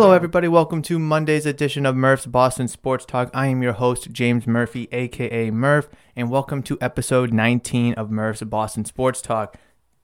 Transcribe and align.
Hello, 0.00 0.12
everybody. 0.12 0.46
Welcome 0.46 0.80
to 0.82 0.96
Monday's 0.96 1.44
edition 1.44 1.84
of 1.84 1.96
Murph's 1.96 2.24
Boston 2.24 2.68
Sports 2.68 3.04
Talk. 3.04 3.30
I 3.34 3.48
am 3.48 3.64
your 3.64 3.72
host, 3.72 4.12
James 4.12 4.46
Murphy, 4.46 4.86
aka 4.92 5.50
Murph, 5.50 5.88
and 6.14 6.30
welcome 6.30 6.62
to 6.62 6.78
episode 6.80 7.32
19 7.32 7.94
of 7.94 8.08
Murph's 8.08 8.44
Boston 8.44 8.84
Sports 8.84 9.20
Talk. 9.20 9.56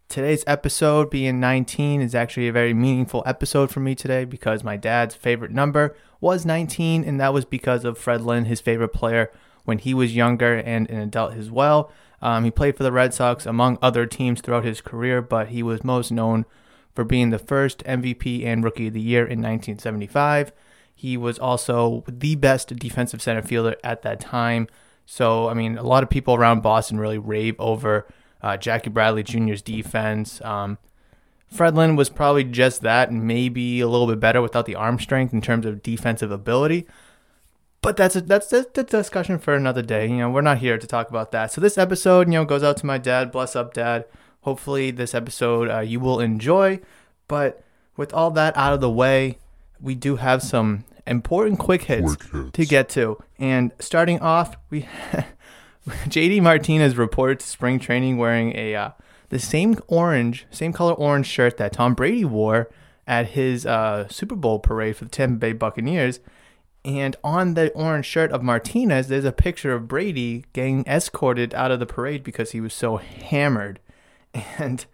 Today's 0.08 0.42
episode, 0.48 1.10
being 1.10 1.38
19, 1.38 2.00
is 2.00 2.12
actually 2.12 2.48
a 2.48 2.52
very 2.52 2.74
meaningful 2.74 3.22
episode 3.24 3.70
for 3.70 3.78
me 3.78 3.94
today 3.94 4.24
because 4.24 4.64
my 4.64 4.76
dad's 4.76 5.14
favorite 5.14 5.52
number 5.52 5.96
was 6.20 6.44
19, 6.44 7.04
and 7.04 7.20
that 7.20 7.32
was 7.32 7.44
because 7.44 7.84
of 7.84 7.96
Fred 7.96 8.20
Lynn, 8.20 8.46
his 8.46 8.60
favorite 8.60 8.92
player 8.92 9.30
when 9.62 9.78
he 9.78 9.94
was 9.94 10.16
younger 10.16 10.56
and 10.56 10.90
an 10.90 10.98
adult 10.98 11.34
as 11.34 11.52
well. 11.52 11.92
Um, 12.20 12.42
he 12.42 12.50
played 12.50 12.76
for 12.76 12.82
the 12.82 12.90
Red 12.90 13.14
Sox 13.14 13.46
among 13.46 13.78
other 13.80 14.06
teams 14.06 14.40
throughout 14.40 14.64
his 14.64 14.80
career, 14.80 15.22
but 15.22 15.50
he 15.50 15.62
was 15.62 15.84
most 15.84 16.10
known 16.10 16.46
for 16.94 17.04
being 17.04 17.30
the 17.30 17.38
first 17.38 17.84
MVP 17.84 18.44
and 18.44 18.62
Rookie 18.62 18.88
of 18.88 18.94
the 18.94 19.00
Year 19.00 19.22
in 19.22 19.40
1975. 19.40 20.52
He 20.94 21.16
was 21.16 21.38
also 21.38 22.04
the 22.06 22.36
best 22.36 22.74
defensive 22.76 23.20
center 23.20 23.42
fielder 23.42 23.76
at 23.82 24.02
that 24.02 24.20
time. 24.20 24.68
So, 25.06 25.48
I 25.48 25.54
mean, 25.54 25.76
a 25.76 25.82
lot 25.82 26.02
of 26.02 26.10
people 26.10 26.34
around 26.34 26.62
Boston 26.62 26.98
really 26.98 27.18
rave 27.18 27.56
over 27.58 28.06
uh, 28.40 28.56
Jackie 28.56 28.90
Bradley 28.90 29.22
Jr.'s 29.22 29.60
defense. 29.60 30.40
Um, 30.42 30.78
Fred 31.50 31.74
Lynn 31.74 31.96
was 31.96 32.08
probably 32.08 32.44
just 32.44 32.80
that, 32.82 33.10
and 33.10 33.26
maybe 33.26 33.80
a 33.80 33.88
little 33.88 34.06
bit 34.06 34.20
better 34.20 34.40
without 34.40 34.66
the 34.66 34.74
arm 34.74 34.98
strength 34.98 35.32
in 35.32 35.40
terms 35.40 35.66
of 35.66 35.82
defensive 35.82 36.30
ability. 36.30 36.86
But 37.80 37.96
that's 37.96 38.16
a, 38.16 38.22
that's 38.22 38.52
a, 38.52 38.64
that's 38.72 38.94
a 38.94 38.98
discussion 38.98 39.38
for 39.38 39.54
another 39.54 39.82
day. 39.82 40.06
You 40.08 40.16
know, 40.16 40.30
we're 40.30 40.40
not 40.40 40.58
here 40.58 40.78
to 40.78 40.86
talk 40.86 41.10
about 41.10 41.32
that. 41.32 41.52
So 41.52 41.60
this 41.60 41.76
episode, 41.76 42.28
you 42.28 42.34
know, 42.34 42.44
goes 42.44 42.62
out 42.62 42.78
to 42.78 42.86
my 42.86 42.98
dad. 42.98 43.30
Bless 43.30 43.54
up, 43.54 43.74
dad. 43.74 44.06
Hopefully, 44.44 44.90
this 44.90 45.14
episode 45.14 45.70
uh, 45.70 45.80
you 45.80 46.00
will 46.00 46.20
enjoy. 46.20 46.80
But 47.28 47.62
with 47.96 48.12
all 48.12 48.30
that 48.32 48.56
out 48.56 48.72
of 48.72 48.80
the 48.80 48.90
way, 48.90 49.38
we 49.80 49.94
do 49.94 50.16
have 50.16 50.42
some 50.42 50.84
important 51.06 51.58
quick 51.58 51.82
hits, 51.82 52.16
Quick 52.16 52.30
hits. 52.32 52.50
to 52.52 52.66
get 52.66 52.88
to. 52.90 53.18
And 53.38 53.72
starting 53.78 54.20
off, 54.20 54.56
we 54.70 54.86
JD 55.88 56.42
Martinez 56.42 56.96
reports 56.96 57.44
spring 57.44 57.78
training 57.78 58.16
wearing 58.18 58.56
a 58.56 58.74
uh, 58.74 58.90
the 59.30 59.38
same 59.38 59.76
orange, 59.88 60.46
same 60.50 60.72
color 60.72 60.92
orange 60.94 61.26
shirt 61.26 61.56
that 61.56 61.72
Tom 61.72 61.94
Brady 61.94 62.24
wore 62.24 62.70
at 63.06 63.28
his 63.30 63.66
uh, 63.66 64.08
Super 64.08 64.36
Bowl 64.36 64.58
parade 64.58 64.96
for 64.96 65.04
the 65.04 65.10
Tampa 65.10 65.36
Bay 65.36 65.52
Buccaneers. 65.52 66.20
And 66.84 67.16
on 67.24 67.54
the 67.54 67.70
orange 67.72 68.04
shirt 68.04 68.30
of 68.30 68.42
Martinez, 68.42 69.08
there's 69.08 69.24
a 69.24 69.32
picture 69.32 69.72
of 69.72 69.88
Brady 69.88 70.44
getting 70.52 70.84
escorted 70.86 71.54
out 71.54 71.70
of 71.70 71.80
the 71.80 71.86
parade 71.86 72.22
because 72.22 72.50
he 72.52 72.60
was 72.60 72.74
so 72.74 72.98
hammered. 72.98 73.80
And 74.58 74.84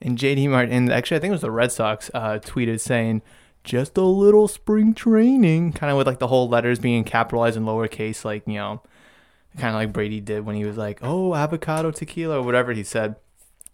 and 0.00 0.18
JD 0.18 0.50
Martin, 0.50 0.90
actually, 0.90 1.18
I 1.18 1.20
think 1.20 1.30
it 1.30 1.34
was 1.34 1.42
the 1.42 1.50
Red 1.50 1.70
Sox, 1.70 2.10
uh, 2.12 2.38
tweeted 2.42 2.80
saying, 2.80 3.22
"Just 3.62 3.96
a 3.96 4.02
little 4.02 4.48
spring 4.48 4.94
training," 4.94 5.72
kind 5.72 5.90
of 5.90 5.96
with 5.96 6.06
like 6.06 6.18
the 6.18 6.26
whole 6.26 6.48
letters 6.48 6.78
being 6.78 7.04
capitalized 7.04 7.56
in 7.56 7.64
lowercase, 7.64 8.24
like 8.24 8.46
you 8.46 8.54
know, 8.54 8.82
kind 9.58 9.74
of 9.74 9.80
like 9.80 9.92
Brady 9.92 10.20
did 10.20 10.44
when 10.44 10.56
he 10.56 10.64
was 10.64 10.76
like, 10.76 10.98
"Oh, 11.02 11.34
avocado 11.34 11.90
tequila" 11.90 12.38
or 12.38 12.42
whatever 12.42 12.72
he 12.72 12.82
said. 12.82 13.16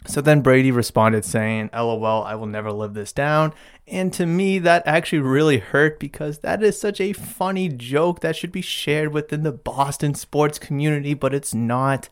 So 0.06 0.20
then 0.20 0.42
Brady 0.42 0.70
responded 0.70 1.24
saying, 1.24 1.70
LOL, 1.74 2.22
I 2.22 2.34
will 2.34 2.46
never 2.46 2.72
live 2.72 2.94
this 2.94 3.12
down. 3.12 3.52
And 3.86 4.12
to 4.14 4.26
me, 4.26 4.58
that 4.60 4.86
actually 4.86 5.18
really 5.18 5.58
hurt 5.58 5.98
because 5.98 6.38
that 6.38 6.62
is 6.62 6.80
such 6.80 7.00
a 7.00 7.12
funny 7.12 7.68
joke 7.68 8.20
that 8.20 8.36
should 8.36 8.52
be 8.52 8.62
shared 8.62 9.12
within 9.12 9.42
the 9.42 9.52
Boston 9.52 10.14
sports 10.14 10.58
community, 10.58 11.14
but 11.14 11.34
it's 11.34 11.52
not. 11.52 12.08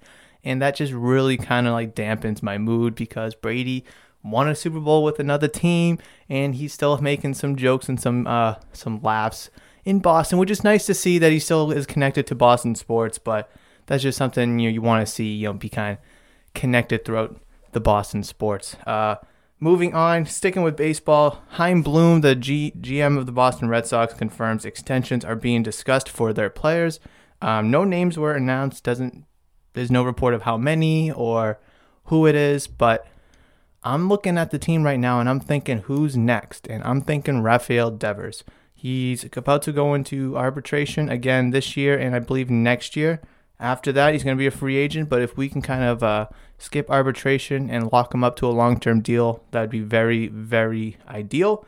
And 0.47 0.62
that 0.62 0.77
just 0.77 0.93
really 0.93 1.37
kind 1.37 1.67
of 1.67 1.73
like 1.73 1.95
dampens 1.95 2.43
my 2.43 2.57
mood 2.57 2.95
because 2.95 3.34
Brady 3.34 3.84
won 4.23 4.49
a 4.49 4.55
Super 4.55 4.81
Bowl 4.81 5.05
with 5.05 5.19
another 5.19 5.49
team 5.49 5.99
and 6.29 6.55
he's 6.55 6.73
still 6.73 6.97
making 6.99 7.34
some 7.34 7.57
jokes 7.57 7.89
and 7.89 8.01
some 8.01 8.27
uh 8.27 8.55
some 8.73 9.03
laughs 9.03 9.51
in 9.85 9.99
Boston, 9.99 10.39
which 10.39 10.51
is 10.51 10.65
nice 10.65 10.87
to 10.87 10.95
see 10.95 11.19
that 11.19 11.33
he 11.33 11.39
still 11.39 11.71
is 11.71 11.87
connected 11.87 12.27
to 12.29 12.35
Boston 12.35 12.75
sports, 12.75 13.19
but 13.19 13.51
that's 13.87 14.03
just 14.03 14.19
something 14.19 14.59
you 14.59 14.69
know, 14.69 14.75
you 14.75 14.83
want 14.83 15.06
to 15.06 15.12
see, 15.12 15.33
you 15.33 15.47
know, 15.47 15.53
be 15.53 15.69
kind 15.69 15.99
of 15.99 16.05
connected 16.55 17.05
throughout 17.05 17.37
the 17.73 17.81
Boston 17.81 18.23
sports. 18.23 18.77
Uh, 18.87 19.17
moving 19.61 19.95
on, 19.95 20.27
sticking 20.27 20.62
with 20.62 20.77
baseball, 20.77 21.43
Chaim 21.51 21.83
Bloom, 21.83 22.21
the 22.21 22.35
G- 22.35 22.73
GM 22.81 23.19
of 23.19 23.27
the 23.27 23.33
Boston 23.33 23.69
Red 23.69 23.87
Sox, 23.87 24.15
confirms 24.15 24.65
extensions 24.65 25.25
are 25.25 25.37
being 25.37 25.62
discussed 25.62 26.09
for 26.09 26.33
their 26.33 26.51
players. 26.51 26.99
Um, 27.43 27.71
no 27.71 27.85
names 27.85 28.19
were 28.19 28.33
announced. 28.33 28.83
Doesn't 28.83 29.25
there's 29.76 29.91
no 29.91 30.03
report 30.03 30.34
of 30.34 30.42
how 30.42 30.56
many 30.56 31.12
or 31.12 31.59
who 32.06 32.26
it 32.26 32.34
is, 32.34 32.66
but 32.66 33.06
I'm 33.84 34.09
looking 34.09 34.38
at 34.38 34.50
the 34.50 34.59
team 34.59 34.82
right 34.82 34.98
now 34.98 35.20
and 35.20 35.28
I'm 35.28 35.38
thinking 35.38 35.81
who's 35.81 36.16
next, 36.16 36.66
and 36.66 36.82
I'm 36.82 37.03
thinking 37.03 37.42
Rafael 37.42 37.91
Devers. 37.91 38.42
He's 38.75 39.25
about 39.37 39.62
to 39.62 39.72
go 39.72 39.94
into 39.94 40.37
arbitration 40.37 41.09
again 41.09 41.50
this 41.50 41.76
year, 41.76 41.98
and 41.98 42.16
I 42.16 42.20
believe 42.20 42.50
next 42.50 42.97
year. 42.97 43.20
After 43.60 43.92
that, 43.92 44.12
he's 44.12 44.25
going 44.25 44.37
to 44.37 44.41
be 44.41 44.47
a 44.47 44.50
free 44.50 44.76
agent. 44.76 45.09
But 45.09 45.22
if 45.22 45.37
we 45.37 45.48
can 45.48 45.62
kind 45.62 45.82
of 45.82 46.03
uh, 46.03 46.28
skip 46.58 46.91
arbitration 46.91 47.70
and 47.70 47.91
lock 47.93 48.14
him 48.14 48.25
up 48.25 48.37
to 48.37 48.47
a 48.47 48.48
long 48.48 48.81
term 48.81 49.00
deal, 49.00 49.43
that 49.50 49.60
would 49.62 49.70
be 49.70 49.81
very, 49.81 50.28
very 50.28 50.98
ideal. 51.08 51.64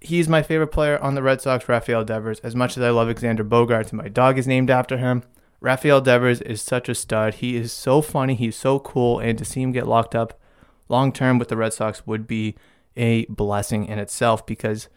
He's 0.00 0.28
my 0.28 0.42
favorite 0.42 0.68
player 0.68 0.98
on 0.98 1.14
the 1.14 1.22
Red 1.22 1.40
Sox, 1.40 1.68
Rafael 1.68 2.04
Devers. 2.04 2.40
As 2.40 2.54
much 2.54 2.76
as 2.76 2.82
I 2.82 2.90
love 2.90 3.08
Alexander 3.08 3.44
Bogaerts, 3.44 3.92
my 3.92 4.08
dog 4.08 4.38
is 4.38 4.46
named 4.46 4.70
after 4.70 4.98
him, 4.98 5.24
Rafael 5.60 6.00
Devers 6.00 6.40
is 6.40 6.62
such 6.62 6.88
a 6.88 6.94
stud. 6.94 7.34
He 7.34 7.56
is 7.56 7.72
so 7.72 8.00
funny. 8.00 8.34
He's 8.34 8.56
so 8.56 8.78
cool. 8.78 9.18
And 9.18 9.36
to 9.38 9.44
see 9.44 9.62
him 9.62 9.72
get 9.72 9.86
locked 9.86 10.14
up 10.14 10.38
long 10.88 11.12
term 11.12 11.38
with 11.38 11.48
the 11.48 11.56
Red 11.56 11.72
Sox 11.72 12.06
would 12.06 12.26
be 12.26 12.54
a 12.96 13.24
blessing 13.26 13.86
in 13.86 13.98
itself 13.98 14.44
because 14.46 14.88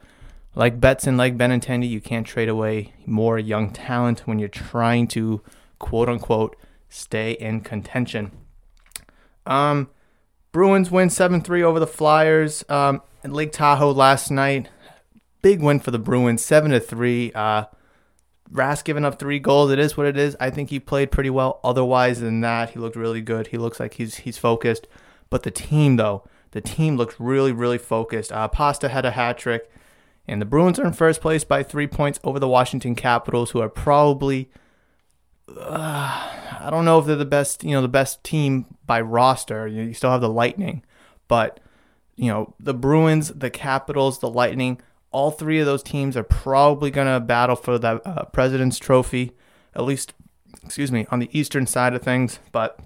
like 0.56 0.80
Betts 0.80 1.08
and 1.08 1.18
like 1.18 1.38
Benintendi, 1.38 1.90
you 1.90 2.02
can't 2.02 2.28
trade 2.28 2.50
away 2.50 2.94
more 3.06 3.40
young 3.40 3.72
talent 3.72 4.22
when 4.26 4.40
you're 4.40 4.50
trying 4.50 5.08
to 5.10 5.42
quote 5.80 6.10
unquote 6.10 6.56
stay 6.90 7.32
in 7.34 7.62
contention. 7.62 8.32
Um, 9.46 9.90
Bruins 10.52 10.92
win 10.92 11.10
7 11.10 11.42
3 11.42 11.64
over 11.64 11.80
the 11.80 11.88
Flyers 11.88 12.66
um, 12.70 13.02
in 13.24 13.34
Lake 13.34 13.52
Tahoe 13.52 13.92
last 13.92 14.30
night. 14.30 14.70
Big 15.42 15.62
win 15.62 15.80
for 15.80 15.92
the 15.92 16.00
Bruins, 16.00 16.44
7 16.44 16.78
3. 16.80 17.32
Uh, 17.34 17.66
Rask 18.52 18.84
giving 18.84 19.06
up 19.06 19.20
three 19.20 19.40
goals. 19.40 19.72
It 19.72 19.80
is 19.80 19.98
what 19.98 20.08
it 20.08 20.18
is. 20.18 20.36
I 20.40 20.50
think 20.50 20.70
he 20.70 20.80
played 20.80 21.12
pretty 21.12 21.30
well. 21.30 21.60
Otherwise 21.64 22.20
than 22.20 22.42
that, 22.42 22.72
he 22.72 22.80
looked 22.80 22.96
really 22.96 23.22
good. 23.22 23.48
He 23.48 23.58
looks 23.58 23.80
like 23.80 23.96
he's 23.96 24.18
he's 24.18 24.38
focused. 24.38 24.88
But 25.30 25.44
the 25.44 25.52
team, 25.52 25.96
though, 25.96 26.24
the 26.52 26.62
team 26.62 26.98
looks 26.98 27.16
really, 27.20 27.52
really 27.52 27.78
focused. 27.78 28.32
Uh, 28.32 28.48
Pasta 28.48 28.90
had 28.90 29.06
a 29.06 29.12
hat 29.12 29.38
trick. 29.38 29.70
And 30.28 30.42
the 30.42 30.46
Bruins 30.46 30.80
are 30.80 30.86
in 30.86 30.94
first 30.94 31.20
place 31.20 31.44
by 31.44 31.64
three 31.64 31.88
points 31.88 32.20
over 32.24 32.40
the 32.40 32.48
Washington 32.48 32.96
Capitals, 32.96 33.52
who 33.52 33.60
are 33.60 33.70
probably, 33.70 34.50
uh, 35.50 36.30
I 36.62 36.68
don't 36.70 36.86
know 36.86 37.00
if 37.00 37.06
they're 37.06 37.16
the 37.16 37.26
best, 37.26 37.64
you 37.64 37.72
know, 37.72 37.82
the 37.82 37.88
best 37.88 38.24
team 38.24 38.66
by 38.86 39.02
roster. 39.02 39.68
You, 39.68 39.84
you 39.84 39.94
still 39.94 40.12
have 40.12 40.22
the 40.22 40.30
Lightning, 40.30 40.84
but 41.28 41.60
you 42.16 42.28
know 42.28 42.54
the 42.60 42.74
Bruins, 42.74 43.30
the 43.30 43.50
Capitals, 43.50 44.20
the 44.20 44.30
Lightning. 44.30 44.80
All 45.12 45.32
three 45.32 45.60
of 45.60 45.66
those 45.66 45.84
teams 45.84 46.16
are 46.16 46.24
probably 46.24 46.92
going 46.92 47.08
to 47.08 47.20
battle 47.20 47.56
for 47.56 47.78
the 47.78 48.02
uh, 48.08 48.26
President's 48.26 48.80
Trophy, 48.80 49.32
at 49.76 49.84
least, 49.84 50.14
excuse 50.64 50.92
me, 50.92 51.06
on 51.12 51.20
the 51.20 51.30
Eastern 51.38 51.68
side 51.68 51.94
of 51.94 52.02
things. 52.02 52.40
But 52.52 52.80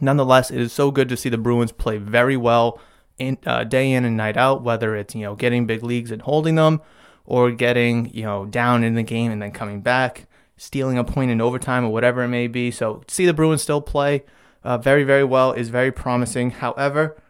nonetheless, 0.00 0.50
it 0.50 0.60
is 0.60 0.72
so 0.72 0.90
good 0.90 1.08
to 1.10 1.16
see 1.16 1.28
the 1.28 1.38
Bruins 1.38 1.72
play 1.72 1.98
very 1.98 2.36
well 2.36 2.80
in, 3.18 3.38
uh, 3.44 3.64
day 3.64 3.92
in 3.92 4.04
and 4.04 4.16
night 4.16 4.36
out, 4.36 4.62
whether 4.62 4.96
it's 4.96 5.14
you 5.14 5.22
know 5.22 5.34
getting 5.34 5.66
big 5.66 5.82
leagues 5.82 6.10
and 6.10 6.22
holding 6.22 6.54
them, 6.54 6.80
or 7.24 7.50
getting, 7.50 8.10
you 8.14 8.22
know, 8.22 8.46
down 8.46 8.82
in 8.82 8.94
the 8.94 9.02
game 9.02 9.30
and 9.30 9.42
then 9.42 9.52
coming 9.52 9.82
back, 9.82 10.26
stealing 10.56 10.96
a 10.96 11.04
point 11.04 11.30
in 11.30 11.40
overtime 11.40 11.84
or 11.84 11.92
whatever 11.92 12.22
it 12.22 12.28
may 12.28 12.46
be. 12.46 12.70
So 12.70 13.02
see 13.08 13.26
the 13.26 13.34
Bruins 13.34 13.62
still 13.62 13.82
play 13.82 14.24
uh, 14.64 14.78
very, 14.78 15.04
very 15.04 15.24
well 15.24 15.52
is 15.52 15.68
very 15.68 15.92
promising. 15.92 16.50
However, 16.50 17.20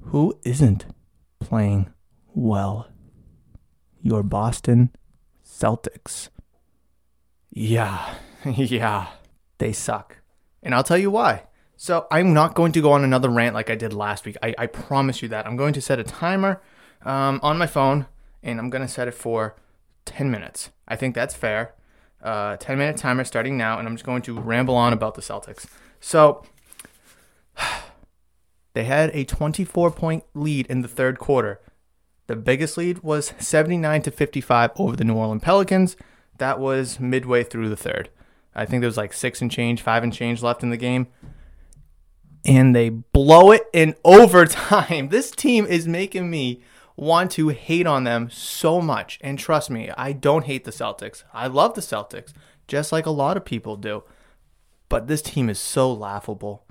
who 0.00 0.38
isn't 0.44 0.86
playing 1.40 1.92
well? 2.34 2.88
Your 4.02 4.22
Boston 4.22 4.90
Celtics. 5.44 6.28
Yeah, 7.50 8.14
yeah, 8.44 9.08
they 9.58 9.72
suck. 9.72 10.16
And 10.62 10.74
I'll 10.74 10.84
tell 10.84 10.98
you 10.98 11.10
why. 11.10 11.44
So 11.76 12.06
I'm 12.10 12.34
not 12.34 12.54
going 12.54 12.72
to 12.72 12.82
go 12.82 12.92
on 12.92 13.04
another 13.04 13.30
rant 13.30 13.54
like 13.54 13.70
I 13.70 13.74
did 13.74 13.92
last 13.92 14.26
week. 14.26 14.36
I, 14.42 14.54
I 14.58 14.66
promise 14.66 15.22
you 15.22 15.28
that. 15.28 15.46
I'm 15.46 15.56
going 15.56 15.72
to 15.72 15.80
set 15.80 15.98
a 15.98 16.04
timer 16.04 16.60
um, 17.06 17.40
on 17.42 17.56
my 17.56 17.66
phone 17.66 18.06
and 18.42 18.58
I'm 18.58 18.68
going 18.68 18.82
to 18.82 18.88
set 18.88 19.08
it 19.08 19.14
for 19.14 19.56
10 20.04 20.30
minutes. 20.30 20.70
I 20.86 20.96
think 20.96 21.14
that's 21.14 21.34
fair. 21.34 21.74
Uh, 22.22 22.56
10 22.58 22.76
minute 22.76 22.98
timer 22.98 23.24
starting 23.24 23.56
now, 23.56 23.78
and 23.78 23.88
I'm 23.88 23.94
just 23.94 24.04
going 24.04 24.20
to 24.22 24.38
ramble 24.38 24.74
on 24.74 24.92
about 24.92 25.14
the 25.14 25.22
Celtics. 25.22 25.66
So 26.00 26.44
they 28.74 28.84
had 28.84 29.10
a 29.14 29.24
24 29.24 29.90
point 29.90 30.24
lead 30.34 30.66
in 30.66 30.82
the 30.82 30.88
third 30.88 31.18
quarter. 31.18 31.60
The 32.30 32.36
biggest 32.36 32.78
lead 32.78 33.00
was 33.00 33.32
79 33.40 34.02
to 34.02 34.12
55 34.12 34.70
over 34.76 34.94
the 34.94 35.02
New 35.02 35.16
Orleans 35.16 35.42
Pelicans. 35.42 35.96
That 36.38 36.60
was 36.60 37.00
midway 37.00 37.42
through 37.42 37.68
the 37.68 37.76
third. 37.76 38.08
I 38.54 38.66
think 38.66 38.82
there 38.82 38.88
was 38.88 38.96
like 38.96 39.12
six 39.12 39.42
and 39.42 39.50
change, 39.50 39.82
five 39.82 40.04
and 40.04 40.12
change 40.12 40.40
left 40.40 40.62
in 40.62 40.70
the 40.70 40.76
game. 40.76 41.08
And 42.44 42.72
they 42.72 42.88
blow 42.88 43.50
it 43.50 43.64
in 43.72 43.96
overtime. 44.04 45.08
This 45.08 45.32
team 45.32 45.66
is 45.66 45.88
making 45.88 46.30
me 46.30 46.62
want 46.94 47.32
to 47.32 47.48
hate 47.48 47.88
on 47.88 48.04
them 48.04 48.30
so 48.30 48.80
much. 48.80 49.18
And 49.22 49.36
trust 49.36 49.68
me, 49.68 49.90
I 49.98 50.12
don't 50.12 50.44
hate 50.44 50.62
the 50.62 50.70
Celtics. 50.70 51.24
I 51.34 51.48
love 51.48 51.74
the 51.74 51.80
Celtics, 51.80 52.32
just 52.68 52.92
like 52.92 53.06
a 53.06 53.10
lot 53.10 53.38
of 53.38 53.44
people 53.44 53.74
do. 53.74 54.04
But 54.88 55.08
this 55.08 55.20
team 55.20 55.50
is 55.50 55.58
so 55.58 55.92
laughable. 55.92 56.64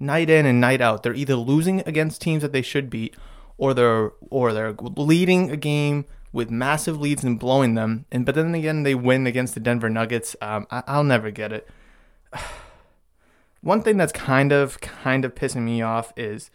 Night 0.00 0.30
in 0.30 0.46
and 0.46 0.62
night 0.62 0.80
out, 0.80 1.02
they're 1.02 1.12
either 1.12 1.36
losing 1.36 1.80
against 1.80 2.22
teams 2.22 2.40
that 2.40 2.52
they 2.52 2.62
should 2.62 2.88
beat 2.88 3.14
or 3.58 3.74
they're 3.74 4.12
or 4.30 4.52
they're 4.52 4.74
leading 4.96 5.50
a 5.50 5.56
game 5.56 6.04
with 6.32 6.50
massive 6.50 7.00
leads 7.00 7.22
and 7.22 7.38
blowing 7.38 7.74
them. 7.74 8.06
And 8.10 8.26
but 8.26 8.34
then 8.34 8.54
again, 8.54 8.82
they 8.82 8.94
win 8.94 9.26
against 9.26 9.54
the 9.54 9.60
Denver 9.60 9.88
Nuggets. 9.88 10.34
Um, 10.42 10.66
I, 10.70 10.96
will 10.96 11.04
never 11.04 11.30
get 11.30 11.52
it. 11.52 11.68
One 13.60 13.82
thing 13.82 13.96
that's 13.96 14.12
kind 14.12 14.52
of 14.52 14.80
kind 14.80 15.24
of 15.24 15.34
pissing 15.34 15.62
me 15.62 15.80
off 15.80 16.12
is 16.16 16.50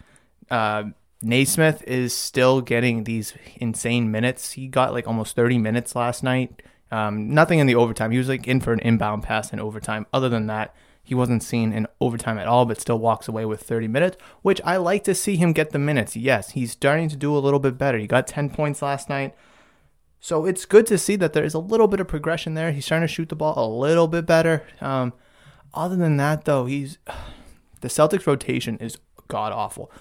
uh, 0.51 0.83
Nesmith 1.21 1.83
is 1.87 2.13
still 2.13 2.61
getting 2.61 3.05
these 3.05 3.33
insane 3.55 4.11
minutes. 4.11 4.51
He 4.51 4.67
got 4.67 4.93
like 4.93 5.07
almost 5.07 5.35
30 5.35 5.57
minutes 5.57 5.95
last 5.95 6.23
night. 6.23 6.61
Um, 6.91 7.33
nothing 7.33 7.59
in 7.59 7.67
the 7.67 7.75
overtime. 7.75 8.11
He 8.11 8.17
was 8.17 8.29
like 8.29 8.47
in 8.47 8.59
for 8.61 8.73
an 8.73 8.79
inbound 8.79 9.23
pass 9.23 9.53
in 9.53 9.59
overtime. 9.59 10.05
Other 10.13 10.29
than 10.29 10.47
that, 10.47 10.75
he 11.09 11.15
wasn't 11.15 11.41
seen 11.41 11.73
in 11.73 11.87
overtime 11.99 12.37
at 12.37 12.45
all, 12.45 12.67
but 12.67 12.79
still 12.79 12.99
walks 12.99 13.27
away 13.27 13.43
with 13.43 13.63
30 13.63 13.87
minutes, 13.87 14.15
which 14.43 14.61
I 14.63 14.77
like 14.77 15.03
to 15.05 15.15
see 15.15 15.37
him 15.37 15.53
get 15.53 15.71
the 15.71 15.79
minutes. 15.79 16.15
Yes, 16.15 16.51
he's 16.51 16.73
starting 16.73 17.09
to 17.09 17.15
do 17.15 17.35
a 17.35 17.39
little 17.39 17.59
bit 17.59 17.79
better. 17.79 17.97
He 17.97 18.05
got 18.05 18.27
10 18.27 18.51
points 18.51 18.83
last 18.83 19.09
night. 19.09 19.33
So 20.19 20.45
it's 20.45 20.65
good 20.65 20.85
to 20.85 20.99
see 20.99 21.15
that 21.15 21.33
there 21.33 21.43
is 21.43 21.55
a 21.55 21.59
little 21.59 21.87
bit 21.87 21.99
of 21.99 22.07
progression 22.07 22.53
there. 22.53 22.71
He's 22.71 22.85
starting 22.85 23.07
to 23.07 23.11
shoot 23.11 23.29
the 23.29 23.35
ball 23.35 23.55
a 23.57 23.65
little 23.67 24.07
bit 24.07 24.27
better. 24.27 24.67
Um, 24.81 25.13
other 25.73 25.95
than 25.95 26.17
that, 26.17 26.45
though, 26.45 26.67
he's 26.67 26.99
the 27.81 27.87
Celtics 27.87 28.27
rotation 28.27 28.77
is 28.77 28.99
god 29.27 29.51
awful. 29.51 29.91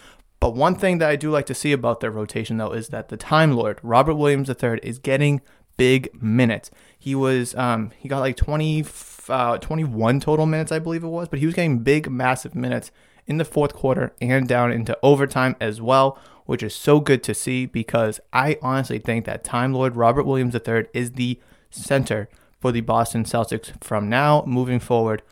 But 0.41 0.55
one 0.55 0.75
thing 0.75 0.99
that 0.99 1.09
I 1.09 1.17
do 1.17 1.31
like 1.31 1.47
to 1.47 1.55
see 1.55 1.73
about 1.73 2.01
their 2.01 2.11
rotation, 2.11 2.59
though, 2.59 2.73
is 2.73 2.89
that 2.89 3.09
the 3.09 3.17
Time 3.17 3.53
Lord, 3.53 3.81
Robert 3.83 4.17
Williams 4.17 4.51
III, 4.51 4.81
is 4.83 4.99
getting 4.99 5.41
big 5.79 6.11
minutes. 6.23 6.71
He 6.99 7.15
was, 7.15 7.55
um, 7.55 7.93
he 7.97 8.11
got 8.11 8.21
like 8.21 8.37
20, 8.37 8.83
uh, 9.29 9.59
21 9.59 10.21
total 10.21 10.47
minutes, 10.47 10.73
I 10.73 10.79
believe 10.79 11.05
it 11.05 11.09
was, 11.09 11.29
but 11.29 11.39
he 11.39 11.47
was 11.47 11.55
getting 11.55 11.81
big, 11.81 12.11
massive 12.11 12.55
minutes 12.55 12.91
in 13.27 13.37
the 13.37 13.45
fourth 13.45 13.75
quarter 13.75 14.15
and 14.21 14.49
down 14.49 14.73
into 14.73 14.99
overtime 15.03 15.55
as 15.61 15.81
well, 15.81 16.19
which 16.47 16.63
is 16.63 16.75
so 16.75 16.99
good 16.99 17.23
to 17.25 17.35
see 17.35 17.67
because 17.67 18.21
I 18.33 18.59
honestly 18.63 18.99
think 18.99 19.27
that 19.27 19.45
Time 19.45 19.75
Lord 19.75 19.97
Robert 19.97 20.25
Williams 20.25 20.55
III 20.55 20.87
is 20.95 21.13
the 21.13 21.39
center 21.71 22.29
for 22.59 22.73
the 22.73 22.81
Boston 22.81 23.25
Celtics 23.25 23.73
from 23.85 24.09
now 24.09 24.43
moving 24.47 24.81
forward. 24.81 25.23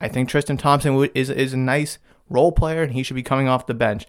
I 0.00 0.08
think 0.08 0.28
Tristan 0.28 0.56
Thompson 0.56 1.08
is, 1.14 1.30
is 1.30 1.52
a 1.52 1.58
nice 1.58 1.98
role 2.28 2.52
player 2.52 2.82
and 2.82 2.92
he 2.92 3.02
should 3.02 3.14
be 3.14 3.22
coming 3.22 3.48
off 3.48 3.66
the 3.66 3.74
bench. 3.74 4.06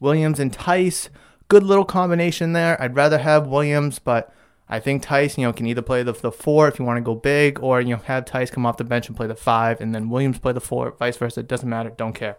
Williams 0.00 0.40
and 0.40 0.52
Theis, 0.52 1.08
good 1.48 1.62
little 1.62 1.84
combination 1.84 2.52
there. 2.52 2.80
I'd 2.82 2.96
rather 2.96 3.18
have 3.18 3.46
Williams, 3.46 3.98
but 3.98 4.32
I 4.68 4.80
think 4.80 5.04
Theis, 5.04 5.38
you 5.38 5.44
know, 5.44 5.52
can 5.52 5.66
either 5.66 5.82
play 5.82 6.02
the, 6.02 6.12
the 6.12 6.32
four 6.32 6.66
if 6.66 6.78
you 6.78 6.84
want 6.84 6.96
to 6.96 7.02
go 7.02 7.14
big, 7.14 7.60
or 7.62 7.80
you 7.80 7.96
know, 7.96 8.02
have 8.04 8.26
Theis 8.26 8.50
come 8.50 8.66
off 8.66 8.76
the 8.76 8.84
bench 8.84 9.06
and 9.08 9.16
play 9.16 9.26
the 9.26 9.36
five, 9.36 9.80
and 9.80 9.94
then 9.94 10.10
Williams 10.10 10.38
play 10.38 10.52
the 10.52 10.60
four, 10.60 10.90
vice 10.92 11.16
versa. 11.16 11.40
It 11.40 11.48
doesn't 11.48 11.68
matter. 11.68 11.90
Don't 11.90 12.14
care. 12.14 12.36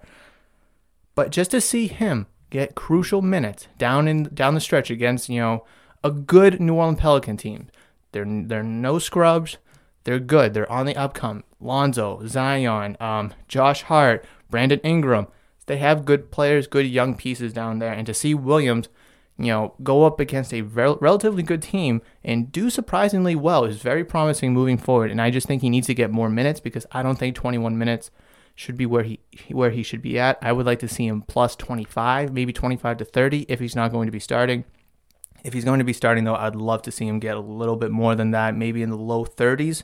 But 1.16 1.32
just 1.32 1.52
to 1.52 1.62
see 1.62 1.88
him 1.88 2.28
get 2.50 2.76
crucial 2.76 3.22
minutes 3.22 3.68
down 3.78 4.08
in 4.08 4.24
down 4.34 4.54
the 4.56 4.62
stretch 4.62 4.90
against 4.90 5.30
you 5.30 5.40
know 5.40 5.66
a 6.04 6.12
good 6.12 6.60
New 6.60 6.76
Orleans 6.76 7.00
Pelican 7.00 7.38
team, 7.38 7.70
they're 8.12 8.26
they're 8.26 8.64
no 8.64 9.00
scrubs. 9.00 9.58
They're 10.04 10.20
good. 10.20 10.54
They're 10.54 10.72
on 10.72 10.86
the 10.86 10.94
upcome. 10.94 11.44
Lonzo, 11.60 12.26
Zion, 12.26 12.96
um, 13.02 13.34
Josh 13.50 13.84
Hart, 13.84 14.26
Brandon 14.50 14.80
Ingram. 14.80 15.28
They 15.66 15.78
have 15.78 16.06
good 16.06 16.32
players, 16.32 16.66
good 16.66 16.88
young 16.88 17.16
pieces 17.16 17.52
down 17.52 17.80
there, 17.80 17.92
and 17.92 18.06
to 18.08 18.14
see 18.14 18.34
Williams, 18.34 18.88
you 19.38 19.48
know, 19.48 19.76
go 19.84 20.06
up 20.06 20.20
against 20.20 20.54
a 20.54 20.62
rel- 20.62 20.98
relatively 21.00 21.44
good 21.44 21.62
team 21.62 22.02
and 22.24 22.52
do 22.52 22.70
surprisingly 22.70 23.36
well 23.36 23.66
is 23.66 23.78
very 23.78 24.04
promising 24.04 24.54
moving 24.54 24.78
forward. 24.78 25.12
And 25.12 25.22
I 25.22 25.30
just 25.30 25.48
think 25.48 25.62
he 25.62 25.70
needs 25.70 25.88
to 25.88 25.94
get 25.94 26.10
more 26.10 26.30
minutes 26.30 26.60
because 26.60 26.86
I 26.92 27.04
don't 27.04 27.20
think 27.20 27.36
21 27.36 27.78
minutes 27.78 28.10
should 28.56 28.76
be 28.76 28.88
where 28.88 29.04
he 29.04 29.20
where 29.50 29.70
he 29.70 29.84
should 29.84 30.02
be 30.02 30.18
at. 30.18 30.40
I 30.42 30.52
would 30.52 30.66
like 30.66 30.80
to 30.80 30.88
see 30.88 31.06
him 31.06 31.22
plus 31.22 31.56
25, 31.56 32.34
maybe 32.34 32.52
25 32.52 32.98
to 32.98 33.06
30 33.06 33.46
if 33.48 33.60
he's 33.60 33.76
not 33.76 33.92
going 33.92 34.08
to 34.08 34.12
be 34.12 34.20
starting. 34.20 34.66
If 35.44 35.54
he's 35.54 35.66
going 35.66 35.78
to 35.78 35.86
be 35.86 35.94
starting 35.94 36.24
though, 36.24 36.36
I'd 36.36 36.56
love 36.56 36.82
to 36.84 36.92
see 36.92 37.08
him 37.08 37.20
get 37.20 37.38
a 37.38 37.40
little 37.40 37.76
bit 37.76 37.92
more 37.92 38.16
than 38.16 38.32
that, 38.32 38.56
maybe 38.56 38.82
in 38.82 38.90
the 38.90 38.98
low 38.98 39.24
30s 39.24 39.84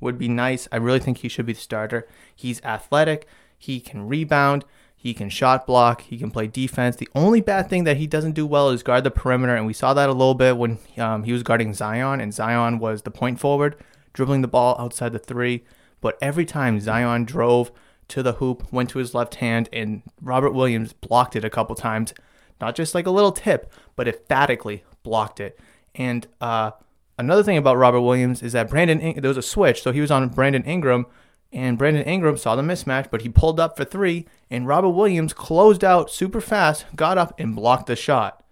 would 0.00 0.18
be 0.18 0.28
nice. 0.28 0.66
I 0.72 0.76
really 0.76 1.00
think 1.00 1.18
he 1.18 1.28
should 1.28 1.46
be 1.46 1.52
the 1.52 1.60
starter. 1.60 2.08
He's 2.34 2.62
athletic, 2.62 3.26
he 3.58 3.80
can 3.80 4.08
rebound, 4.08 4.64
he 4.96 5.14
can 5.14 5.28
shot 5.28 5.66
block. 5.66 6.00
He 6.02 6.18
can 6.18 6.30
play 6.30 6.46
defense. 6.46 6.96
The 6.96 7.08
only 7.14 7.40
bad 7.40 7.68
thing 7.68 7.84
that 7.84 7.98
he 7.98 8.06
doesn't 8.06 8.32
do 8.32 8.46
well 8.46 8.70
is 8.70 8.82
guard 8.82 9.04
the 9.04 9.10
perimeter, 9.10 9.54
and 9.54 9.66
we 9.66 9.72
saw 9.72 9.94
that 9.94 10.08
a 10.08 10.12
little 10.12 10.34
bit 10.34 10.56
when 10.56 10.78
um, 10.98 11.24
he 11.24 11.32
was 11.32 11.42
guarding 11.42 11.74
Zion, 11.74 12.20
and 12.20 12.34
Zion 12.34 12.78
was 12.78 13.02
the 13.02 13.10
point 13.10 13.38
forward, 13.38 13.76
dribbling 14.12 14.42
the 14.42 14.48
ball 14.48 14.74
outside 14.78 15.12
the 15.12 15.18
three. 15.18 15.64
But 16.00 16.18
every 16.20 16.44
time 16.44 16.80
Zion 16.80 17.24
drove 17.24 17.70
to 18.08 18.22
the 18.22 18.34
hoop, 18.34 18.72
went 18.72 18.90
to 18.90 18.98
his 18.98 19.14
left 19.14 19.36
hand, 19.36 19.68
and 19.72 20.02
Robert 20.20 20.52
Williams 20.52 20.92
blocked 20.92 21.36
it 21.36 21.44
a 21.44 21.50
couple 21.50 21.74
times. 21.76 22.14
Not 22.60 22.74
just 22.74 22.94
like 22.94 23.06
a 23.06 23.10
little 23.10 23.32
tip, 23.32 23.70
but 23.96 24.08
emphatically 24.08 24.84
blocked 25.02 25.40
it. 25.40 25.58
And 25.94 26.26
uh, 26.40 26.70
another 27.18 27.42
thing 27.42 27.58
about 27.58 27.76
Robert 27.76 28.00
Williams 28.00 28.42
is 28.42 28.52
that 28.52 28.70
Brandon, 28.70 29.00
In- 29.00 29.20
there 29.20 29.28
was 29.28 29.36
a 29.36 29.42
switch, 29.42 29.82
so 29.82 29.92
he 29.92 30.00
was 30.00 30.10
on 30.10 30.28
Brandon 30.30 30.64
Ingram 30.64 31.06
and 31.52 31.78
Brandon 31.78 32.02
Ingram 32.02 32.36
saw 32.36 32.56
the 32.56 32.62
mismatch, 32.62 33.10
but 33.10 33.22
he 33.22 33.28
pulled 33.28 33.60
up 33.60 33.76
for 33.76 33.84
three, 33.84 34.26
and 34.50 34.66
Robert 34.66 34.90
Williams 34.90 35.32
closed 35.32 35.84
out 35.84 36.10
super 36.10 36.40
fast, 36.40 36.84
got 36.94 37.18
up, 37.18 37.38
and 37.38 37.54
blocked 37.54 37.86
the 37.86 37.96
shot. 37.96 38.42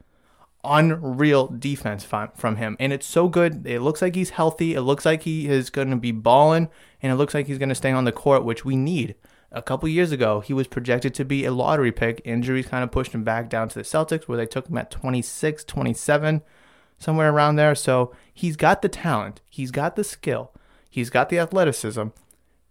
Unreal 0.62 1.48
defense 1.48 2.04
from 2.04 2.56
him, 2.56 2.76
and 2.80 2.92
it's 2.92 3.06
so 3.06 3.28
good. 3.28 3.66
It 3.66 3.80
looks 3.80 4.00
like 4.00 4.14
he's 4.14 4.30
healthy. 4.30 4.74
It 4.74 4.82
looks 4.82 5.04
like 5.04 5.22
he 5.24 5.46
is 5.46 5.68
going 5.68 5.90
to 5.90 5.96
be 5.96 6.12
balling, 6.12 6.70
and 7.02 7.12
it 7.12 7.16
looks 7.16 7.34
like 7.34 7.46
he's 7.46 7.58
going 7.58 7.68
to 7.68 7.74
stay 7.74 7.90
on 7.90 8.04
the 8.04 8.12
court, 8.12 8.44
which 8.44 8.64
we 8.64 8.76
need. 8.76 9.14
A 9.52 9.60
couple 9.60 9.88
years 9.88 10.10
ago, 10.10 10.40
he 10.40 10.54
was 10.54 10.66
projected 10.66 11.14
to 11.14 11.24
be 11.24 11.44
a 11.44 11.52
lottery 11.52 11.92
pick. 11.92 12.22
Injuries 12.24 12.66
kind 12.66 12.82
of 12.82 12.90
pushed 12.90 13.12
him 13.12 13.24
back 13.24 13.50
down 13.50 13.68
to 13.68 13.74
the 13.74 13.82
Celtics, 13.84 14.24
where 14.24 14.38
they 14.38 14.46
took 14.46 14.68
him 14.68 14.78
at 14.78 14.90
26, 14.90 15.64
27, 15.64 16.42
somewhere 16.98 17.30
around 17.30 17.56
there. 17.56 17.74
So 17.74 18.14
he's 18.32 18.56
got 18.56 18.80
the 18.80 18.88
talent, 18.88 19.42
he's 19.50 19.70
got 19.70 19.96
the 19.96 20.04
skill, 20.04 20.52
he's 20.88 21.10
got 21.10 21.28
the 21.28 21.38
athleticism 21.38 22.08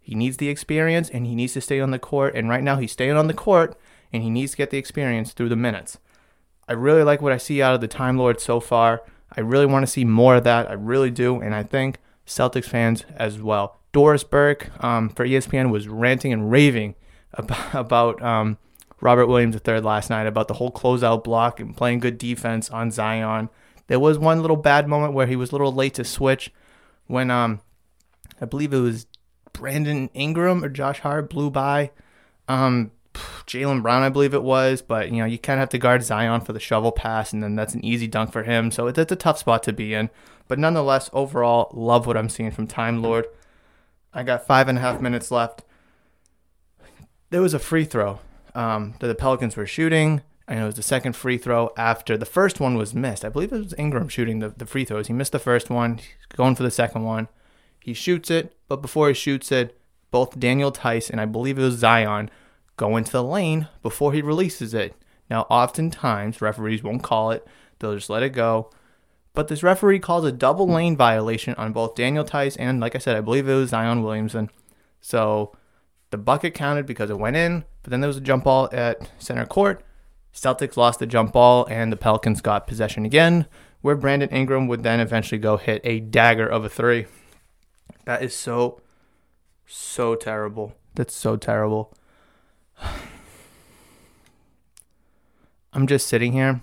he 0.04 0.14
needs 0.14 0.36
the 0.36 0.50
experience 0.50 1.08
and 1.08 1.26
he 1.26 1.34
needs 1.34 1.54
to 1.54 1.62
stay 1.62 1.80
on 1.80 1.90
the 1.90 1.98
court. 1.98 2.34
And 2.34 2.46
right 2.46 2.62
now 2.62 2.76
he's 2.76 2.92
staying 2.92 3.16
on 3.16 3.26
the 3.26 3.32
court 3.32 3.74
and 4.12 4.22
he 4.22 4.28
needs 4.28 4.50
to 4.50 4.58
get 4.58 4.68
the 4.68 4.76
experience 4.76 5.32
through 5.32 5.48
the 5.48 5.56
minutes. 5.56 5.96
I 6.68 6.74
really 6.74 7.02
like 7.02 7.22
what 7.22 7.32
I 7.32 7.38
see 7.38 7.62
out 7.62 7.74
of 7.74 7.80
the 7.80 7.88
Time 7.88 8.18
Lord 8.18 8.38
so 8.38 8.60
far. 8.60 9.02
I 9.34 9.40
really 9.40 9.64
want 9.64 9.82
to 9.82 9.90
see 9.90 10.04
more 10.04 10.36
of 10.36 10.44
that. 10.44 10.68
I 10.68 10.74
really 10.74 11.10
do. 11.10 11.40
And 11.40 11.54
I 11.54 11.62
think 11.62 12.00
Celtics 12.26 12.66
fans 12.66 13.06
as 13.16 13.40
well. 13.40 13.78
Doris 13.92 14.24
Burke 14.24 14.70
um, 14.84 15.08
for 15.08 15.26
ESPN 15.26 15.70
was 15.70 15.88
ranting 15.88 16.34
and 16.34 16.50
raving 16.50 16.96
about, 17.32 17.74
about 17.74 18.22
um, 18.22 18.58
Robert 19.00 19.26
Williams 19.26 19.56
III 19.66 19.80
last 19.80 20.10
night 20.10 20.26
about 20.26 20.48
the 20.48 20.54
whole 20.54 20.70
closeout 20.70 21.24
block 21.24 21.60
and 21.60 21.74
playing 21.74 22.00
good 22.00 22.18
defense 22.18 22.68
on 22.68 22.90
Zion. 22.90 23.48
There 23.86 23.98
was 23.98 24.18
one 24.18 24.42
little 24.42 24.58
bad 24.58 24.86
moment 24.86 25.14
where 25.14 25.26
he 25.26 25.36
was 25.36 25.50
a 25.50 25.54
little 25.54 25.72
late 25.72 25.94
to 25.94 26.04
switch 26.04 26.52
when 27.06 27.30
um, 27.30 27.62
I 28.38 28.44
believe 28.44 28.74
it 28.74 28.80
was 28.80 29.06
Brandon 29.54 30.10
Ingram 30.12 30.62
or 30.62 30.68
Josh 30.68 31.00
Hart 31.00 31.30
blew 31.30 31.50
by. 31.50 31.90
Um, 32.48 32.90
Jaylen 33.46 33.80
Brown, 33.82 34.02
I 34.02 34.10
believe 34.10 34.34
it 34.34 34.42
was, 34.42 34.82
but 34.82 35.10
you 35.10 35.18
know 35.18 35.24
you 35.24 35.38
kind 35.38 35.58
of 35.58 35.60
have 35.60 35.68
to 35.70 35.78
guard 35.78 36.02
Zion 36.02 36.42
for 36.42 36.52
the 36.52 36.60
shovel 36.60 36.92
pass, 36.92 37.32
and 37.32 37.42
then 37.42 37.56
that's 37.56 37.74
an 37.74 37.84
easy 37.84 38.06
dunk 38.06 38.32
for 38.32 38.42
him. 38.42 38.70
So 38.70 38.88
it's 38.88 38.98
a 38.98 39.16
tough 39.16 39.38
spot 39.38 39.62
to 39.62 39.72
be 39.72 39.94
in. 39.94 40.10
But 40.48 40.58
nonetheless, 40.58 41.08
overall, 41.12 41.70
love 41.72 42.06
what 42.06 42.16
I'm 42.16 42.28
seeing 42.28 42.50
from 42.50 42.66
Time 42.66 43.00
Lord. 43.02 43.26
I 44.12 44.22
got 44.24 44.46
five 44.46 44.68
and 44.68 44.76
a 44.76 44.80
half 44.80 45.00
minutes 45.00 45.30
left. 45.30 45.62
There 47.30 47.40
was 47.40 47.54
a 47.54 47.58
free 47.58 47.84
throw 47.84 48.20
um, 48.54 48.94
that 49.00 49.06
the 49.06 49.14
Pelicans 49.14 49.56
were 49.56 49.66
shooting. 49.66 50.22
And 50.46 50.60
it 50.60 50.64
was 50.64 50.74
the 50.74 50.82
second 50.82 51.16
free 51.16 51.38
throw 51.38 51.72
after 51.74 52.18
the 52.18 52.26
first 52.26 52.60
one 52.60 52.76
was 52.76 52.94
missed. 52.94 53.24
I 53.24 53.30
believe 53.30 53.50
it 53.50 53.64
was 53.64 53.74
Ingram 53.78 54.08
shooting 54.08 54.40
the, 54.40 54.50
the 54.50 54.66
free 54.66 54.84
throws. 54.84 55.06
He 55.06 55.14
missed 55.14 55.32
the 55.32 55.38
first 55.38 55.70
one, 55.70 55.96
He's 55.96 56.26
going 56.36 56.54
for 56.54 56.62
the 56.62 56.70
second 56.70 57.04
one. 57.04 57.28
He 57.84 57.92
shoots 57.92 58.30
it, 58.30 58.56
but 58.66 58.80
before 58.80 59.08
he 59.08 59.14
shoots 59.14 59.52
it, 59.52 59.78
both 60.10 60.40
Daniel 60.40 60.72
Theis 60.72 61.10
and 61.10 61.20
I 61.20 61.26
believe 61.26 61.58
it 61.58 61.62
was 61.64 61.74
Zion 61.74 62.30
go 62.78 62.96
into 62.96 63.12
the 63.12 63.22
lane 63.22 63.68
before 63.82 64.14
he 64.14 64.22
releases 64.22 64.72
it. 64.72 64.94
Now, 65.28 65.42
oftentimes 65.50 66.40
referees 66.40 66.82
won't 66.82 67.02
call 67.02 67.30
it; 67.30 67.46
they'll 67.78 67.94
just 67.94 68.08
let 68.08 68.22
it 68.22 68.30
go. 68.30 68.70
But 69.34 69.48
this 69.48 69.62
referee 69.62 69.98
calls 69.98 70.24
a 70.24 70.32
double 70.32 70.66
lane 70.66 70.96
violation 70.96 71.54
on 71.56 71.74
both 71.74 71.94
Daniel 71.94 72.24
Theis 72.24 72.56
and, 72.58 72.80
like 72.80 72.94
I 72.94 72.98
said, 72.98 73.18
I 73.18 73.20
believe 73.20 73.46
it 73.46 73.54
was 73.54 73.68
Zion 73.68 74.02
Williamson. 74.02 74.48
So 75.02 75.54
the 76.08 76.16
bucket 76.16 76.54
counted 76.54 76.86
because 76.86 77.10
it 77.10 77.18
went 77.18 77.36
in, 77.36 77.66
but 77.82 77.90
then 77.90 78.00
there 78.00 78.08
was 78.08 78.16
a 78.16 78.22
jump 78.22 78.44
ball 78.44 78.70
at 78.72 79.10
center 79.18 79.44
court. 79.44 79.84
Celtics 80.32 80.78
lost 80.78 81.00
the 81.00 81.06
jump 81.06 81.34
ball, 81.34 81.66
and 81.66 81.92
the 81.92 81.98
Pelicans 81.98 82.40
got 82.40 82.66
possession 82.66 83.04
again, 83.04 83.44
where 83.82 83.94
Brandon 83.94 84.30
Ingram 84.30 84.68
would 84.68 84.84
then 84.84 85.00
eventually 85.00 85.38
go 85.38 85.58
hit 85.58 85.82
a 85.84 86.00
dagger 86.00 86.46
of 86.46 86.64
a 86.64 86.70
three. 86.70 87.04
That 88.04 88.22
is 88.22 88.34
so, 88.34 88.80
so 89.66 90.14
terrible. 90.14 90.74
That's 90.94 91.14
so 91.14 91.36
terrible. 91.36 91.92
I'm 95.72 95.86
just 95.86 96.06
sitting 96.06 96.32
here 96.32 96.60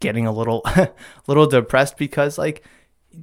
getting 0.00 0.26
a 0.26 0.32
little 0.32 0.64
little 1.26 1.46
depressed 1.46 1.96
because 1.96 2.38
like 2.38 2.62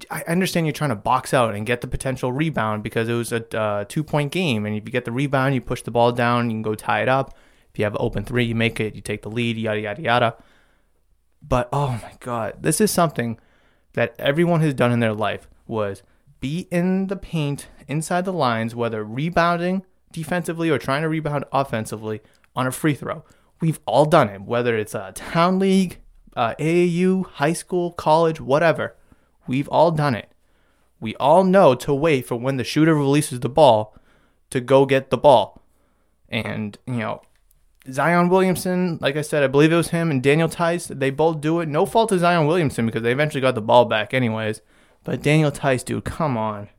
I 0.10 0.24
understand 0.27 0.65
you're 0.65 0.74
trying 0.74 0.89
to 0.89 0.96
box 0.96 1.34
out 1.34 1.53
and 1.53 1.65
get 1.65 1.82
the 1.82 1.88
potential 1.88 2.32
rebound 2.32 2.84
because 2.84 3.10
it 3.10 3.13
was 3.13 3.32
a 3.32 3.58
uh, 3.58 3.86
two 3.88 4.03
point 4.03 4.32
game 4.32 4.65
and 4.65 4.75
if 4.75 4.86
you 4.86 4.91
get 4.91 5.05
the 5.05 5.12
rebound 5.12 5.53
you 5.53 5.62
push 5.62 5.82
the 5.84 5.91
ball 5.91 6.12
down 6.12 6.50
you 6.50 6.55
can 6.55 6.62
go 6.62 6.75
tie 6.75 7.01
it 7.01 7.10
up 7.10 7.36
if 7.72 7.79
you 7.79 7.84
have 7.86 7.93
an 7.93 8.00
open 8.01 8.24
three 8.24 8.43
you 8.43 8.55
make 8.55 8.79
it 8.79 8.96
you 8.96 9.01
take 9.01 9.22
the 9.22 9.29
lead 9.29 9.55
yada 9.58 9.79
yada 9.79 10.01
yada 10.01 10.36
but 11.48 11.70
oh 11.72 12.00
my 12.01 12.13
god 12.20 12.55
this 12.62 12.82
is 12.82 12.89
something 12.89 13.39
that 13.93 14.15
everyone 14.17 14.62
has 14.62 14.74
done 14.74 14.91
in 14.91 15.00
their 15.00 15.13
life 15.13 15.48
was 15.67 16.01
be 16.44 16.68
in 16.70 17.08
the 17.08 17.16
paint 17.16 17.68
inside 17.88 18.26
the 18.26 18.34
lines 18.34 18.76
whether 18.76 19.04
rebounding 19.04 19.84
defensively 20.12 20.70
or 20.70 20.78
trying 20.78 21.02
to 21.02 21.10
rebound 21.10 21.44
offensively 21.52 22.22
on 22.56 22.68
a 22.68 22.72
free 22.72 22.94
throw 22.94 23.24
we've 23.62 23.80
all 23.86 24.06
done 24.06 24.30
it 24.30 24.42
whether 24.42 24.78
it's 24.78 24.94
a 24.94 25.12
town 25.16 25.58
league 25.58 26.00
uh, 26.36 26.56
AAU, 26.60 27.26
high 27.26 27.54
school, 27.54 27.92
college, 27.92 28.40
whatever. 28.42 28.96
We've 29.48 29.68
all 29.70 29.92
done 29.92 30.16
it. 30.16 30.30
We 31.00 31.16
all 31.16 31.44
know 31.44 31.76
to 31.76 31.94
wait 31.94 32.26
for 32.26 32.36
when 32.36 32.58
the 32.58 32.64
shooter 32.64 32.96
releases 32.96 33.42
the 33.42 33.50
ball 33.50 33.96
to 34.50 34.62
go 34.62 34.86
get 34.86 35.10
the 35.10 35.18
ball. 35.18 35.62
And, 36.30 36.78
you 36.88 36.98
know, 36.98 37.22
Zion 37.92 38.30
Williamson, 38.30 38.98
like 39.02 39.18
I 39.18 39.22
said, 39.22 39.44
I 39.44 39.48
believe 39.48 39.72
it 39.72 39.78
was 39.78 39.90
him 39.90 40.10
and 40.10 40.24
Daniel 40.24 40.48
Theis, 40.48 40.88
they 40.88 41.10
both 41.10 41.42
do 41.42 41.60
it. 41.60 41.68
No 41.68 41.86
fault 41.86 42.10
to 42.10 42.20
Zion 42.20 42.48
Williamson 42.48 42.86
because 42.86 43.04
they 43.04 43.12
eventually 43.12 43.42
got 43.42 43.56
the 43.56 43.62
ball 43.62 43.86
back 43.86 44.14
anyways. 44.14 44.62
But 45.03 45.22
Daniel 45.22 45.51
Theis, 45.51 45.83
dude, 45.83 46.05
come 46.05 46.38
on. 46.38 46.69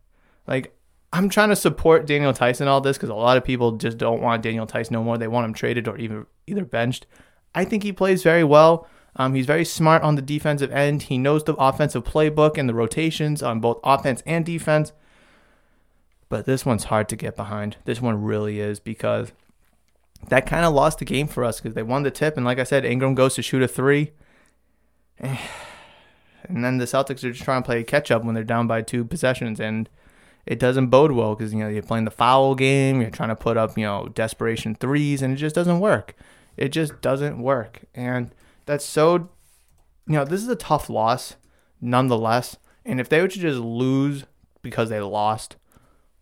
Like, 0.46 0.76
I'm 1.12 1.28
trying 1.28 1.50
to 1.50 1.56
support 1.56 2.06
Daniel 2.06 2.32
Theis 2.32 2.60
in 2.60 2.68
all 2.68 2.80
this 2.80 2.96
because 2.96 3.10
a 3.10 3.14
lot 3.14 3.36
of 3.36 3.44
people 3.44 3.72
just 3.72 3.98
don't 3.98 4.22
want 4.22 4.42
Daniel 4.42 4.66
Theis 4.66 4.90
no 4.90 5.02
more. 5.02 5.18
They 5.18 5.28
want 5.28 5.44
him 5.44 5.54
traded 5.54 5.86
or 5.86 5.96
even 5.96 6.26
either 6.46 6.64
benched. 6.64 7.06
I 7.54 7.64
think 7.64 7.82
he 7.82 7.92
plays 7.92 8.22
very 8.22 8.44
well. 8.44 8.88
Um, 9.16 9.34
he's 9.34 9.46
very 9.46 9.64
smart 9.64 10.02
on 10.02 10.16
the 10.16 10.22
defensive 10.22 10.72
end. 10.72 11.02
He 11.02 11.18
knows 11.18 11.44
the 11.44 11.54
offensive 11.54 12.02
playbook 12.02 12.58
and 12.58 12.68
the 12.68 12.74
rotations 12.74 13.42
on 13.42 13.60
both 13.60 13.78
offense 13.84 14.22
and 14.26 14.44
defense. 14.44 14.92
But 16.28 16.46
this 16.46 16.66
one's 16.66 16.84
hard 16.84 17.08
to 17.10 17.16
get 17.16 17.36
behind. 17.36 17.76
This 17.84 18.00
one 18.00 18.22
really 18.22 18.58
is 18.58 18.80
because 18.80 19.32
that 20.28 20.46
kind 20.46 20.64
of 20.64 20.74
lost 20.74 20.98
the 20.98 21.04
game 21.04 21.28
for 21.28 21.44
us 21.44 21.60
because 21.60 21.74
they 21.74 21.82
won 21.82 22.02
the 22.02 22.10
tip. 22.10 22.36
And 22.36 22.44
like 22.44 22.58
I 22.58 22.64
said, 22.64 22.84
Ingram 22.84 23.14
goes 23.14 23.34
to 23.36 23.42
shoot 23.42 23.62
a 23.62 23.68
three. 23.68 24.12
And 26.48 26.64
then 26.64 26.78
the 26.78 26.84
Celtics 26.84 27.24
are 27.24 27.32
just 27.32 27.42
trying 27.42 27.62
to 27.62 27.66
play 27.66 27.82
catch 27.84 28.10
up 28.10 28.24
when 28.24 28.34
they're 28.34 28.44
down 28.44 28.66
by 28.66 28.82
two 28.82 29.04
possessions. 29.04 29.60
And 29.60 29.88
it 30.46 30.58
doesn't 30.58 30.88
bode 30.88 31.12
well 31.12 31.34
because, 31.34 31.52
you 31.52 31.60
know, 31.60 31.68
you're 31.68 31.82
playing 31.82 32.04
the 32.04 32.10
foul 32.10 32.54
game. 32.54 33.00
You're 33.00 33.10
trying 33.10 33.30
to 33.30 33.36
put 33.36 33.56
up, 33.56 33.76
you 33.78 33.84
know, 33.84 34.08
desperation 34.08 34.74
threes. 34.74 35.22
And 35.22 35.34
it 35.34 35.36
just 35.36 35.54
doesn't 35.54 35.80
work. 35.80 36.14
It 36.56 36.68
just 36.68 37.00
doesn't 37.00 37.40
work. 37.40 37.82
And 37.94 38.34
that's 38.66 38.84
so, 38.84 39.30
you 40.06 40.14
know, 40.14 40.24
this 40.24 40.42
is 40.42 40.48
a 40.48 40.56
tough 40.56 40.88
loss 40.88 41.36
nonetheless. 41.80 42.56
And 42.84 43.00
if 43.00 43.08
they 43.08 43.20
were 43.20 43.28
to 43.28 43.38
just 43.38 43.58
lose 43.58 44.24
because 44.62 44.88
they 44.88 45.00
lost, 45.00 45.56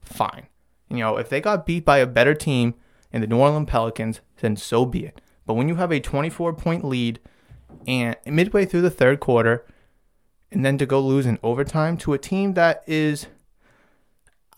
fine. 0.00 0.46
You 0.88 0.98
know, 0.98 1.16
if 1.16 1.28
they 1.28 1.40
got 1.40 1.66
beat 1.66 1.84
by 1.84 1.98
a 1.98 2.06
better 2.06 2.34
team 2.34 2.74
in 3.12 3.20
the 3.20 3.26
New 3.26 3.38
Orleans 3.38 3.68
Pelicans, 3.68 4.20
then 4.40 4.56
so 4.56 4.84
be 4.84 5.06
it. 5.06 5.20
But 5.46 5.54
when 5.54 5.68
you 5.68 5.76
have 5.76 5.90
a 5.90 6.00
24 6.00 6.52
point 6.54 6.84
lead 6.84 7.18
and 7.86 8.16
midway 8.26 8.64
through 8.64 8.82
the 8.82 8.90
third 8.90 9.20
quarter, 9.20 9.64
and 10.52 10.64
then 10.64 10.78
to 10.78 10.86
go 10.86 11.00
lose 11.00 11.26
in 11.26 11.38
overtime 11.42 11.96
to 11.98 12.12
a 12.12 12.18
team 12.18 12.54
that 12.54 12.82
is, 12.86 13.26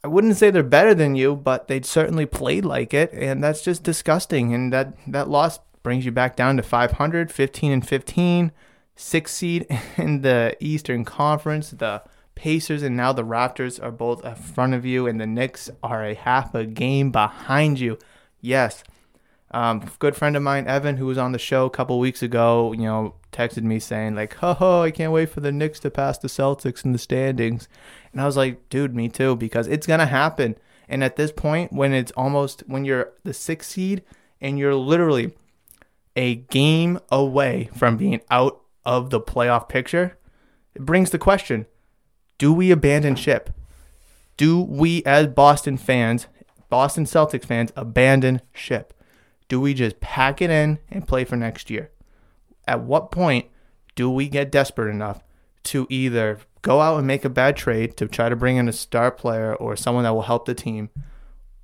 I 0.02 0.08
wouldn't 0.08 0.36
say 0.36 0.50
they're 0.50 0.62
better 0.62 0.94
than 0.94 1.14
you, 1.14 1.36
but 1.36 1.68
they 1.68 1.80
certainly 1.82 2.26
played 2.26 2.64
like 2.64 2.92
it, 2.92 3.12
and 3.12 3.42
that's 3.42 3.62
just 3.62 3.82
disgusting. 3.82 4.54
And 4.54 4.72
that 4.72 4.94
that 5.06 5.28
loss 5.28 5.60
brings 5.82 6.04
you 6.04 6.12
back 6.12 6.36
down 6.36 6.56
to 6.56 6.62
500, 6.62 7.30
15 7.30 7.72
and 7.72 7.86
15, 7.86 8.52
six 8.96 9.32
seed 9.32 9.66
in 9.96 10.22
the 10.22 10.56
Eastern 10.60 11.04
Conference. 11.04 11.70
The 11.70 12.02
Pacers 12.34 12.82
and 12.82 12.96
now 12.96 13.12
the 13.12 13.24
Raptors 13.24 13.82
are 13.82 13.92
both 13.92 14.24
in 14.24 14.34
front 14.34 14.74
of 14.74 14.84
you, 14.84 15.06
and 15.06 15.20
the 15.20 15.26
Knicks 15.26 15.70
are 15.82 16.04
a 16.04 16.14
half 16.14 16.54
a 16.54 16.66
game 16.66 17.10
behind 17.10 17.78
you. 17.78 17.98
Yes. 18.40 18.82
Um, 19.54 19.88
good 20.00 20.16
friend 20.16 20.36
of 20.36 20.42
mine, 20.42 20.66
Evan, 20.66 20.96
who 20.96 21.06
was 21.06 21.16
on 21.16 21.30
the 21.30 21.38
show 21.38 21.64
a 21.64 21.70
couple 21.70 22.00
weeks 22.00 22.24
ago, 22.24 22.72
you 22.72 22.82
know, 22.82 23.14
texted 23.30 23.62
me 23.62 23.78
saying 23.78 24.16
like, 24.16 24.34
"Ho 24.34 24.52
ho, 24.52 24.82
I 24.82 24.90
can't 24.90 25.12
wait 25.12 25.28
for 25.28 25.38
the 25.38 25.52
Knicks 25.52 25.78
to 25.80 25.92
pass 25.92 26.18
the 26.18 26.26
Celtics 26.26 26.84
in 26.84 26.90
the 26.90 26.98
standings," 26.98 27.68
and 28.10 28.20
I 28.20 28.26
was 28.26 28.36
like, 28.36 28.68
"Dude, 28.68 28.96
me 28.96 29.08
too," 29.08 29.36
because 29.36 29.68
it's 29.68 29.86
gonna 29.86 30.06
happen. 30.06 30.56
And 30.88 31.04
at 31.04 31.14
this 31.14 31.30
point, 31.30 31.72
when 31.72 31.94
it's 31.94 32.10
almost 32.16 32.64
when 32.66 32.84
you're 32.84 33.12
the 33.22 33.32
sixth 33.32 33.70
seed 33.70 34.02
and 34.40 34.58
you're 34.58 34.74
literally 34.74 35.36
a 36.16 36.34
game 36.34 36.98
away 37.12 37.70
from 37.76 37.96
being 37.96 38.22
out 38.32 38.60
of 38.84 39.10
the 39.10 39.20
playoff 39.20 39.68
picture, 39.68 40.18
it 40.74 40.84
brings 40.84 41.10
the 41.10 41.18
question 41.18 41.66
do 42.38 42.52
we 42.52 42.72
abandon 42.72 43.14
ship? 43.14 43.50
Do 44.36 44.60
we, 44.60 45.04
as 45.04 45.28
Boston 45.28 45.76
fans, 45.76 46.26
Boston 46.68 47.04
Celtics 47.04 47.44
fans, 47.44 47.72
abandon 47.76 48.40
ship? 48.52 48.92
Do 49.48 49.60
we 49.60 49.74
just 49.74 50.00
pack 50.00 50.40
it 50.40 50.50
in 50.50 50.78
and 50.90 51.06
play 51.06 51.24
for 51.24 51.36
next 51.36 51.70
year? 51.70 51.90
At 52.66 52.82
what 52.82 53.10
point 53.10 53.46
do 53.94 54.10
we 54.10 54.28
get 54.28 54.50
desperate 54.50 54.90
enough 54.90 55.22
to 55.64 55.86
either 55.90 56.38
go 56.62 56.80
out 56.80 56.98
and 56.98 57.06
make 57.06 57.24
a 57.24 57.30
bad 57.30 57.56
trade 57.56 57.96
to 57.98 58.08
try 58.08 58.28
to 58.28 58.36
bring 58.36 58.56
in 58.56 58.68
a 58.68 58.72
star 58.72 59.10
player 59.10 59.54
or 59.54 59.76
someone 59.76 60.04
that 60.04 60.14
will 60.14 60.22
help 60.22 60.46
the 60.46 60.54
team? 60.54 60.90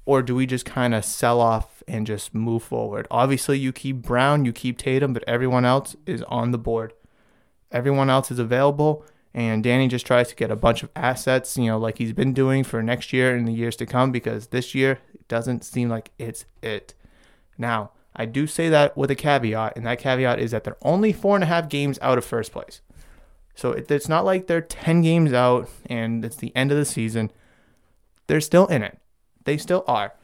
Or 0.04 0.22
do 0.22 0.34
we 0.34 0.46
just 0.46 0.64
kind 0.64 0.94
of 0.94 1.04
sell 1.04 1.40
off 1.40 1.80
and 1.90 2.06
just 2.06 2.34
move 2.34 2.62
forward. 2.62 3.06
Obviously, 3.10 3.58
you 3.58 3.72
keep 3.72 3.96
Brown, 3.96 4.44
you 4.44 4.52
keep 4.52 4.78
Tatum, 4.78 5.12
but 5.12 5.24
everyone 5.26 5.64
else 5.64 5.96
is 6.06 6.22
on 6.24 6.52
the 6.52 6.58
board. 6.58 6.94
Everyone 7.72 8.08
else 8.08 8.30
is 8.30 8.38
available, 8.38 9.04
and 9.34 9.62
Danny 9.62 9.88
just 9.88 10.06
tries 10.06 10.28
to 10.28 10.34
get 10.34 10.50
a 10.50 10.56
bunch 10.56 10.82
of 10.82 10.90
assets, 10.96 11.56
you 11.56 11.66
know, 11.66 11.78
like 11.78 11.98
he's 11.98 12.12
been 12.12 12.32
doing 12.32 12.64
for 12.64 12.82
next 12.82 13.12
year 13.12 13.34
and 13.34 13.46
the 13.46 13.52
years 13.52 13.76
to 13.76 13.86
come, 13.86 14.12
because 14.12 14.48
this 14.48 14.74
year 14.74 14.98
doesn't 15.28 15.64
seem 15.64 15.88
like 15.88 16.10
it's 16.18 16.46
it. 16.62 16.94
Now, 17.60 17.92
I 18.16 18.26
do 18.26 18.46
say 18.46 18.68
that 18.68 18.96
with 18.96 19.10
a 19.10 19.14
caveat, 19.14 19.76
and 19.76 19.86
that 19.86 20.00
caveat 20.00 20.40
is 20.40 20.50
that 20.50 20.64
they're 20.64 20.76
only 20.82 21.12
four 21.12 21.36
and 21.36 21.44
a 21.44 21.46
half 21.46 21.68
games 21.68 21.98
out 22.02 22.18
of 22.18 22.24
first 22.24 22.50
place. 22.50 22.80
So 23.54 23.72
it's 23.72 24.08
not 24.08 24.24
like 24.24 24.46
they're 24.46 24.60
10 24.60 25.02
games 25.02 25.32
out 25.32 25.68
and 25.86 26.24
it's 26.24 26.36
the 26.36 26.54
end 26.56 26.72
of 26.72 26.78
the 26.78 26.84
season. 26.84 27.30
They're 28.26 28.40
still 28.40 28.66
in 28.68 28.82
it. 28.82 28.98
They 29.44 29.58
still 29.58 29.84
are 29.86 30.14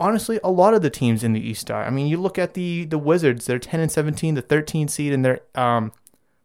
honestly, 0.00 0.40
a 0.42 0.50
lot 0.50 0.74
of 0.74 0.82
the 0.82 0.90
teams 0.90 1.22
in 1.22 1.34
the 1.34 1.46
East 1.46 1.70
are. 1.70 1.84
I 1.84 1.90
mean, 1.90 2.08
you 2.08 2.16
look 2.16 2.38
at 2.38 2.54
the 2.54 2.86
the 2.86 2.98
Wizards; 2.98 3.46
they're 3.46 3.58
ten 3.58 3.78
and 3.78 3.92
seventeen, 3.92 4.34
the 4.34 4.42
13 4.42 4.88
seed, 4.88 5.12
and 5.12 5.24
they're 5.24 5.40
um 5.54 5.92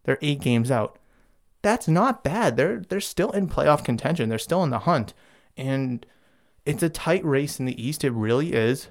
they're 0.04 0.20
eight 0.22 0.42
games 0.42 0.70
out. 0.70 1.00
That's 1.62 1.88
not 1.88 2.24
bad. 2.24 2.58
They're 2.58 2.80
they're 2.80 3.00
still 3.00 3.32
in 3.32 3.48
playoff 3.48 3.84
contention. 3.84 4.30
They're 4.30 4.38
still 4.38 4.64
in 4.64 4.70
the 4.70 4.80
hunt, 4.80 5.14
and 5.58 6.06
it's 6.66 6.84
a 6.84 6.90
tight 6.90 7.24
race 7.26 7.60
in 7.60 7.66
the 7.66 7.82
East. 7.82 8.04
It 8.04 8.12
really 8.12 8.54
is. 8.54 8.90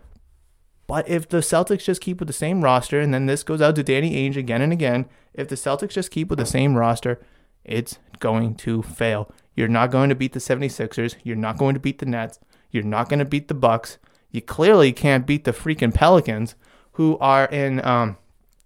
But 0.86 1.08
if 1.08 1.28
the 1.28 1.38
Celtics 1.38 1.84
just 1.84 2.00
keep 2.00 2.18
with 2.18 2.28
the 2.28 2.34
same 2.34 2.62
roster, 2.62 3.00
and 3.00 3.12
then 3.14 3.26
this 3.26 3.42
goes 3.42 3.62
out 3.62 3.76
to 3.76 3.82
Danny 3.82 4.14
Ainge 4.14 4.36
again 4.36 4.60
and 4.60 4.72
again, 4.72 5.06
if 5.32 5.48
the 5.48 5.54
Celtics 5.54 5.92
just 5.92 6.10
keep 6.10 6.28
with 6.28 6.38
the 6.38 6.46
same 6.46 6.76
roster, 6.76 7.20
it's 7.64 7.98
going 8.18 8.54
to 8.56 8.82
fail. 8.82 9.32
You're 9.56 9.68
not 9.68 9.90
going 9.90 10.08
to 10.08 10.14
beat 10.14 10.32
the 10.32 10.40
76ers. 10.40 11.16
You're 11.22 11.36
not 11.36 11.56
going 11.56 11.74
to 11.74 11.80
beat 11.80 11.98
the 11.98 12.06
Nets. 12.06 12.38
You're 12.70 12.82
not 12.82 13.08
going 13.08 13.20
to 13.20 13.24
beat 13.24 13.48
the 13.48 13.54
Bucks. 13.54 13.98
You 14.30 14.42
clearly 14.42 14.92
can't 14.92 15.26
beat 15.26 15.44
the 15.44 15.52
freaking 15.52 15.94
Pelicans, 15.94 16.56
who 16.92 17.16
are 17.18 17.46
in 17.46 17.84
um, 17.84 18.16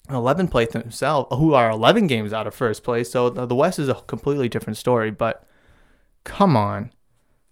11th 0.09 0.51
place 0.51 0.71
themselves, 0.71 1.29
who 1.37 1.55
are 1.55 1.71
11 1.71 2.07
games 2.07 2.33
out 2.33 2.47
of 2.47 2.55
first 2.55 2.83
place. 2.83 3.11
So 3.11 3.31
the, 3.31 3.47
the 3.47 3.55
West 3.55 3.79
is 3.79 3.89
a 3.89 3.95
completely 3.95 4.49
different 4.49 4.79
story. 4.79 5.11
But 5.11 5.47
come 6.25 6.57
on. 6.57 6.91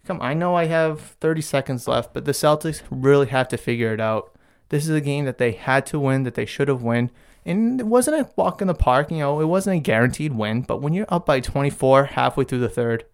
Come, 0.07 0.21
On. 0.21 0.27
I 0.27 0.35
know 0.35 0.55
I 0.55 0.65
have 0.65 1.01
30 1.21 1.43
seconds 1.43 1.87
left, 1.87 2.15
but 2.15 2.25
the 2.25 2.33
Celtics 2.33 2.83
really 2.91 3.27
have 3.27 3.49
to 3.49 3.57
figure 3.57 3.93
it 3.93 4.01
out. 4.01 4.36
This 4.69 4.85
is 4.85 4.91
a 4.91 5.01
game 5.01 5.25
that 5.25 5.39
they 5.39 5.53
had 5.53 5.87
to 5.87 6.01
win, 6.01 6.25
that 6.25 6.35
they 6.35 6.47
should 6.47 6.69
have 6.69 6.83
won. 6.83 7.11
And 7.45 7.81
it 7.81 7.87
wasn't 7.87 8.21
a 8.21 8.31
walk 8.35 8.61
in 8.61 8.67
the 8.67 8.75
park, 8.75 9.11
you 9.11 9.19
know, 9.19 9.41
it 9.41 9.47
wasn't 9.47 9.77
a 9.77 9.81
guaranteed 9.81 10.33
win, 10.33 10.63
but 10.63 10.83
when 10.83 10.93
you're 10.93 11.07
up 11.09 11.27
by 11.27 11.39
24 11.39 12.07
halfway 12.07 12.45
through 12.45 12.59
the 12.59 12.69
third, 12.69 13.05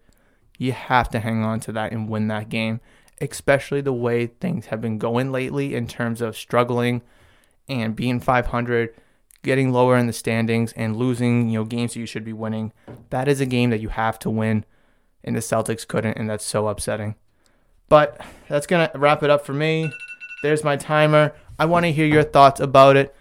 you 0.57 0.71
have 0.71 1.09
to 1.09 1.19
hang 1.19 1.43
on 1.43 1.59
to 1.61 1.71
that 1.73 1.91
and 1.91 2.09
win 2.09 2.27
that 2.29 2.49
game, 2.49 2.79
especially 3.21 3.81
the 3.81 3.93
way 3.93 4.27
things 4.27 4.67
have 4.67 4.81
been 4.81 4.97
going 4.97 5.31
lately 5.31 5.75
in 5.75 5.87
terms 5.87 6.19
of 6.19 6.35
struggling 6.35 7.03
and 7.69 7.95
being 7.95 8.19
500, 8.19 8.95
getting 9.43 9.71
lower 9.71 9.97
in 9.97 10.07
the 10.07 10.13
standings 10.13 10.73
and 10.73 10.95
losing, 10.95 11.49
you 11.49 11.59
know, 11.59 11.65
games 11.65 11.93
that 11.93 11.99
you 11.99 12.07
should 12.07 12.25
be 12.25 12.33
winning. 12.33 12.73
That 13.11 13.27
is 13.27 13.39
a 13.39 13.45
game 13.45 13.69
that 13.69 13.81
you 13.81 13.89
have 13.89 14.17
to 14.19 14.31
win 14.31 14.65
and 15.23 15.35
the 15.35 15.39
Celtics 15.39 15.87
couldn't, 15.87 16.17
and 16.17 16.29
that's 16.29 16.45
so 16.45 16.67
upsetting. 16.67 17.15
But 17.87 18.19
that's 18.49 18.67
going 18.67 18.89
to 18.89 18.97
wrap 18.97 19.23
it 19.23 19.29
up 19.29 19.45
for 19.45 19.53
me. 19.53 19.91
There's 20.41 20.63
my 20.63 20.75
timer. 20.75 21.33
I 21.57 21.65
want 21.65 21.85
to 21.85 21.91
hear 21.91 22.05
your 22.05 22.23
thoughts 22.23 22.59
about 22.59 22.97
it. 22.97 23.15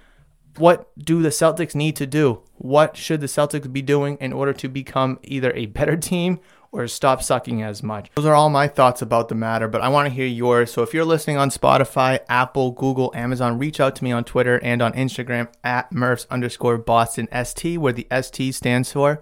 What 0.56 0.90
do 0.98 1.22
the 1.22 1.30
Celtics 1.30 1.74
need 1.74 1.96
to 1.96 2.06
do? 2.06 2.42
What 2.56 2.96
should 2.96 3.20
the 3.20 3.26
Celtics 3.26 3.72
be 3.72 3.82
doing 3.82 4.18
in 4.20 4.32
order 4.32 4.52
to 4.52 4.68
become 4.68 5.18
either 5.22 5.52
a 5.54 5.66
better 5.66 5.96
team 5.96 6.40
or 6.70 6.86
stop 6.88 7.22
sucking 7.22 7.62
as 7.62 7.82
much? 7.82 8.10
Those 8.14 8.26
are 8.26 8.34
all 8.34 8.50
my 8.50 8.68
thoughts 8.68 9.02
about 9.02 9.28
the 9.28 9.34
matter, 9.34 9.68
but 9.68 9.80
I 9.80 9.88
want 9.88 10.08
to 10.08 10.14
hear 10.14 10.26
yours. 10.26 10.72
So 10.72 10.82
if 10.82 10.92
you're 10.92 11.04
listening 11.04 11.36
on 11.38 11.50
Spotify, 11.50 12.20
Apple, 12.28 12.72
Google, 12.72 13.12
Amazon, 13.14 13.58
reach 13.58 13.80
out 13.80 13.96
to 13.96 14.04
me 14.04 14.12
on 14.12 14.24
Twitter 14.24 14.58
and 14.62 14.82
on 14.82 14.92
Instagram 14.92 15.48
at 15.64 15.92
Murphs 15.92 16.26
underscore 16.30 16.78
Boston 16.78 17.28
ST, 17.44 17.78
where 17.78 17.92
the 17.92 18.06
ST 18.22 18.54
stands 18.54 18.92
for 18.92 19.20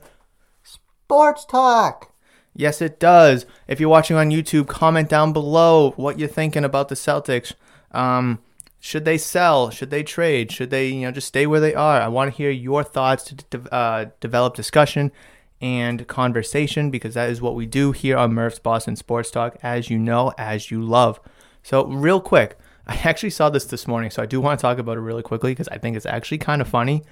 Sports 0.62 1.44
Talk. 1.44 2.12
Yes, 2.54 2.82
it 2.82 2.98
does. 2.98 3.46
If 3.68 3.78
you're 3.78 3.88
watching 3.88 4.16
on 4.16 4.30
YouTube, 4.30 4.66
comment 4.66 5.08
down 5.08 5.32
below 5.32 5.92
what 5.92 6.18
you're 6.18 6.28
thinking 6.28 6.64
about 6.64 6.88
the 6.88 6.94
Celtics. 6.94 7.54
Um, 7.92 8.40
should 8.80 9.04
they 9.04 9.18
sell? 9.18 9.68
Should 9.68 9.90
they 9.90 10.02
trade? 10.02 10.50
Should 10.50 10.70
they, 10.70 10.88
you 10.88 11.02
know, 11.02 11.10
just 11.10 11.28
stay 11.28 11.46
where 11.46 11.60
they 11.60 11.74
are? 11.74 12.00
I 12.00 12.08
want 12.08 12.32
to 12.32 12.36
hear 12.36 12.50
your 12.50 12.82
thoughts 12.82 13.24
to 13.24 13.34
de- 13.34 13.74
uh, 13.74 14.06
develop 14.20 14.56
discussion 14.56 15.12
and 15.60 16.08
conversation 16.08 16.90
because 16.90 17.12
that 17.12 17.28
is 17.28 17.42
what 17.42 17.54
we 17.54 17.66
do 17.66 17.92
here 17.92 18.16
on 18.16 18.32
Murph's 18.32 18.58
Boston 18.58 18.96
Sports 18.96 19.30
Talk, 19.30 19.58
as 19.62 19.90
you 19.90 19.98
know, 19.98 20.32
as 20.38 20.70
you 20.70 20.82
love. 20.82 21.20
So, 21.62 21.84
real 21.84 22.22
quick, 22.22 22.58
I 22.86 22.94
actually 23.04 23.30
saw 23.30 23.50
this 23.50 23.66
this 23.66 23.86
morning, 23.86 24.10
so 24.10 24.22
I 24.22 24.26
do 24.26 24.40
want 24.40 24.58
to 24.58 24.62
talk 24.62 24.78
about 24.78 24.96
it 24.96 25.02
really 25.02 25.22
quickly 25.22 25.52
because 25.52 25.68
I 25.68 25.76
think 25.76 25.94
it's 25.94 26.06
actually 26.06 26.38
kind 26.38 26.62
of 26.62 26.68
funny. 26.68 27.04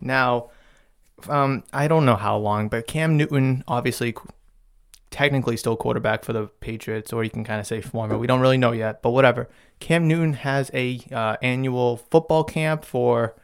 Now, 0.00 0.50
um, 1.28 1.62
I 1.72 1.86
don't 1.86 2.04
know 2.04 2.16
how 2.16 2.36
long, 2.36 2.68
but 2.68 2.88
Cam 2.88 3.16
Newton 3.16 3.62
obviously 3.68 4.12
technically 5.12 5.56
still 5.56 5.76
quarterback 5.76 6.24
for 6.24 6.32
the 6.32 6.46
Patriots, 6.60 7.12
or 7.12 7.22
you 7.22 7.30
can 7.30 7.44
kind 7.44 7.60
of 7.60 7.66
say 7.66 7.80
former. 7.80 8.18
We 8.18 8.26
don't 8.26 8.40
really 8.40 8.58
know 8.58 8.72
yet, 8.72 9.02
but 9.02 9.10
whatever. 9.10 9.48
Cam 9.82 10.06
Newton 10.06 10.34
has 10.34 10.70
a 10.72 11.00
uh, 11.10 11.36
annual 11.42 11.96
football 11.96 12.44
camp 12.44 12.84
for 12.84 13.34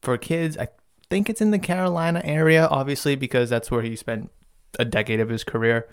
for 0.00 0.16
kids. 0.16 0.56
I 0.56 0.68
think 1.10 1.28
it's 1.28 1.40
in 1.40 1.50
the 1.50 1.58
Carolina 1.58 2.22
area, 2.24 2.68
obviously 2.68 3.16
because 3.16 3.50
that's 3.50 3.72
where 3.72 3.82
he 3.82 3.96
spent 3.96 4.30
a 4.78 4.84
decade 4.84 5.18
of 5.18 5.28
his 5.28 5.42
career. 5.42 5.88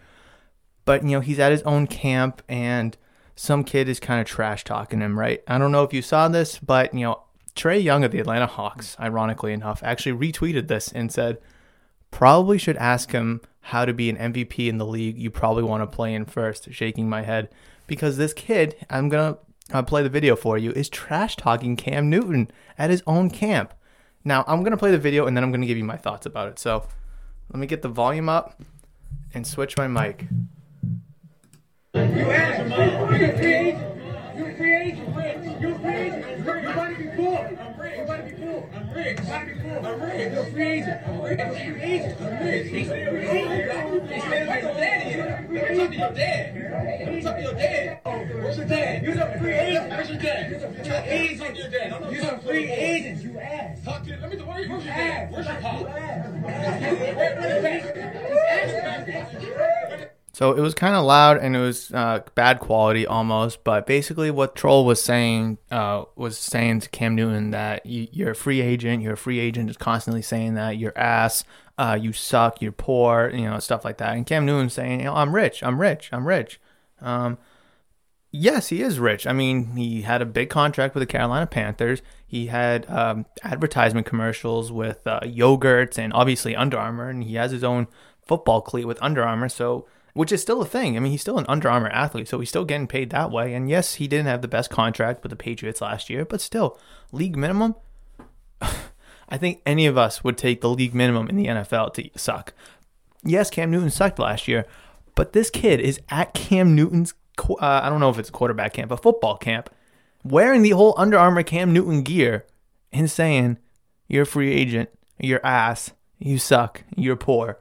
But 0.85 1.01
you 1.01 1.09
know, 1.09 1.19
he's 1.19 1.39
at 1.39 1.51
his 1.51 1.63
own 1.63 1.87
camp, 1.87 2.43
and 2.47 2.95
some 3.35 3.63
kid 3.63 3.89
is 3.89 3.99
kind 3.99 4.21
of 4.21 4.27
trash 4.27 4.63
talking 4.63 5.01
him. 5.01 5.17
Right? 5.17 5.41
I 5.47 5.57
don't 5.57 5.71
know 5.71 5.81
if 5.81 5.93
you 5.93 6.03
saw 6.03 6.27
this, 6.27 6.59
but 6.59 6.93
you 6.93 6.99
know, 6.99 7.23
Trae 7.55 7.83
Young 7.83 8.03
of 8.03 8.11
the 8.11 8.19
Atlanta 8.19 8.45
Hawks, 8.45 8.95
ironically 8.99 9.51
enough, 9.51 9.81
actually 9.81 10.31
retweeted 10.31 10.67
this 10.67 10.91
and 10.91 11.11
said 11.11 11.39
probably 12.11 12.59
should 12.59 12.77
ask 12.77 13.13
him 13.13 13.41
how 13.61 13.83
to 13.83 13.93
be 13.95 14.11
an 14.11 14.31
MVP 14.31 14.69
in 14.69 14.77
the 14.77 14.85
league 14.85 15.17
you 15.17 15.31
probably 15.31 15.63
want 15.63 15.81
to 15.81 15.87
play 15.87 16.13
in 16.13 16.25
first, 16.25 16.71
shaking 16.71 17.09
my 17.09 17.23
head. 17.23 17.49
Because 17.87 18.17
this 18.17 18.33
kid, 18.33 18.75
I'm 18.91 19.09
going 19.09 19.37
uh, 19.73 19.83
play 19.83 20.03
the 20.03 20.09
video 20.09 20.35
for 20.35 20.57
you, 20.57 20.71
is 20.71 20.89
trash 20.89 21.35
talking 21.35 21.75
Cam 21.75 22.09
Newton 22.09 22.49
at 22.77 22.89
his 22.89 23.03
own 23.07 23.29
camp. 23.29 23.73
Now, 24.23 24.43
I'm 24.47 24.59
going 24.59 24.71
to 24.71 24.77
play 24.77 24.91
the 24.91 24.97
video 24.97 25.25
and 25.25 25.35
then 25.35 25.43
I'm 25.43 25.51
going 25.51 25.61
to 25.61 25.67
give 25.67 25.77
you 25.77 25.83
my 25.83 25.97
thoughts 25.97 26.25
about 26.25 26.49
it. 26.49 26.59
So 26.59 26.87
let 27.51 27.59
me 27.59 27.67
get 27.67 27.81
the 27.81 27.89
volume 27.89 28.29
up 28.29 28.61
and 29.33 29.45
switch 29.45 29.77
my 29.77 29.87
mic. 29.87 30.25
You 31.93 32.01
you 34.37 34.55
free 34.55 34.75
agent, 34.75 35.15
Rich. 35.15 35.61
You 35.61 35.77
free 35.79 35.95
agent. 35.95 36.45
You're 36.45 36.59
about 36.59 36.89
to 36.89 36.97
be 36.97 37.09
cool. 37.15 37.37
I'm 37.37 37.79
rich. 37.79 37.95
You're 37.95 38.03
about 38.03 38.27
to 38.27 38.35
be 38.35 38.41
I'm 38.97 39.03
rich. 39.03 39.19
I'm 39.29 40.01
rich. 40.01 40.33
You're 40.33 40.41
a 40.41 40.51
free 40.51 40.65
agent. 40.65 41.01
I'm 41.05 41.21
rich. 41.21 41.39
I'm 41.39 41.51
a 41.51 41.53
free 41.53 41.81
agent. 41.83 42.19
I'm 42.19 42.45
rich. 42.45 42.67
He's 42.71 42.89
a 42.89 43.05
free 43.05 43.27
agent. 43.27 44.11
He's 44.11 44.23
where 44.23 44.61
your 44.61 44.73
daddy 44.73 45.09
is. 45.11 45.19
I'm 45.21 45.45
talking 45.77 45.91
to 45.91 45.97
your 45.97 46.13
dad. 46.13 46.43
I'm 47.07 47.21
talking 47.21 47.37
to 47.37 47.41
your 47.43 47.53
dad. 47.53 47.99
Where's 48.03 48.57
your 48.57 48.65
dad? 48.65 49.03
You're 49.03 49.21
a 49.21 49.39
free 49.39 49.53
agent. 49.53 49.89
Where's 49.89 50.09
your 50.09 50.19
dad? 50.19 50.49
Free 50.49 50.95
agent. 51.11 51.55
Your 51.57 51.69
dad. 51.69 52.11
You're 52.11 52.25
a 52.25 52.39
free 52.41 52.71
agent. 52.71 53.23
You 53.23 53.39
ass. 53.39 53.83
Talk 53.85 54.03
to. 54.03 54.17
Let 54.17 54.31
me. 54.31 54.37
Where 54.37 54.55
are 54.55 54.67
Where's 54.67 54.85
your 54.85 54.93
dad? 54.95 55.31
Where's 55.31 55.45
your 55.45 55.55
pop? 55.57 55.81
Where's 55.83 57.51
your 58.71 58.81
dad? 59.57 60.11
So 60.37 60.51
it 60.51 60.61
was 60.61 60.75
kind 60.75 60.95
of 60.95 61.03
loud 61.03 61.37
and 61.37 61.55
it 61.55 61.59
was 61.59 61.91
uh, 61.91 62.19
bad 62.35 62.59
quality 62.59 63.07
almost. 63.07 63.63
But 63.63 63.87
basically, 63.87 64.29
what 64.29 64.55
Troll 64.55 64.85
was 64.85 65.01
saying 65.01 65.57
uh, 65.71 66.03
was 66.15 66.37
saying 66.37 66.81
to 66.81 66.89
Cam 66.89 67.15
Newton 67.15 67.49
that 67.49 67.87
you, 67.87 68.27
are 68.27 68.31
a 68.31 68.35
free 68.35 68.61
agent. 68.61 69.01
You're 69.01 69.13
a 69.13 69.17
free 69.17 69.39
agent. 69.39 69.67
Is 69.67 69.77
constantly 69.77 70.21
saying 70.21 70.53
that 70.53 70.77
you're 70.77 70.95
ass. 70.95 71.43
Uh, 71.79 71.97
you 71.99 72.13
suck. 72.13 72.61
You're 72.61 72.71
poor. 72.71 73.31
You 73.33 73.45
know 73.45 73.57
stuff 73.57 73.83
like 73.83 73.97
that. 73.97 74.15
And 74.15 74.27
Cam 74.27 74.45
Newton 74.45 74.69
saying, 74.69 75.03
know, 75.05 75.15
I'm 75.15 75.33
rich. 75.33 75.63
I'm 75.63 75.81
rich. 75.81 76.09
I'm 76.13 76.27
rich. 76.27 76.59
Um, 77.01 77.39
yes, 78.31 78.67
he 78.67 78.83
is 78.83 78.99
rich. 78.99 79.25
I 79.25 79.33
mean, 79.33 79.75
he 79.75 80.03
had 80.03 80.21
a 80.21 80.25
big 80.27 80.51
contract 80.51 80.93
with 80.93 81.01
the 81.01 81.07
Carolina 81.07 81.47
Panthers. 81.47 82.03
He 82.27 82.45
had 82.45 82.87
um, 82.91 83.25
advertisement 83.41 84.05
commercials 84.05 84.71
with 84.71 84.99
uh, 85.07 85.21
yogurts 85.21 85.97
and 85.97 86.13
obviously 86.13 86.55
Under 86.55 86.77
Armour, 86.77 87.09
and 87.09 87.23
he 87.23 87.33
has 87.37 87.49
his 87.49 87.63
own 87.63 87.87
football 88.21 88.61
cleat 88.61 88.85
with 88.85 89.01
Under 89.01 89.23
Armour. 89.23 89.49
So 89.49 89.87
which 90.17 90.31
is 90.31 90.41
still 90.41 90.63
a 90.63 90.65
thing. 90.65 90.97
I 90.97 90.99
mean, 90.99 91.11
he's 91.11 91.21
still 91.21 91.37
an 91.37 91.45
Under 91.47 91.69
Armour 91.69 91.89
athlete, 91.89 92.27
so 92.27 92.39
he's 92.39 92.49
still 92.49 92.65
getting 92.65 92.87
paid 92.87 93.11
that 93.11 93.29
way. 93.29 93.53
And 93.53 93.69
yes, 93.69 93.95
he 93.95 94.07
didn't 94.07 94.25
have 94.25 94.41
the 94.41 94.47
best 94.47 94.71
contract 94.71 95.21
with 95.21 95.29
the 95.29 95.35
Patriots 95.35 95.79
last 95.79 96.09
year, 96.09 96.25
but 96.25 96.41
still, 96.41 96.79
league 97.11 97.37
minimum. 97.37 97.75
I 99.29 99.37
think 99.37 99.61
any 99.63 99.85
of 99.85 99.95
us 99.95 100.23
would 100.23 100.35
take 100.35 100.61
the 100.61 100.71
league 100.71 100.95
minimum 100.95 101.29
in 101.29 101.35
the 101.35 101.45
NFL 101.45 101.93
to 101.93 102.09
suck. 102.15 102.53
Yes, 103.23 103.51
Cam 103.51 103.69
Newton 103.69 103.91
sucked 103.91 104.17
last 104.17 104.47
year, 104.47 104.65
but 105.13 105.33
this 105.33 105.51
kid 105.51 105.79
is 105.79 105.99
at 106.09 106.33
Cam 106.33 106.73
Newton's, 106.73 107.13
uh, 107.39 107.55
I 107.59 107.87
don't 107.87 107.99
know 107.99 108.09
if 108.09 108.17
it's 108.17 108.31
quarterback 108.31 108.73
camp, 108.73 108.89
a 108.89 108.97
football 108.97 109.37
camp, 109.37 109.69
wearing 110.23 110.63
the 110.63 110.71
whole 110.71 110.95
Under 110.97 111.19
Armour 111.19 111.43
Cam 111.43 111.73
Newton 111.73 112.01
gear 112.01 112.43
and 112.91 113.11
saying, 113.11 113.59
You're 114.07 114.23
a 114.23 114.25
free 114.25 114.51
agent, 114.51 114.89
you're 115.19 115.45
ass, 115.45 115.91
you 116.17 116.39
suck, 116.39 116.83
you're 116.95 117.15
poor. 117.15 117.59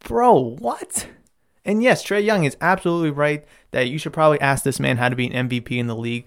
Bro, 0.00 0.56
what? 0.58 1.06
And 1.64 1.82
yes, 1.82 2.04
Trae 2.04 2.24
Young 2.24 2.44
is 2.44 2.56
absolutely 2.60 3.10
right 3.10 3.44
that 3.70 3.88
you 3.88 3.98
should 3.98 4.12
probably 4.12 4.40
ask 4.40 4.64
this 4.64 4.78
man 4.78 4.98
how 4.98 5.08
to 5.08 5.16
be 5.16 5.30
an 5.30 5.48
MVP 5.48 5.78
in 5.78 5.86
the 5.86 5.96
league 5.96 6.26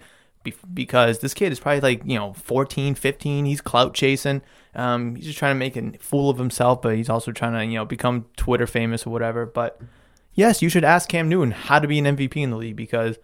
because 0.72 1.18
this 1.18 1.34
kid 1.34 1.52
is 1.52 1.60
probably 1.60 1.80
like, 1.80 2.02
you 2.04 2.18
know, 2.18 2.32
14, 2.32 2.94
15. 2.94 3.44
He's 3.44 3.60
clout 3.60 3.94
chasing. 3.94 4.42
Um, 4.74 5.16
he's 5.16 5.26
just 5.26 5.38
trying 5.38 5.54
to 5.54 5.58
make 5.58 5.76
a 5.76 5.98
fool 5.98 6.30
of 6.30 6.38
himself, 6.38 6.82
but 6.82 6.96
he's 6.96 7.10
also 7.10 7.32
trying 7.32 7.52
to, 7.52 7.64
you 7.64 7.78
know, 7.78 7.84
become 7.84 8.26
Twitter 8.36 8.66
famous 8.66 9.06
or 9.06 9.10
whatever. 9.10 9.46
But 9.46 9.80
yes, 10.34 10.62
you 10.62 10.68
should 10.68 10.84
ask 10.84 11.08
Cam 11.08 11.28
Newton 11.28 11.52
how 11.52 11.78
to 11.78 11.88
be 11.88 11.98
an 11.98 12.16
MVP 12.16 12.36
in 12.36 12.50
the 12.50 12.56
league 12.56 12.76
because 12.76 13.18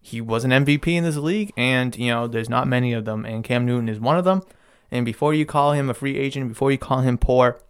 he 0.00 0.20
was 0.20 0.44
an 0.44 0.50
MVP 0.50 0.88
in 0.88 1.04
this 1.04 1.16
league 1.16 1.52
and, 1.56 1.96
you 1.96 2.10
know, 2.10 2.26
there's 2.26 2.48
not 2.48 2.68
many 2.68 2.92
of 2.92 3.04
them. 3.04 3.24
And 3.24 3.44
Cam 3.44 3.66
Newton 3.66 3.88
is 3.88 4.00
one 4.00 4.18
of 4.18 4.24
them. 4.24 4.42
And 4.90 5.06
before 5.06 5.34
you 5.34 5.46
call 5.46 5.72
him 5.72 5.88
a 5.88 5.94
free 5.94 6.16
agent, 6.16 6.48
before 6.48 6.72
you 6.72 6.78
call 6.78 7.00
him 7.00 7.18
poor, 7.18 7.60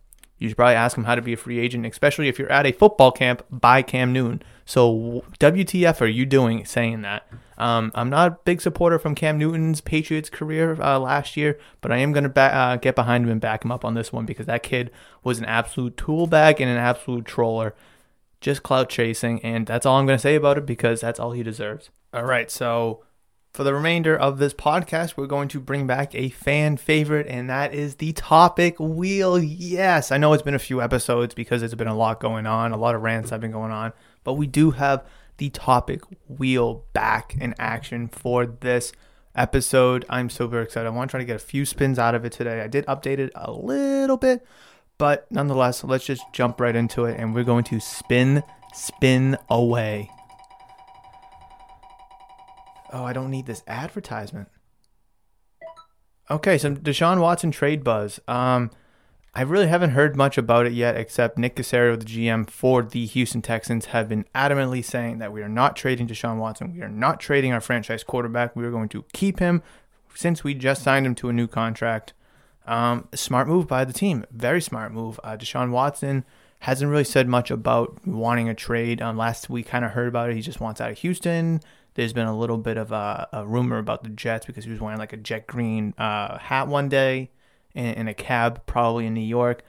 you 0.40 0.48
should 0.48 0.56
probably 0.56 0.74
ask 0.74 0.96
him 0.96 1.04
how 1.04 1.14
to 1.14 1.22
be 1.22 1.34
a 1.34 1.36
free 1.36 1.58
agent, 1.58 1.84
especially 1.84 2.26
if 2.26 2.38
you're 2.38 2.50
at 2.50 2.66
a 2.66 2.72
football 2.72 3.12
camp 3.12 3.44
by 3.50 3.82
Cam 3.82 4.10
Newton. 4.10 4.42
So, 4.64 5.22
WTF 5.38 6.00
are 6.00 6.06
you 6.06 6.24
doing 6.24 6.64
saying 6.64 7.02
that? 7.02 7.28
Um, 7.58 7.92
I'm 7.94 8.08
not 8.08 8.32
a 8.32 8.38
big 8.44 8.62
supporter 8.62 8.98
from 8.98 9.14
Cam 9.14 9.36
Newton's 9.36 9.82
Patriots 9.82 10.30
career 10.30 10.80
uh, 10.80 10.98
last 10.98 11.36
year, 11.36 11.58
but 11.82 11.92
I 11.92 11.98
am 11.98 12.12
going 12.12 12.24
to 12.24 12.30
ba- 12.30 12.54
uh, 12.54 12.76
get 12.76 12.94
behind 12.94 13.24
him 13.24 13.30
and 13.30 13.40
back 13.40 13.66
him 13.66 13.70
up 13.70 13.84
on 13.84 13.92
this 13.92 14.14
one 14.14 14.24
because 14.24 14.46
that 14.46 14.62
kid 14.62 14.90
was 15.22 15.38
an 15.38 15.44
absolute 15.44 15.98
tool 15.98 16.26
bag 16.26 16.58
and 16.58 16.70
an 16.70 16.78
absolute 16.78 17.26
troller, 17.26 17.74
just 18.40 18.62
clout 18.62 18.88
chasing, 18.88 19.44
and 19.44 19.66
that's 19.66 19.84
all 19.84 19.98
I'm 19.98 20.06
going 20.06 20.16
to 20.16 20.22
say 20.22 20.36
about 20.36 20.56
it 20.56 20.64
because 20.64 21.02
that's 21.02 21.20
all 21.20 21.32
he 21.32 21.42
deserves. 21.42 21.90
All 22.14 22.24
right, 22.24 22.50
so 22.50 23.02
for 23.52 23.64
the 23.64 23.74
remainder 23.74 24.16
of 24.16 24.38
this 24.38 24.54
podcast, 24.54 25.16
we're 25.16 25.26
going 25.26 25.48
to 25.48 25.60
bring 25.60 25.86
back 25.86 26.14
a 26.14 26.28
fan 26.28 26.76
favorite, 26.76 27.26
and 27.26 27.50
that 27.50 27.74
is 27.74 27.96
the 27.96 28.12
topic 28.12 28.78
wheel. 28.78 29.38
Yes, 29.38 30.12
I 30.12 30.18
know 30.18 30.32
it's 30.32 30.42
been 30.42 30.54
a 30.54 30.58
few 30.58 30.80
episodes 30.80 31.34
because 31.34 31.60
there's 31.60 31.74
been 31.74 31.88
a 31.88 31.96
lot 31.96 32.20
going 32.20 32.46
on, 32.46 32.70
a 32.72 32.76
lot 32.76 32.94
of 32.94 33.02
rants 33.02 33.30
have 33.30 33.40
been 33.40 33.50
going 33.50 33.72
on, 33.72 33.92
but 34.22 34.34
we 34.34 34.46
do 34.46 34.70
have 34.72 35.04
the 35.38 35.50
topic 35.50 36.02
wheel 36.28 36.84
back 36.92 37.34
in 37.40 37.54
action 37.58 38.06
for 38.06 38.46
this 38.46 38.92
episode. 39.34 40.04
I'm 40.08 40.30
super 40.30 40.60
excited. 40.60 40.86
I 40.86 40.90
want 40.90 41.10
to 41.10 41.12
try 41.12 41.20
to 41.20 41.26
get 41.26 41.36
a 41.36 41.40
few 41.40 41.64
spins 41.64 41.98
out 41.98 42.14
of 42.14 42.24
it 42.24 42.32
today. 42.32 42.60
I 42.60 42.68
did 42.68 42.86
update 42.86 43.18
it 43.18 43.32
a 43.34 43.50
little 43.50 44.16
bit, 44.16 44.46
but 44.96 45.26
nonetheless, 45.30 45.82
let's 45.82 46.04
just 46.04 46.22
jump 46.32 46.60
right 46.60 46.76
into 46.76 47.04
it 47.04 47.18
and 47.18 47.34
we're 47.34 47.44
going 47.44 47.64
to 47.64 47.80
spin, 47.80 48.44
spin 48.72 49.36
away. 49.48 50.10
Oh, 52.92 53.04
I 53.04 53.12
don't 53.12 53.30
need 53.30 53.46
this 53.46 53.62
advertisement. 53.66 54.48
Okay, 56.30 56.58
so 56.58 56.74
Deshaun 56.74 57.20
Watson 57.20 57.50
trade 57.50 57.82
buzz. 57.82 58.20
Um, 58.28 58.70
I 59.34 59.42
really 59.42 59.68
haven't 59.68 59.90
heard 59.90 60.16
much 60.16 60.38
about 60.38 60.66
it 60.66 60.72
yet, 60.72 60.96
except 60.96 61.38
Nick 61.38 61.56
Caserio, 61.56 61.98
the 61.98 62.04
GM 62.04 62.48
for 62.50 62.82
the 62.82 63.06
Houston 63.06 63.42
Texans, 63.42 63.86
have 63.86 64.08
been 64.08 64.24
adamantly 64.34 64.84
saying 64.84 65.18
that 65.18 65.32
we 65.32 65.42
are 65.42 65.48
not 65.48 65.76
trading 65.76 66.08
Deshaun 66.08 66.38
Watson. 66.38 66.72
We 66.74 66.82
are 66.82 66.88
not 66.88 67.20
trading 67.20 67.52
our 67.52 67.60
franchise 67.60 68.02
quarterback. 68.02 68.56
We 68.56 68.64
are 68.64 68.72
going 68.72 68.88
to 68.90 69.04
keep 69.12 69.38
him 69.38 69.62
since 70.14 70.42
we 70.42 70.54
just 70.54 70.82
signed 70.82 71.06
him 71.06 71.14
to 71.16 71.28
a 71.28 71.32
new 71.32 71.46
contract. 71.46 72.12
Um, 72.66 73.08
smart 73.14 73.46
move 73.46 73.68
by 73.68 73.84
the 73.84 73.92
team. 73.92 74.24
Very 74.32 74.60
smart 74.60 74.92
move. 74.92 75.18
Uh, 75.22 75.36
Deshaun 75.36 75.70
Watson 75.70 76.24
hasn't 76.60 76.90
really 76.90 77.04
said 77.04 77.26
much 77.26 77.50
about 77.50 78.06
wanting 78.06 78.48
a 78.48 78.54
trade. 78.54 79.00
Um, 79.00 79.16
last 79.16 79.48
we 79.48 79.62
kind 79.62 79.84
of 79.84 79.92
heard 79.92 80.08
about 80.08 80.30
it. 80.30 80.36
He 80.36 80.42
just 80.42 80.60
wants 80.60 80.80
out 80.80 80.90
of 80.90 80.98
Houston. 80.98 81.60
There's 82.00 82.14
been 82.14 82.26
a 82.26 82.38
little 82.38 82.56
bit 82.56 82.78
of 82.78 82.92
a, 82.92 83.28
a 83.30 83.46
rumor 83.46 83.76
about 83.76 84.04
the 84.04 84.08
Jets 84.08 84.46
because 84.46 84.64
he 84.64 84.70
was 84.70 84.80
wearing 84.80 84.98
like 84.98 85.12
a 85.12 85.18
jet 85.18 85.46
green 85.46 85.92
uh, 85.98 86.38
hat 86.38 86.66
one 86.66 86.88
day 86.88 87.30
in, 87.74 87.84
in 87.84 88.08
a 88.08 88.14
cab, 88.14 88.64
probably 88.64 89.04
in 89.04 89.12
New 89.12 89.20
York. 89.20 89.62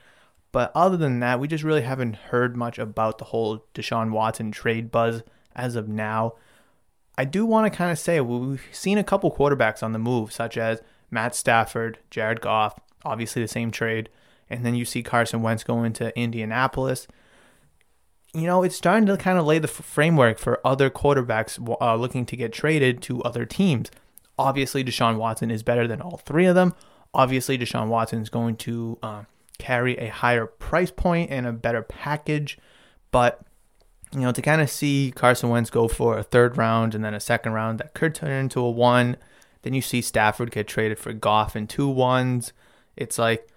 But 0.54 0.72
other 0.74 0.96
than 0.96 1.20
that, 1.20 1.42
we 1.42 1.50
just 1.50 1.66
really 1.66 1.82
haven't 1.82 2.16
heard 2.16 2.56
much 2.56 2.80
about 2.80 3.18
the 3.18 3.26
whole 3.26 3.66
Deshaun 3.74 4.12
Watson 4.12 4.50
trade 4.54 4.92
buzz 4.92 5.24
as 5.58 5.76
of 5.76 5.90
now. 5.90 6.36
I 7.18 7.26
do 7.26 7.46
want 7.46 7.70
to 7.70 7.78
kind 7.78 7.92
of 7.92 8.00
say 8.00 8.22
we've 8.22 8.64
seen 8.72 8.98
a 8.98 9.04
couple 9.04 9.30
quarterbacks 9.30 9.84
on 9.84 9.92
the 9.92 10.00
move, 10.00 10.32
such 10.32 10.58
as 10.58 10.82
Matt 11.10 11.36
Stafford, 11.36 12.00
Jared 12.10 12.40
Goff, 12.40 12.80
obviously 13.04 13.42
the 13.42 13.50
same 13.50 13.72
trade, 13.72 14.08
and 14.50 14.66
then 14.66 14.74
you 14.74 14.86
see 14.86 15.04
Carson 15.04 15.42
Wentz 15.42 15.66
going 15.66 15.92
to 15.92 16.18
Indianapolis. 16.18 17.08
You 18.34 18.48
know, 18.48 18.64
it's 18.64 18.76
starting 18.76 19.08
to 19.08 19.18
kind 19.18 19.38
of 19.38 19.46
lay 19.46 19.60
the 19.60 19.68
framework 19.68 20.40
for 20.40 20.66
other 20.66 20.90
quarterbacks 20.90 21.60
uh, 21.82 21.96
looking 21.96 22.26
to 22.28 22.38
get 22.38 22.54
traded 22.54 23.02
to 23.04 23.22
other 23.24 23.46
teams. 23.46 23.92
Obviously, 24.38 24.84
Deshaun 24.84 25.18
Watson 25.18 25.52
is 25.52 25.64
better 25.64 25.88
than 25.88 26.02
all 26.02 26.18
three 26.18 26.46
of 26.46 26.56
them. 26.56 26.74
Obviously, 27.14 27.58
Deshaun 27.58 27.88
Watson 27.88 28.22
is 28.22 28.30
going 28.30 28.56
to 28.58 28.98
uh, 29.04 29.24
carry 29.58 29.98
a 29.98 30.08
higher 30.08 30.46
price 30.46 30.92
point 30.92 31.30
and 31.30 31.46
a 31.46 31.52
better 31.52 31.82
package, 31.82 32.58
but 33.12 33.46
you 34.14 34.22
know, 34.22 34.32
to 34.32 34.42
kind 34.42 34.62
of 34.62 34.70
see 34.70 35.14
Carson 35.16 35.50
Wentz 35.50 35.70
go 35.70 35.88
for 35.88 36.18
a 36.18 36.24
third 36.24 36.58
round 36.58 36.96
and 36.96 37.04
then 37.04 37.14
a 37.14 37.20
second 37.20 37.54
round 37.54 37.80
that 37.80 37.94
could 37.94 38.14
turn 38.14 38.32
into 38.32 38.60
a 38.60 38.70
one. 38.70 39.16
Then 39.62 39.74
you 39.74 39.82
see 39.82 40.02
Stafford 40.02 40.52
get 40.52 40.68
traded 40.68 41.00
for 41.00 41.14
Goff 41.14 41.56
and 41.56 41.70
two 41.70 41.88
ones. 41.88 42.52
It's 42.96 43.18
like, 43.18 43.48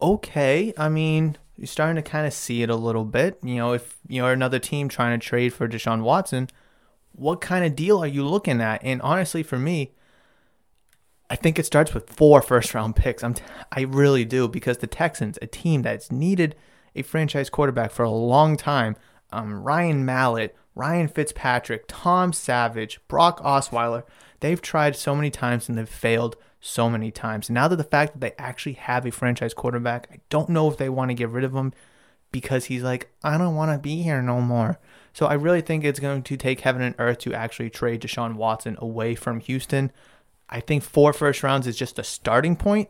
okay, 0.00 0.72
I 0.76 0.88
mean, 0.88 1.36
you're 1.56 1.66
starting 1.66 1.96
to 1.96 2.08
kind 2.08 2.26
of 2.26 2.32
see 2.32 2.62
it 2.62 2.70
a 2.70 2.76
little 2.76 3.04
bit. 3.04 3.38
You 3.42 3.56
know, 3.56 3.72
if 3.72 3.96
you're 4.08 4.32
another 4.32 4.58
team 4.58 4.88
trying 4.88 5.18
to 5.18 5.26
trade 5.26 5.52
for 5.54 5.68
Deshaun 5.68 6.02
Watson, 6.02 6.48
what 7.12 7.40
kind 7.40 7.64
of 7.64 7.74
deal 7.74 8.02
are 8.02 8.06
you 8.06 8.26
looking 8.26 8.60
at? 8.60 8.82
And 8.84 9.00
honestly, 9.02 9.42
for 9.42 9.58
me, 9.58 9.92
I 11.28 11.36
think 11.36 11.58
it 11.58 11.66
starts 11.66 11.94
with 11.94 12.10
four 12.10 12.42
first 12.42 12.74
round 12.74 12.94
picks. 12.94 13.24
I'm 13.24 13.34
t- 13.34 13.42
I 13.72 13.82
really 13.82 14.24
do 14.24 14.48
because 14.48 14.78
the 14.78 14.86
Texans, 14.86 15.38
a 15.40 15.46
team 15.46 15.82
that's 15.82 16.12
needed 16.12 16.54
a 16.94 17.02
franchise 17.02 17.50
quarterback 17.50 17.90
for 17.90 18.04
a 18.04 18.10
long 18.10 18.56
time, 18.56 18.96
um, 19.32 19.62
Ryan 19.62 20.04
Mallett, 20.04 20.54
Ryan 20.74 21.08
Fitzpatrick, 21.08 21.84
Tom 21.88 22.32
Savage, 22.32 23.00
Brock 23.08 23.42
Osweiler, 23.42 24.04
they've 24.40 24.60
tried 24.60 24.94
so 24.94 25.14
many 25.14 25.30
times 25.30 25.68
and 25.68 25.76
they've 25.76 25.88
failed 25.88 26.36
so 26.66 26.90
many 26.90 27.10
times. 27.10 27.48
Now 27.48 27.68
that 27.68 27.76
the 27.76 27.84
fact 27.84 28.12
that 28.12 28.20
they 28.20 28.32
actually 28.38 28.74
have 28.74 29.06
a 29.06 29.10
franchise 29.10 29.54
quarterback, 29.54 30.08
I 30.12 30.18
don't 30.28 30.48
know 30.48 30.70
if 30.70 30.76
they 30.76 30.88
want 30.88 31.10
to 31.10 31.14
get 31.14 31.28
rid 31.28 31.44
of 31.44 31.54
him 31.54 31.72
because 32.32 32.66
he's 32.66 32.82
like, 32.82 33.10
I 33.22 33.38
don't 33.38 33.54
want 33.54 33.72
to 33.72 33.78
be 33.78 34.02
here 34.02 34.20
no 34.20 34.40
more. 34.40 34.78
So 35.12 35.26
I 35.26 35.34
really 35.34 35.62
think 35.62 35.84
it's 35.84 36.00
going 36.00 36.22
to 36.22 36.36
take 36.36 36.60
heaven 36.60 36.82
and 36.82 36.94
earth 36.98 37.18
to 37.20 37.32
actually 37.32 37.70
trade 37.70 38.02
Deshaun 38.02 38.34
Watson 38.34 38.76
away 38.78 39.14
from 39.14 39.40
Houston. 39.40 39.90
I 40.50 40.60
think 40.60 40.82
four 40.82 41.12
first 41.12 41.42
rounds 41.42 41.66
is 41.66 41.76
just 41.76 41.98
a 41.98 42.04
starting 42.04 42.56
point 42.56 42.88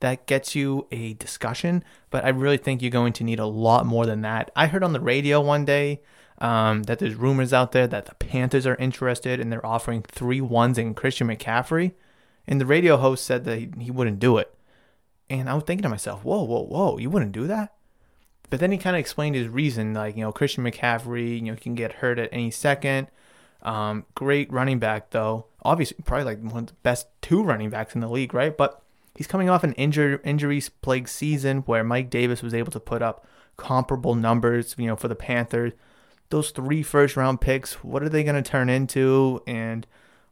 that 0.00 0.26
gets 0.26 0.54
you 0.54 0.86
a 0.92 1.14
discussion, 1.14 1.82
but 2.10 2.24
I 2.24 2.28
really 2.28 2.58
think 2.58 2.82
you're 2.82 2.90
going 2.90 3.14
to 3.14 3.24
need 3.24 3.38
a 3.38 3.46
lot 3.46 3.86
more 3.86 4.06
than 4.06 4.20
that. 4.22 4.50
I 4.54 4.66
heard 4.66 4.84
on 4.84 4.92
the 4.92 5.00
radio 5.00 5.40
one 5.40 5.64
day 5.64 6.02
um, 6.38 6.84
that 6.84 6.98
there's 6.98 7.14
rumors 7.14 7.52
out 7.52 7.72
there 7.72 7.86
that 7.86 8.06
the 8.06 8.14
Panthers 8.14 8.66
are 8.66 8.76
interested 8.76 9.40
and 9.40 9.50
they're 9.50 9.64
offering 9.64 10.02
three 10.02 10.40
ones 10.40 10.76
in 10.78 10.94
Christian 10.94 11.28
McCaffrey, 11.28 11.92
and 12.46 12.60
the 12.60 12.66
radio 12.66 12.96
host 12.96 13.24
said 13.24 13.44
that 13.44 13.58
he, 13.58 13.70
he 13.78 13.90
wouldn't 13.90 14.18
do 14.18 14.38
it. 14.38 14.52
And 15.28 15.48
I 15.48 15.54
was 15.54 15.64
thinking 15.64 15.82
to 15.82 15.88
myself, 15.88 16.24
whoa, 16.24 16.42
whoa, 16.42 16.62
whoa, 16.62 16.98
you 16.98 17.10
wouldn't 17.10 17.32
do 17.32 17.46
that? 17.46 17.74
But 18.48 18.60
then 18.60 18.70
he 18.70 18.78
kind 18.78 18.94
of 18.94 19.00
explained 19.00 19.34
his 19.34 19.48
reason, 19.48 19.92
like, 19.92 20.16
you 20.16 20.22
know, 20.22 20.30
Christian 20.30 20.64
McCaffrey, 20.64 21.40
you 21.40 21.50
know, 21.50 21.56
can 21.56 21.74
get 21.74 21.94
hurt 21.94 22.18
at 22.18 22.28
any 22.32 22.52
second. 22.52 23.08
Um, 23.62 24.04
great 24.14 24.52
running 24.52 24.78
back, 24.78 25.10
though 25.10 25.46
obviously 25.66 25.96
probably 26.04 26.24
like 26.24 26.40
one 26.40 26.62
of 26.62 26.66
the 26.68 26.74
best 26.82 27.08
two 27.20 27.42
running 27.42 27.70
backs 27.70 27.94
in 27.94 28.00
the 28.00 28.08
league, 28.08 28.32
right? 28.32 28.56
But 28.56 28.80
he's 29.14 29.26
coming 29.26 29.50
off 29.50 29.64
an 29.64 29.72
injury 29.72 30.18
injuries 30.24 30.68
plagued 30.68 31.08
season 31.08 31.58
where 31.62 31.84
Mike 31.84 32.08
Davis 32.08 32.42
was 32.42 32.54
able 32.54 32.72
to 32.72 32.80
put 32.80 33.02
up 33.02 33.26
comparable 33.56 34.14
numbers, 34.14 34.74
you 34.78 34.86
know, 34.86 34.96
for 34.96 35.08
the 35.08 35.14
Panthers. 35.14 35.72
Those 36.30 36.50
three 36.50 36.82
first 36.82 37.16
round 37.16 37.40
picks, 37.40 37.84
what 37.84 38.02
are 38.02 38.08
they 38.08 38.24
going 38.24 38.42
to 38.42 38.48
turn 38.48 38.68
into? 38.68 39.42
And 39.46 39.86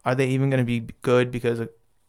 are 0.05 0.15
they 0.15 0.29
even 0.29 0.51
going 0.51 0.59
to 0.59 0.65
be 0.65 0.87
good? 1.03 1.31
Because 1.31 1.61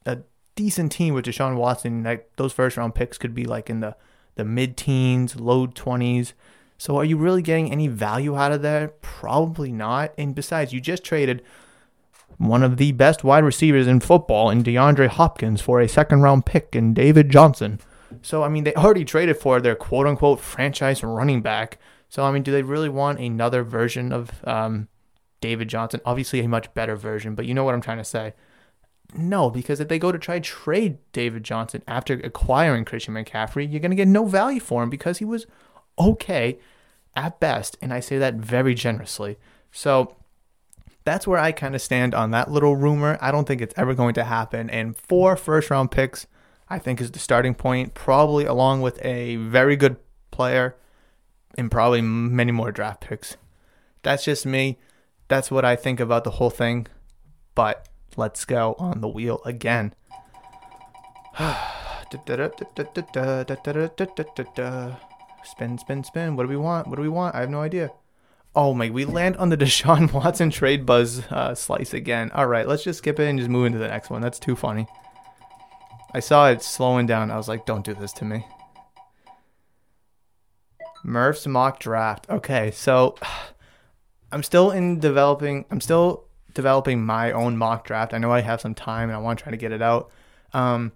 a, 0.06 0.20
decent 0.56 0.92
team 0.92 1.14
with 1.14 1.26
Deshaun 1.26 1.58
Watson, 1.58 2.04
like 2.04 2.30
those 2.38 2.54
first 2.54 2.78
round 2.78 2.96
picks 2.96 3.18
could 3.18 3.36
be 3.36 3.46
like 3.46 3.70
in 3.70 3.82
the, 3.82 3.96
the 4.36 4.46
mid 4.46 4.78
teens, 4.78 5.36
low 5.36 5.68
20s. 5.68 6.34
So 6.78 6.98
are 6.98 7.06
you 7.06 7.18
really 7.18 7.42
getting 7.42 7.72
any 7.72 7.88
value 7.88 8.36
out 8.36 8.52
of 8.52 8.62
that? 8.64 9.02
Probably 9.02 9.72
not. 9.72 10.14
And 10.18 10.36
besides, 10.36 10.74
you 10.74 10.82
just 10.82 11.04
traded 11.04 11.42
one 12.38 12.64
of 12.64 12.78
the 12.78 12.92
best 12.92 13.24
wide 13.24 13.46
receivers 13.46 13.88
in 13.88 14.02
football 14.02 14.50
in 14.50 14.64
DeAndre 14.64 15.08
Hopkins 15.08 15.62
for 15.62 15.80
a 15.80 15.88
second 15.88 16.22
round 16.22 16.46
pick 16.46 16.76
in 16.76 16.94
David 16.94 17.30
Johnson. 17.30 17.80
So, 18.22 18.44
I 18.44 18.50
mean, 18.50 18.66
they 18.66 18.74
already 18.74 19.06
traded 19.06 19.38
for 19.38 19.62
their 19.62 19.76
quote 19.76 20.06
unquote 20.06 20.42
franchise 20.42 21.04
running 21.04 21.42
back. 21.42 21.80
So, 22.10 22.24
I 22.24 22.32
mean, 22.32 22.44
do 22.44 22.52
they 22.52 22.62
really 22.62 22.90
want 22.90 23.20
another 23.20 23.64
version 23.64 24.12
of 24.12 24.32
um, 24.46 24.90
David 25.42 25.70
Johnson? 25.70 26.02
Obviously, 26.06 26.42
a 26.42 26.48
much 26.48 26.74
better 26.74 26.96
version, 26.96 27.36
but 27.36 27.46
you 27.46 27.54
know 27.54 27.64
what 27.64 27.74
I'm 27.74 27.82
trying 27.82 27.98
to 27.98 28.06
say. 28.06 28.34
No, 29.14 29.50
because 29.50 29.80
if 29.80 29.88
they 29.88 30.00
go 30.00 30.12
to 30.12 30.18
try 30.18 30.40
trade 30.40 30.98
David 31.12 31.44
Johnson 31.44 31.84
after 31.88 32.14
acquiring 32.16 32.86
Christian 32.86 33.14
McCaffrey, 33.14 33.70
you're 33.70 33.80
going 33.80 33.92
to 33.92 33.96
get 33.96 34.08
no 34.08 34.26
value 34.26 34.60
for 34.60 34.84
him 34.84 34.90
because 34.90 35.20
he 35.20 35.26
was 35.26 35.46
okay 35.98 36.60
at 37.16 37.40
best. 37.40 37.78
And 37.82 37.94
I 37.94 38.00
say 38.00 38.18
that 38.18 38.36
very 38.36 38.74
generously. 38.74 39.38
So, 39.72 40.16
that's 41.06 41.28
where 41.28 41.40
I 41.40 41.52
kind 41.52 41.76
of 41.76 41.82
stand 41.82 42.14
on 42.16 42.32
that 42.32 42.52
little 42.52 42.76
rumor. 42.76 43.18
I 43.22 43.32
don't 43.32 43.48
think 43.48 43.62
it's 43.62 43.76
ever 43.78 43.94
going 43.94 44.16
to 44.16 44.24
happen. 44.24 44.70
And 44.72 44.98
four 44.98 45.38
first 45.38 45.70
round 45.70 45.92
picks, 45.92 46.26
I 46.68 46.80
think, 46.80 47.00
is 47.00 47.12
the 47.12 47.20
starting 47.20 47.54
point, 47.54 47.94
probably 47.94 48.46
along 48.46 48.82
with 48.82 49.04
a 49.06 49.36
very 49.36 49.76
good 49.76 49.98
player 50.32 50.76
and 51.58 51.70
probably 51.70 52.02
many 52.02 52.52
more 52.52 52.72
draft 52.72 53.02
picks. 53.02 53.38
That's 54.02 54.26
just 54.26 54.46
me. 54.46 54.80
That's 55.28 55.52
what 55.52 55.64
I 55.64 55.76
think 55.76 56.00
about 56.00 56.24
the 56.24 56.32
whole 56.32 56.50
thing. 56.50 56.88
But 57.54 57.88
let's 58.18 58.46
go 58.46 58.76
on 58.80 59.02
the 59.02 59.08
wheel 59.08 59.42
again. 59.46 59.94
spin, 65.44 65.78
spin, 65.78 66.04
spin. 66.04 66.36
What 66.36 66.44
do 66.44 66.50
we 66.50 66.58
want? 66.58 66.88
What 66.88 66.96
do 66.96 67.02
we 67.02 67.10
want? 67.10 67.36
I 67.36 67.42
have 67.42 67.50
no 67.50 67.62
idea. 67.62 67.92
Oh 68.56 68.74
my, 68.74 68.90
we 68.90 69.04
land 69.06 69.36
on 69.38 69.50
the 69.50 69.58
Deshaun 69.66 70.12
Watson 70.14 70.50
trade 70.50 70.86
buzz 70.86 71.24
uh, 71.30 71.54
slice 71.56 71.94
again. 71.94 72.32
All 72.32 72.48
right, 72.48 72.68
let's 72.68 72.84
just 72.84 73.00
skip 73.00 73.20
it 73.20 73.28
and 73.28 73.38
just 73.38 73.50
move 73.50 73.66
into 73.66 73.80
the 73.80 73.88
next 73.88 74.10
one. 74.10 74.22
That's 74.22 74.40
too 74.40 74.56
funny. 74.56 74.88
I 76.14 76.22
saw 76.22 76.50
it 76.50 76.62
slowing 76.62 77.06
down. 77.06 77.32
I 77.32 77.38
was 77.38 77.50
like, 77.50 77.66
don't 77.66 77.84
do 77.84 77.94
this 77.94 78.14
to 78.14 78.26
me. 78.26 78.46
Murph's 81.04 81.46
mock 81.46 81.80
draft. 81.80 82.26
Okay, 82.30 82.72
so 82.72 83.16
I'm 84.32 84.42
still 84.42 84.72
in 84.72 85.00
developing. 85.00 85.66
I'm 85.70 85.82
still 85.82 86.26
developing 86.56 87.06
my 87.06 87.32
own 87.32 87.58
mock 87.58 87.86
draft. 87.86 88.14
I 88.14 88.18
know 88.18 88.32
I 88.32 88.42
have 88.42 88.60
some 88.60 88.74
time 88.74 89.10
and 89.10 89.16
I 89.16 89.20
want 89.20 89.38
to 89.38 89.44
try 89.44 89.52
to 89.52 89.58
get 89.58 89.72
it 89.72 89.84
out. 89.84 90.10
Um, 90.54 90.94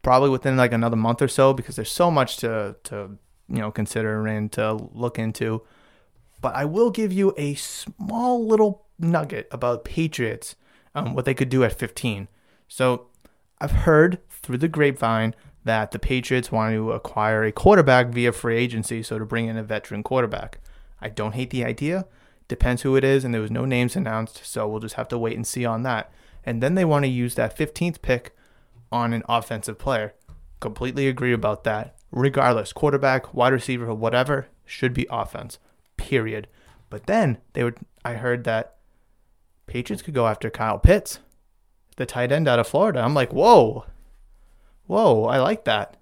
probably 0.00 0.30
within 0.30 0.56
like 0.56 0.72
another 0.72 0.96
month 0.96 1.20
or 1.20 1.28
so 1.28 1.52
because 1.52 1.76
there's 1.76 1.90
so 1.90 2.10
much 2.10 2.38
to 2.38 2.76
to 2.84 3.18
you 3.48 3.58
know 3.58 3.70
consider 3.70 4.26
and 4.26 4.52
to 4.52 4.74
look 4.92 5.18
into 5.18 5.62
but 6.44 6.54
I 6.54 6.66
will 6.66 6.90
give 6.90 7.10
you 7.10 7.32
a 7.38 7.54
small 7.54 8.46
little 8.46 8.84
nugget 8.98 9.48
about 9.50 9.82
Patriots, 9.82 10.56
um, 10.94 11.14
what 11.14 11.24
they 11.24 11.32
could 11.32 11.48
do 11.48 11.64
at 11.64 11.72
15. 11.72 12.28
So 12.68 13.06
I've 13.62 13.70
heard 13.70 14.18
through 14.28 14.58
the 14.58 14.68
grapevine 14.68 15.34
that 15.64 15.92
the 15.92 15.98
Patriots 15.98 16.52
want 16.52 16.74
to 16.74 16.92
acquire 16.92 17.44
a 17.44 17.50
quarterback 17.50 18.08
via 18.08 18.30
free 18.30 18.58
agency, 18.58 19.02
so 19.02 19.18
to 19.18 19.24
bring 19.24 19.46
in 19.46 19.56
a 19.56 19.62
veteran 19.62 20.02
quarterback. 20.02 20.58
I 21.00 21.08
don't 21.08 21.32
hate 21.32 21.48
the 21.48 21.64
idea. 21.64 22.04
Depends 22.48 22.82
who 22.82 22.96
it 22.96 23.04
is, 23.04 23.24
and 23.24 23.32
there 23.32 23.40
was 23.40 23.50
no 23.50 23.64
names 23.64 23.96
announced, 23.96 24.44
so 24.44 24.68
we'll 24.68 24.80
just 24.80 24.96
have 24.96 25.08
to 25.08 25.18
wait 25.18 25.36
and 25.36 25.46
see 25.46 25.64
on 25.64 25.82
that. 25.82 26.12
and 26.46 26.62
then 26.62 26.74
they 26.74 26.84
want 26.84 27.04
to 27.04 27.08
use 27.08 27.34
that 27.36 27.56
15th 27.56 28.02
pick 28.02 28.36
on 28.92 29.14
an 29.14 29.22
offensive 29.28 29.78
player. 29.78 30.14
Completely 30.60 31.08
agree 31.08 31.32
about 31.32 31.64
that. 31.64 31.96
Regardless, 32.10 32.72
quarterback, 32.72 33.32
wide 33.32 33.52
receiver, 33.52 33.94
whatever, 33.94 34.48
should 34.66 34.92
be 34.92 35.06
offense. 35.10 35.58
Period. 35.96 36.46
But 36.90 37.06
then 37.06 37.38
they 37.54 37.64
would 37.64 37.78
I 38.04 38.14
heard 38.14 38.44
that 38.44 38.76
Patriots 39.66 40.02
could 40.02 40.14
go 40.14 40.26
after 40.26 40.50
Kyle 40.50 40.78
Pitts, 40.78 41.20
the 41.96 42.04
tight 42.06 42.30
end 42.30 42.46
out 42.46 42.58
of 42.58 42.68
Florida. 42.68 43.00
I'm 43.00 43.14
like, 43.14 43.32
whoa. 43.32 43.86
Whoa, 44.86 45.24
I 45.24 45.38
like 45.38 45.64
that. 45.64 45.96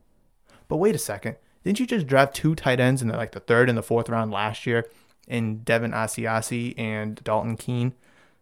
But 0.67 0.79
wait 0.79 0.97
a 0.97 0.99
second. 0.99 1.37
Didn't 1.63 1.79
you 1.79 1.87
just 1.87 2.09
draft 2.09 2.35
two 2.35 2.57
tight 2.57 2.81
ends 2.81 3.01
in 3.01 3.09
the, 3.09 3.17
like 3.17 3.33
the 3.33 3.41
third 3.41 3.69
and 3.69 3.79
the 3.79 3.83
fourth 3.83 4.09
round 4.09 4.33
last 4.33 4.67
year 4.67 4.87
in 5.29 5.63
Devin 5.63 5.93
Asiasi 5.93 6.75
and 6.79 7.23
Dalton 7.23 7.57
Keene? 7.57 7.95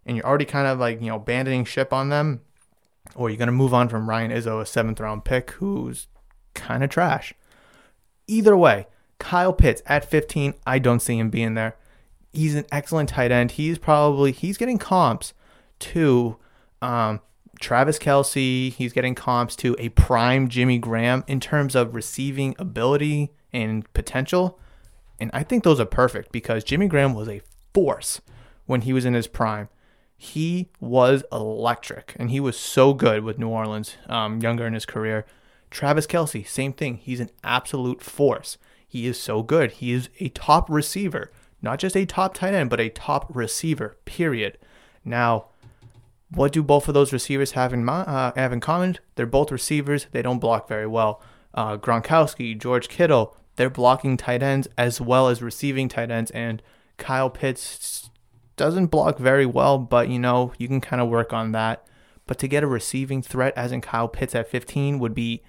And 0.06 0.16
you're 0.16 0.26
already 0.26 0.44
kind 0.44 0.66
of 0.66 0.78
like, 0.78 1.00
you 1.00 1.08
know, 1.08 1.16
abandoning 1.16 1.64
ship 1.64 1.92
on 1.92 2.08
them? 2.08 2.40
Or 3.14 3.28
you're 3.28 3.38
going 3.38 3.46
to 3.46 3.52
move 3.52 3.74
on 3.74 3.88
from 3.88 4.08
Ryan 4.08 4.30
Izzo, 4.30 4.60
a 4.60 4.66
seventh 4.66 5.00
round 5.00 5.24
pick 5.24 5.52
who's 5.52 6.06
kind 6.54 6.84
of 6.84 6.90
trash? 6.90 7.34
Either 8.26 8.56
way, 8.56 8.86
Kyle 9.18 9.52
Pitts 9.52 9.82
at 9.86 10.04
15, 10.04 10.54
I 10.66 10.78
don't 10.78 11.00
see 11.00 11.18
him 11.18 11.30
being 11.30 11.54
there. 11.54 11.76
He's 12.32 12.54
an 12.54 12.66
excellent 12.70 13.08
tight 13.08 13.32
end. 13.32 13.52
He's 13.52 13.78
probably, 13.78 14.32
he's 14.32 14.56
getting 14.56 14.78
comps 14.78 15.34
to 15.80 16.36
um, 16.80 17.20
Travis 17.60 17.98
Kelce. 17.98 18.72
he's 18.72 18.92
getting 18.92 19.14
comps 19.14 19.54
to 19.56 19.76
a 19.78 19.90
prime 19.90 20.48
Jimmy 20.48 20.78
Graham 20.78 21.24
in 21.26 21.40
terms 21.40 21.74
of 21.74 21.94
receiving 21.94 22.54
ability 22.58 23.32
and 23.52 23.90
potential. 23.92 24.58
And 25.20 25.30
I 25.34 25.42
think 25.42 25.62
those 25.62 25.78
are 25.78 25.86
perfect 25.86 26.32
because 26.32 26.64
Jimmy 26.64 26.88
Graham 26.88 27.14
was 27.14 27.28
a 27.28 27.42
force 27.74 28.20
when 28.66 28.80
he 28.80 28.92
was 28.92 29.04
in 29.04 29.14
his 29.14 29.26
prime. 29.26 29.68
He 30.16 30.70
was 30.80 31.22
electric 31.30 32.14
and 32.18 32.30
he 32.30 32.40
was 32.40 32.58
so 32.58 32.94
good 32.94 33.22
with 33.22 33.38
New 33.38 33.48
Orleans 33.48 33.96
um, 34.08 34.40
younger 34.40 34.66
in 34.66 34.74
his 34.74 34.86
career. 34.86 35.26
Travis 35.70 36.06
Kelce, 36.06 36.46
same 36.46 36.72
thing. 36.72 36.96
He's 36.96 37.20
an 37.20 37.30
absolute 37.44 38.02
force. 38.02 38.58
He 38.86 39.06
is 39.06 39.20
so 39.20 39.42
good. 39.42 39.72
He 39.72 39.92
is 39.92 40.08
a 40.18 40.28
top 40.30 40.68
receiver, 40.68 41.30
not 41.62 41.78
just 41.78 41.96
a 41.96 42.04
top 42.04 42.34
tight 42.34 42.54
end, 42.54 42.70
but 42.70 42.80
a 42.80 42.88
top 42.88 43.26
receiver, 43.34 43.96
period. 44.04 44.58
Now, 45.04 45.46
what 46.30 46.52
do 46.52 46.62
both 46.62 46.88
of 46.88 46.94
those 46.94 47.12
receivers 47.12 47.52
have 47.52 47.72
in 47.72 47.88
uh, 47.88 48.32
have 48.34 48.52
in 48.52 48.60
common? 48.60 48.98
They're 49.14 49.26
both 49.26 49.52
receivers. 49.52 50.06
They 50.10 50.22
don't 50.22 50.38
block 50.38 50.68
very 50.68 50.86
well. 50.86 51.22
Uh, 51.54 51.76
Gronkowski, 51.76 52.58
George 52.58 52.88
Kittle, 52.88 53.36
they're 53.60 53.68
blocking 53.68 54.16
tight 54.16 54.42
ends 54.42 54.68
as 54.78 55.02
well 55.02 55.28
as 55.28 55.42
receiving 55.42 55.86
tight 55.86 56.10
ends. 56.10 56.30
And 56.30 56.62
Kyle 56.96 57.28
Pitts 57.28 58.08
doesn't 58.56 58.86
block 58.86 59.18
very 59.18 59.44
well, 59.44 59.76
but 59.76 60.08
you 60.08 60.18
know 60.18 60.54
you 60.56 60.66
can 60.66 60.80
kind 60.80 61.02
of 61.02 61.10
work 61.10 61.34
on 61.34 61.52
that. 61.52 61.86
But 62.26 62.38
to 62.38 62.48
get 62.48 62.62
a 62.62 62.66
receiving 62.66 63.20
threat, 63.20 63.52
as 63.58 63.70
in 63.70 63.82
Kyle 63.82 64.08
Pitts 64.08 64.34
at 64.34 64.48
15, 64.48 64.98
would 64.98 65.12
be 65.14 65.42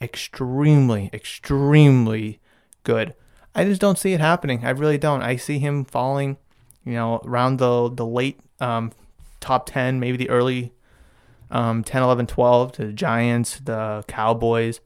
extremely, 0.00 1.10
extremely 1.12 2.40
good. 2.82 3.14
I 3.54 3.64
just 3.64 3.82
don't 3.82 3.98
see 3.98 4.14
it 4.14 4.20
happening. 4.20 4.64
I 4.64 4.70
really 4.70 4.96
don't. 4.96 5.20
I 5.20 5.36
see 5.36 5.58
him 5.58 5.84
falling, 5.84 6.38
you 6.82 6.94
know, 6.94 7.20
around 7.26 7.58
the 7.58 7.90
the 7.90 8.06
late 8.06 8.40
um, 8.58 8.90
top 9.40 9.66
10, 9.66 10.00
maybe 10.00 10.16
the 10.16 10.30
early 10.30 10.72
um, 11.50 11.84
10, 11.84 12.04
11, 12.04 12.26
12 12.26 12.72
to 12.72 12.86
the 12.86 12.92
Giants, 12.94 13.58
the 13.58 14.02
Cowboys. 14.08 14.80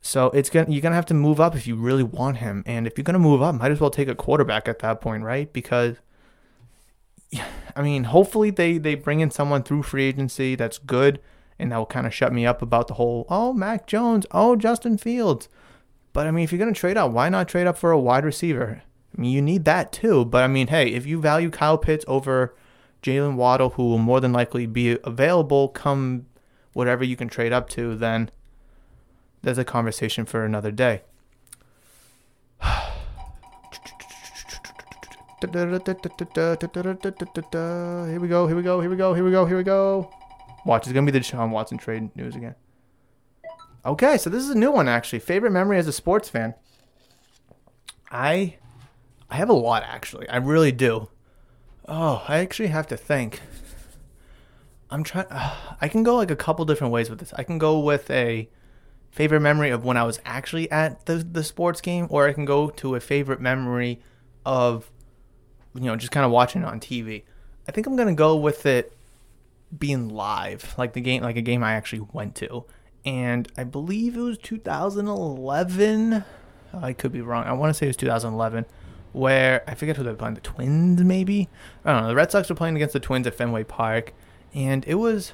So 0.00 0.26
it's 0.28 0.48
gonna 0.48 0.70
you're 0.70 0.80
gonna 0.80 0.94
have 0.94 1.06
to 1.06 1.14
move 1.14 1.40
up 1.40 1.54
if 1.54 1.66
you 1.66 1.76
really 1.76 2.02
want 2.02 2.38
him, 2.38 2.62
and 2.66 2.86
if 2.86 2.96
you're 2.96 3.04
gonna 3.04 3.18
move 3.18 3.42
up, 3.42 3.54
might 3.54 3.70
as 3.70 3.80
well 3.80 3.90
take 3.90 4.08
a 4.08 4.14
quarterback 4.14 4.66
at 4.66 4.78
that 4.80 5.00
point, 5.00 5.22
right? 5.22 5.52
Because 5.52 5.96
I 7.76 7.82
mean, 7.82 8.04
hopefully 8.04 8.50
they 8.50 8.78
they 8.78 8.94
bring 8.94 9.20
in 9.20 9.30
someone 9.30 9.62
through 9.62 9.82
free 9.82 10.04
agency 10.04 10.54
that's 10.54 10.78
good, 10.78 11.20
and 11.58 11.70
that 11.70 11.76
will 11.76 11.86
kind 11.86 12.06
of 12.06 12.14
shut 12.14 12.32
me 12.32 12.46
up 12.46 12.62
about 12.62 12.88
the 12.88 12.94
whole 12.94 13.26
oh 13.28 13.52
Mac 13.52 13.86
Jones, 13.86 14.26
oh 14.30 14.56
Justin 14.56 14.96
Fields. 14.96 15.48
But 16.12 16.26
I 16.26 16.30
mean, 16.30 16.44
if 16.44 16.52
you're 16.52 16.58
gonna 16.58 16.72
trade 16.72 16.96
up, 16.96 17.12
why 17.12 17.28
not 17.28 17.48
trade 17.48 17.66
up 17.66 17.76
for 17.76 17.90
a 17.90 18.00
wide 18.00 18.24
receiver? 18.24 18.82
I 19.16 19.20
mean, 19.20 19.32
you 19.32 19.42
need 19.42 19.64
that 19.66 19.92
too. 19.92 20.24
But 20.24 20.44
I 20.44 20.46
mean, 20.46 20.68
hey, 20.68 20.88
if 20.88 21.06
you 21.06 21.20
value 21.20 21.50
Kyle 21.50 21.78
Pitts 21.78 22.04
over 22.08 22.54
Jaylen 23.02 23.34
Waddle, 23.34 23.70
who 23.70 23.88
will 23.88 23.98
more 23.98 24.20
than 24.20 24.32
likely 24.32 24.66
be 24.66 24.98
available 25.04 25.68
come 25.68 26.26
whatever 26.72 27.04
you 27.04 27.16
can 27.16 27.28
trade 27.28 27.52
up 27.52 27.68
to, 27.70 27.96
then 27.96 28.30
there's 29.42 29.58
a 29.58 29.64
conversation 29.64 30.24
for 30.24 30.44
another 30.44 30.70
day. 30.70 31.02
Here 38.06 38.20
we 38.20 38.28
go, 38.28 38.46
here 38.46 38.56
we 38.56 38.62
go, 38.62 38.80
here 38.80 38.90
we 38.90 38.96
go, 38.96 39.14
here 39.14 39.24
we 39.24 39.30
go, 39.30 39.46
here 39.46 39.56
we 39.56 39.62
go. 39.62 40.10
Watch, 40.66 40.82
it's 40.82 40.92
going 40.92 41.06
to 41.06 41.12
be 41.12 41.18
the 41.18 41.24
Deshaun 41.24 41.50
Watson 41.50 41.78
trade 41.78 42.14
news 42.14 42.36
again. 42.36 42.54
Okay, 43.84 44.18
so 44.18 44.28
this 44.28 44.42
is 44.42 44.50
a 44.50 44.58
new 44.58 44.70
one 44.70 44.88
actually. 44.88 45.20
Favorite 45.20 45.52
memory 45.52 45.78
as 45.78 45.88
a 45.88 45.92
sports 45.92 46.28
fan. 46.28 46.54
I 48.10 48.56
I 49.30 49.36
have 49.36 49.48
a 49.48 49.54
lot 49.54 49.82
actually. 49.86 50.28
I 50.28 50.36
really 50.36 50.72
do. 50.72 51.08
Oh, 51.88 52.22
I 52.28 52.38
actually 52.38 52.68
have 52.68 52.86
to 52.88 52.96
think. 52.96 53.40
I'm 54.90 55.02
trying. 55.02 55.26
Uh, 55.30 55.56
I 55.80 55.88
can 55.88 56.02
go 56.02 56.16
like 56.16 56.30
a 56.30 56.36
couple 56.36 56.66
different 56.66 56.92
ways 56.92 57.08
with 57.08 57.20
this. 57.20 57.32
I 57.32 57.42
can 57.42 57.56
go 57.56 57.78
with 57.78 58.10
a 58.10 58.50
favorite 59.10 59.40
memory 59.40 59.70
of 59.70 59.84
when 59.84 59.96
I 59.96 60.04
was 60.04 60.20
actually 60.24 60.70
at 60.70 61.06
the 61.06 61.16
the 61.16 61.44
sports 61.44 61.80
game, 61.80 62.06
or 62.10 62.28
I 62.28 62.32
can 62.32 62.44
go 62.44 62.70
to 62.70 62.94
a 62.94 63.00
favorite 63.00 63.40
memory 63.40 64.00
of, 64.46 64.90
you 65.74 65.82
know, 65.82 65.96
just 65.96 66.12
kind 66.12 66.24
of 66.24 66.32
watching 66.32 66.62
it 66.62 66.66
on 66.66 66.80
TV. 66.80 67.22
I 67.68 67.72
think 67.72 67.86
I'm 67.86 67.96
gonna 67.96 68.14
go 68.14 68.36
with 68.36 68.66
it 68.66 68.96
being 69.76 70.08
live, 70.08 70.74
like 70.78 70.92
the 70.94 71.00
game, 71.00 71.22
like 71.22 71.36
a 71.36 71.42
game 71.42 71.62
I 71.62 71.74
actually 71.74 72.06
went 72.12 72.34
to, 72.36 72.64
and 73.04 73.50
I 73.56 73.64
believe 73.64 74.16
it 74.16 74.20
was 74.20 74.38
2011. 74.38 76.12
Uh, 76.12 76.24
I 76.74 76.92
could 76.92 77.12
be 77.12 77.20
wrong. 77.20 77.44
I 77.44 77.52
want 77.52 77.70
to 77.70 77.74
say 77.74 77.86
it 77.86 77.90
was 77.90 77.96
2011 77.96 78.64
where 79.12 79.64
I 79.66 79.74
forget 79.74 79.96
who 79.96 80.04
they 80.04 80.10
were 80.10 80.16
playing, 80.16 80.34
the 80.34 80.40
Twins 80.40 81.02
maybe. 81.02 81.48
I 81.84 81.92
don't 81.92 82.02
know. 82.02 82.08
The 82.08 82.14
Red 82.14 82.30
Sox 82.30 82.48
were 82.48 82.54
playing 82.54 82.76
against 82.76 82.92
the 82.92 83.00
Twins 83.00 83.26
at 83.26 83.34
Fenway 83.34 83.64
Park, 83.64 84.12
and 84.54 84.84
it 84.86 84.94
was 84.96 85.32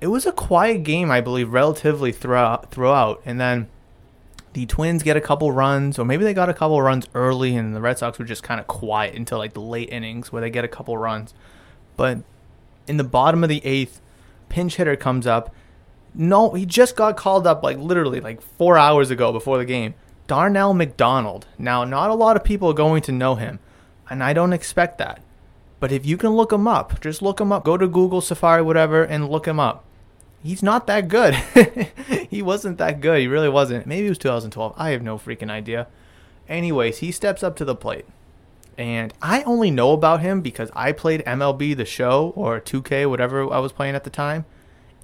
it 0.00 0.08
was 0.08 0.26
a 0.26 0.32
quiet 0.32 0.82
game, 0.82 1.10
I 1.10 1.20
believe, 1.20 1.52
relatively 1.52 2.12
throughout 2.12 2.70
throughout, 2.70 3.22
and 3.24 3.40
then 3.40 3.68
the 4.52 4.66
Twins 4.66 5.02
get 5.02 5.16
a 5.16 5.20
couple 5.20 5.52
runs, 5.52 5.98
or 5.98 6.04
maybe 6.04 6.24
they 6.24 6.34
got 6.34 6.48
a 6.48 6.54
couple 6.54 6.80
runs 6.80 7.06
early, 7.14 7.56
and 7.56 7.74
the 7.74 7.80
Red 7.80 7.98
Sox 7.98 8.18
were 8.18 8.24
just 8.24 8.42
kind 8.42 8.60
of 8.60 8.66
quiet 8.66 9.14
until 9.14 9.38
like 9.38 9.52
the 9.52 9.60
late 9.60 9.90
innings 9.90 10.32
where 10.32 10.40
they 10.40 10.50
get 10.50 10.64
a 10.64 10.68
couple 10.68 10.96
runs. 10.96 11.34
But 11.96 12.18
in 12.86 12.96
the 12.96 13.04
bottom 13.04 13.42
of 13.42 13.48
the 13.48 13.64
eighth, 13.64 14.00
pinch 14.48 14.76
hitter 14.76 14.96
comes 14.96 15.26
up. 15.26 15.54
No, 16.14 16.52
he 16.52 16.64
just 16.64 16.96
got 16.96 17.16
called 17.16 17.46
up 17.46 17.62
like 17.62 17.78
literally 17.78 18.20
like 18.20 18.40
four 18.40 18.78
hours 18.78 19.10
ago 19.10 19.32
before 19.32 19.58
the 19.58 19.64
game 19.64 19.94
Darnell 20.26 20.74
McDonald. 20.74 21.46
Now, 21.58 21.84
not 21.84 22.10
a 22.10 22.14
lot 22.14 22.36
of 22.36 22.44
people 22.44 22.70
are 22.70 22.74
going 22.74 23.02
to 23.02 23.12
know 23.12 23.34
him, 23.34 23.58
and 24.08 24.22
I 24.22 24.32
don't 24.32 24.52
expect 24.52 24.98
that. 24.98 25.20
But 25.78 25.92
if 25.92 26.06
you 26.06 26.16
can 26.16 26.30
look 26.30 26.52
him 26.52 26.66
up, 26.66 27.00
just 27.00 27.22
look 27.22 27.40
him 27.40 27.52
up. 27.52 27.64
Go 27.64 27.76
to 27.76 27.86
Google, 27.86 28.20
Safari, 28.20 28.62
whatever, 28.62 29.02
and 29.02 29.28
look 29.28 29.46
him 29.46 29.60
up. 29.60 29.84
He's 30.42 30.62
not 30.62 30.86
that 30.86 31.08
good. 31.08 31.34
he 32.30 32.40
wasn't 32.40 32.78
that 32.78 33.00
good. 33.00 33.20
He 33.20 33.26
really 33.26 33.48
wasn't. 33.48 33.86
Maybe 33.86 34.06
it 34.06 34.10
was 34.10 34.18
2012. 34.18 34.74
I 34.76 34.90
have 34.90 35.02
no 35.02 35.18
freaking 35.18 35.50
idea. 35.50 35.88
Anyways, 36.48 36.98
he 36.98 37.10
steps 37.10 37.42
up 37.42 37.56
to 37.56 37.64
the 37.64 37.74
plate. 37.74 38.06
And 38.78 39.12
I 39.20 39.42
only 39.42 39.70
know 39.70 39.92
about 39.92 40.20
him 40.20 40.40
because 40.40 40.70
I 40.74 40.92
played 40.92 41.24
MLB 41.24 41.76
the 41.76 41.84
show 41.84 42.32
or 42.36 42.60
2K, 42.60 43.08
whatever 43.08 43.50
I 43.52 43.58
was 43.58 43.72
playing 43.72 43.94
at 43.94 44.04
the 44.04 44.10
time. 44.10 44.44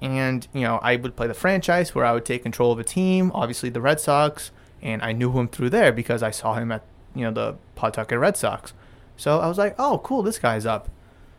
And, 0.01 0.47
you 0.53 0.61
know, 0.61 0.79
I 0.81 0.95
would 0.95 1.15
play 1.15 1.27
the 1.27 1.33
franchise 1.33 1.93
where 1.93 2.05
I 2.05 2.13
would 2.13 2.25
take 2.25 2.43
control 2.43 2.71
of 2.71 2.79
a 2.79 2.83
team, 2.83 3.31
obviously 3.33 3.69
the 3.69 3.81
Red 3.81 3.99
Sox 3.99 4.51
and 4.83 5.01
I 5.01 5.13
knew 5.13 5.31
him 5.31 5.47
through 5.47 5.71
there 5.71 5.91
because 5.91 6.21
I 6.21 6.29
saw 6.29 6.55
him 6.55 6.71
at 6.71 6.83
you 7.15 7.23
know 7.23 7.31
the 7.31 7.55
Pawtucket 7.75 8.19
Red 8.19 8.37
Sox. 8.37 8.73
So 9.17 9.39
I 9.39 9.47
was 9.47 9.57
like, 9.57 9.75
oh, 9.77 9.99
cool, 10.03 10.23
this 10.23 10.39
guy's 10.39 10.65
up. 10.65 10.89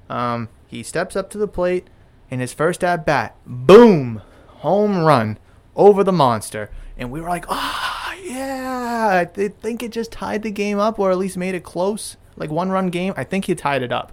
Um, 0.08 0.48
he 0.66 0.82
steps 0.82 1.16
up 1.16 1.30
to 1.30 1.38
the 1.38 1.48
plate, 1.48 1.88
and 2.30 2.40
his 2.40 2.52
first 2.52 2.84
at 2.84 3.04
bat, 3.04 3.36
boom, 3.46 4.22
home 4.46 4.98
run 4.98 5.38
over 5.76 6.04
the 6.04 6.12
monster, 6.12 6.70
and 6.96 7.10
we 7.10 7.20
were 7.20 7.28
like, 7.28 7.46
ah, 7.48 8.12
oh, 8.12 8.22
yeah. 8.22 9.26
I 9.36 9.48
think 9.48 9.82
it 9.82 9.92
just 9.92 10.12
tied 10.12 10.42
the 10.42 10.50
game 10.50 10.78
up, 10.78 10.98
or 10.98 11.10
at 11.10 11.18
least 11.18 11.36
made 11.36 11.54
it 11.54 11.64
close, 11.64 12.16
like 12.36 12.50
one 12.50 12.70
run 12.70 12.88
game. 12.88 13.14
I 13.16 13.24
think 13.24 13.46
he 13.46 13.54
tied 13.54 13.82
it 13.82 13.92
up, 13.92 14.12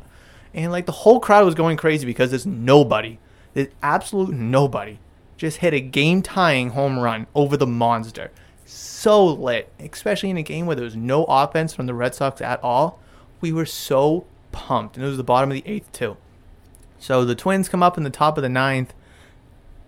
and 0.54 0.72
like 0.72 0.86
the 0.86 0.92
whole 0.92 1.20
crowd 1.20 1.46
was 1.46 1.56
going 1.56 1.78
crazy 1.78 2.06
because 2.06 2.30
there's 2.30 2.46
nobody, 2.46 3.20
there's 3.54 3.70
absolute 3.82 4.34
nobody, 4.34 5.00
just 5.38 5.58
hit 5.58 5.74
a 5.74 5.80
game 5.80 6.22
tying 6.22 6.72
home 6.72 7.00
run 7.00 7.28
over 7.36 7.58
the 7.58 7.68
monster 7.68 8.32
so 8.72 9.26
lit, 9.26 9.70
especially 9.80 10.30
in 10.30 10.38
a 10.38 10.44
game 10.44 10.66
where 10.66 10.76
there 10.76 10.86
was 10.86 10.96
no 10.96 11.26
offense 11.26 11.74
from 11.74 11.88
the 11.88 11.94
Red 11.94 12.16
Sox 12.16 12.40
at 12.40 12.64
all. 12.64 13.00
We 13.42 13.52
were 13.52 13.66
so 13.66 14.26
pumped, 14.52 14.96
and 14.96 15.06
it 15.06 15.10
was 15.10 15.18
the 15.18 15.24
bottom 15.24 15.50
of 15.50 15.56
the 15.56 15.68
eighth 15.68 15.92
too. 15.92 16.18
So 17.00 17.26
the 17.26 17.36
Twins 17.36 17.68
come 17.68 17.82
up 17.82 17.98
in 17.98 18.04
the 18.04 18.10
top 18.10 18.38
of 18.38 18.44
the 18.44 18.50
ninth. 18.50 18.94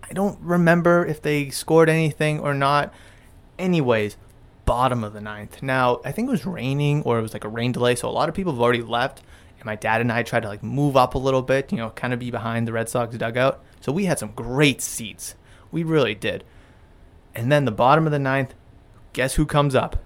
I 0.02 0.12
don't 0.12 0.38
remember 0.40 1.06
if 1.06 1.22
they 1.22 1.48
scored 1.50 1.88
anything 1.88 2.40
or 2.40 2.52
not. 2.52 2.92
Anyways, 3.58 4.16
bottom 4.64 5.04
of 5.04 5.12
the 5.12 5.20
ninth. 5.20 5.62
Now 5.62 6.00
I 6.04 6.12
think 6.12 6.28
it 6.28 6.32
was 6.32 6.44
raining 6.44 7.02
or 7.02 7.18
it 7.18 7.22
was 7.22 7.32
like 7.32 7.44
a 7.44 7.48
rain 7.48 7.72
delay, 7.72 7.94
so 7.94 8.08
a 8.08 8.10
lot 8.10 8.28
of 8.28 8.34
people 8.34 8.52
have 8.52 8.60
already 8.60 8.82
left. 8.82 9.22
And 9.58 9.66
my 9.66 9.76
dad 9.76 10.00
and 10.00 10.10
I 10.10 10.22
tried 10.22 10.42
to 10.42 10.48
like 10.48 10.62
move 10.62 10.96
up 10.96 11.14
a 11.14 11.18
little 11.18 11.42
bit, 11.42 11.70
you 11.72 11.78
know, 11.78 11.90
kind 11.90 12.12
of 12.12 12.18
be 12.18 12.30
behind 12.30 12.66
the 12.66 12.72
Red 12.72 12.88
Sox 12.88 13.16
dugout. 13.16 13.62
So 13.80 13.92
we 13.92 14.06
had 14.06 14.18
some 14.18 14.32
great 14.32 14.80
seats. 14.80 15.36
We 15.70 15.82
really 15.82 16.14
did. 16.14 16.44
And 17.34 17.50
then 17.50 17.64
the 17.64 17.70
bottom 17.70 18.06
of 18.06 18.12
the 18.12 18.18
ninth, 18.18 18.54
guess 19.12 19.34
who 19.34 19.46
comes 19.46 19.74
up? 19.74 19.96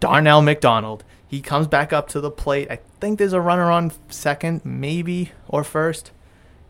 Darnell 0.00 0.42
McDonald. 0.42 1.04
He 1.34 1.40
comes 1.40 1.66
back 1.66 1.92
up 1.92 2.06
to 2.10 2.20
the 2.20 2.30
plate. 2.30 2.70
I 2.70 2.78
think 3.00 3.18
there's 3.18 3.32
a 3.32 3.40
runner 3.40 3.68
on 3.68 3.90
second, 4.08 4.64
maybe, 4.64 5.32
or 5.48 5.64
first. 5.64 6.12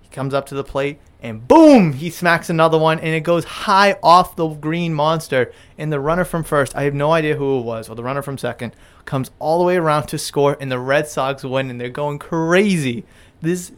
He 0.01 0.09
comes 0.09 0.33
up 0.33 0.47
to 0.47 0.55
the 0.55 0.65
plate 0.65 1.01
and 1.21 1.47
boom, 1.47 1.93
he 1.93 2.09
smacks 2.09 2.49
another 2.49 2.79
one 2.79 2.99
and 2.99 3.09
it 3.09 3.21
goes 3.21 3.45
high 3.45 3.99
off 4.03 4.37
the 4.37 4.49
green 4.49 4.95
monster. 4.95 5.53
And 5.77 5.93
the 5.93 6.01
runner 6.01 6.25
from 6.25 6.45
first, 6.45 6.75
I 6.75 6.85
have 6.85 6.95
no 6.95 7.13
idea 7.13 7.37
who 7.37 7.59
it 7.59 7.65
was, 7.67 7.91
or 7.91 7.95
the 7.95 8.03
runner 8.03 8.23
from 8.23 8.39
second, 8.39 8.75
comes 9.05 9.31
all 9.39 9.59
the 9.59 9.65
way 9.65 9.77
around 9.77 10.07
to 10.07 10.19
score, 10.19 10.57
and 10.59 10.73
the 10.73 10.79
Red 10.79 11.09
Sox 11.09 11.45
win, 11.45 11.69
and 11.69 11.79
they're 11.79 11.91
going 11.91 12.19
crazy. 12.19 13.05
This 13.43 13.73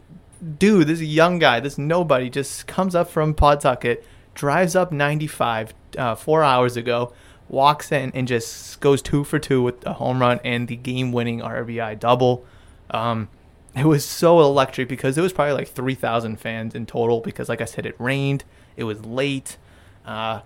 dude, 0.57 0.87
this 0.87 1.01
young 1.01 1.37
guy, 1.37 1.59
this 1.59 1.77
nobody, 1.77 2.29
just 2.29 2.65
comes 2.65 2.95
up 2.95 3.09
from 3.09 3.33
Pawtucket, 3.33 4.05
drives 4.35 4.73
up 4.73 4.93
95 4.93 5.73
uh, 5.97 6.15
four 6.15 6.43
hours 6.43 6.77
ago, 6.77 7.11
walks 7.49 7.91
in, 7.91 8.11
and 8.13 8.27
just 8.27 8.79
goes 8.79 9.01
two 9.01 9.23
for 9.23 9.39
two 9.39 9.61
with 9.61 9.85
a 9.85 9.93
home 9.93 10.19
run 10.19 10.39
and 10.43 10.67
the 10.67 10.75
game 10.75 11.11
winning 11.11 11.39
RBI 11.39 11.99
double. 11.99 12.45
Um, 12.89 13.29
it 13.75 13.85
was 13.85 14.03
so 14.03 14.39
electric 14.41 14.89
because 14.89 15.15
there 15.15 15.23
was 15.23 15.33
probably 15.33 15.53
like 15.53 15.67
3,000 15.67 16.37
fans 16.37 16.73
in 16.73 16.85
total 16.85 17.19
because, 17.19 17.47
like 17.47 17.61
I 17.61 17.65
said, 17.65 17.85
it 17.85 17.95
rained, 17.99 18.43
it 18.75 18.85
was 18.85 19.05
late. 19.05 19.57
Uh, 20.05 20.41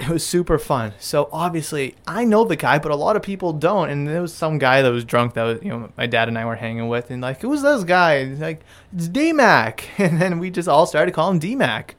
it 0.00 0.08
was 0.08 0.24
super 0.24 0.58
fun. 0.58 0.94
So 0.98 1.28
obviously, 1.30 1.94
I 2.06 2.24
know 2.24 2.44
the 2.44 2.56
guy, 2.56 2.78
but 2.78 2.90
a 2.90 2.96
lot 2.96 3.16
of 3.16 3.22
people 3.22 3.52
don't. 3.52 3.90
And 3.90 4.08
there 4.08 4.22
was 4.22 4.32
some 4.32 4.56
guy 4.56 4.80
that 4.80 4.90
was 4.90 5.04
drunk 5.04 5.34
that 5.34 5.42
was, 5.42 5.62
you 5.62 5.68
know, 5.68 5.92
my 5.98 6.06
dad 6.06 6.28
and 6.28 6.38
I 6.38 6.46
were 6.46 6.56
hanging 6.56 6.88
with, 6.88 7.10
and 7.10 7.20
like, 7.20 7.42
who's 7.42 7.60
this 7.60 7.84
guy? 7.84 8.24
He's 8.24 8.40
like, 8.40 8.62
it's 8.94 9.08
D 9.08 9.34
Mac, 9.34 9.86
and 9.98 10.20
then 10.20 10.38
we 10.38 10.50
just 10.50 10.68
all 10.68 10.86
started 10.86 11.12
calling 11.12 11.34
him 11.34 11.40
D 11.40 11.54
Mac. 11.54 11.96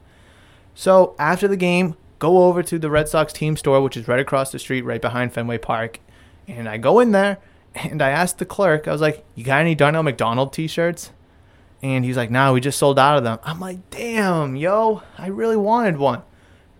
So 0.73 1.15
after 1.19 1.47
the 1.47 1.57
game, 1.57 1.95
go 2.21 2.43
over 2.43 2.61
to 2.61 2.77
the 2.77 2.91
Red 2.91 3.09
Sox 3.09 3.33
team 3.33 3.57
store, 3.57 3.81
which 3.81 3.97
is 3.97 4.07
right 4.07 4.19
across 4.19 4.51
the 4.51 4.59
street, 4.59 4.83
right 4.83 5.01
behind 5.01 5.33
Fenway 5.33 5.57
Park, 5.57 5.99
and 6.47 6.69
I 6.69 6.77
go 6.77 6.99
in 6.99 7.11
there 7.11 7.39
and 7.75 8.01
I 8.01 8.11
asked 8.11 8.37
the 8.37 8.45
clerk, 8.45 8.87
I 8.87 8.91
was 8.91 9.01
like, 9.01 9.25
"You 9.35 9.43
got 9.43 9.59
any 9.59 9.75
Darnell 9.75 10.03
McDonald 10.03 10.53
T-shirts?" 10.53 11.11
And 11.81 12.05
he's 12.05 12.17
like, 12.17 12.29
"No, 12.29 12.53
we 12.53 12.61
just 12.61 12.77
sold 12.77 12.99
out 12.99 13.17
of 13.17 13.23
them." 13.23 13.39
I'm 13.43 13.59
like, 13.59 13.89
"Damn, 13.89 14.55
yo, 14.55 15.01
I 15.17 15.27
really 15.27 15.57
wanted 15.57 15.97
one." 15.97 16.21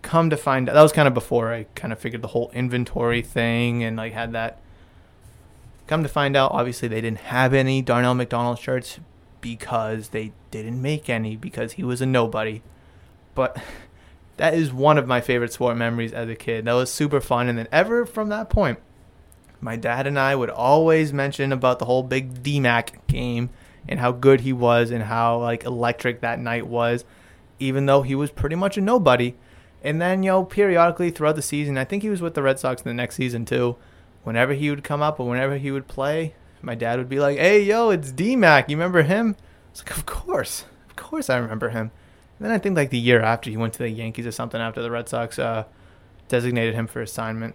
Come 0.02 0.30
to 0.30 0.36
find 0.36 0.68
out, 0.68 0.74
that 0.74 0.82
was 0.82 0.92
kind 0.92 1.08
of 1.08 1.14
before 1.14 1.52
I 1.52 1.64
kind 1.74 1.92
of 1.92 1.98
figured 1.98 2.22
the 2.22 2.28
whole 2.28 2.50
inventory 2.54 3.22
thing 3.22 3.82
and 3.82 3.96
like 3.96 4.12
had 4.12 4.32
that. 4.32 4.60
Come 5.88 6.04
to 6.04 6.08
find 6.08 6.36
out, 6.36 6.52
obviously 6.52 6.86
they 6.86 7.00
didn't 7.00 7.18
have 7.18 7.52
any 7.52 7.82
Darnell 7.82 8.14
McDonald 8.14 8.60
shirts 8.60 9.00
because 9.40 10.10
they 10.10 10.32
didn't 10.52 10.80
make 10.80 11.10
any 11.10 11.34
because 11.34 11.72
he 11.72 11.82
was 11.82 12.00
a 12.00 12.06
nobody. 12.06 12.62
But 13.34 13.60
that 14.42 14.54
is 14.54 14.72
one 14.72 14.98
of 14.98 15.06
my 15.06 15.20
favorite 15.20 15.52
sport 15.52 15.76
memories 15.76 16.12
as 16.12 16.28
a 16.28 16.34
kid. 16.34 16.64
That 16.64 16.72
was 16.72 16.92
super 16.92 17.20
fun, 17.20 17.48
and 17.48 17.56
then 17.56 17.68
ever 17.70 18.04
from 18.04 18.28
that 18.30 18.50
point 18.50 18.78
my 19.62 19.76
dad 19.76 20.06
and 20.06 20.18
I 20.18 20.34
would 20.34 20.50
always 20.50 21.12
mention 21.12 21.52
about 21.52 21.78
the 21.78 21.84
whole 21.84 22.02
big 22.02 22.42
DMAC 22.42 23.06
game 23.06 23.50
and 23.88 24.00
how 24.00 24.10
good 24.10 24.40
he 24.40 24.52
was 24.52 24.90
and 24.90 25.04
how 25.04 25.38
like 25.38 25.64
electric 25.64 26.20
that 26.20 26.40
night 26.40 26.66
was, 26.66 27.04
even 27.60 27.86
though 27.86 28.02
he 28.02 28.16
was 28.16 28.30
pretty 28.30 28.56
much 28.56 28.76
a 28.76 28.80
nobody. 28.80 29.34
And 29.84 30.02
then, 30.02 30.22
you 30.22 30.30
know, 30.30 30.44
periodically 30.44 31.10
throughout 31.10 31.36
the 31.36 31.42
season, 31.42 31.78
I 31.78 31.84
think 31.84 32.02
he 32.02 32.10
was 32.10 32.20
with 32.20 32.34
the 32.34 32.42
Red 32.42 32.58
Sox 32.58 32.82
in 32.82 32.88
the 32.88 32.94
next 32.94 33.14
season 33.14 33.44
too. 33.44 33.76
Whenever 34.24 34.52
he 34.52 34.68
would 34.68 34.84
come 34.84 35.00
up 35.00 35.18
or 35.20 35.28
whenever 35.28 35.56
he 35.56 35.70
would 35.70 35.88
play, 35.88 36.34
my 36.60 36.74
dad 36.74 36.98
would 36.98 37.08
be 37.08 37.20
like, 37.20 37.38
Hey, 37.38 37.62
yo, 37.62 37.90
it's 37.90 38.12
DMAC. 38.12 38.68
You 38.68 38.76
remember 38.76 39.02
him? 39.02 39.36
I 39.38 39.70
was 39.70 39.84
like, 39.84 39.96
Of 39.96 40.06
course. 40.06 40.64
Of 40.90 40.96
course 40.96 41.30
I 41.30 41.36
remember 41.38 41.70
him. 41.70 41.92
Then 42.42 42.50
I 42.50 42.58
think 42.58 42.76
like 42.76 42.90
the 42.90 42.98
year 42.98 43.20
after 43.20 43.50
he 43.50 43.56
went 43.56 43.72
to 43.74 43.78
the 43.78 43.88
Yankees 43.88 44.26
or 44.26 44.32
something 44.32 44.60
after 44.60 44.82
the 44.82 44.90
Red 44.90 45.08
Sox 45.08 45.38
uh, 45.38 45.64
designated 46.28 46.74
him 46.74 46.86
for 46.86 47.00
assignment 47.00 47.54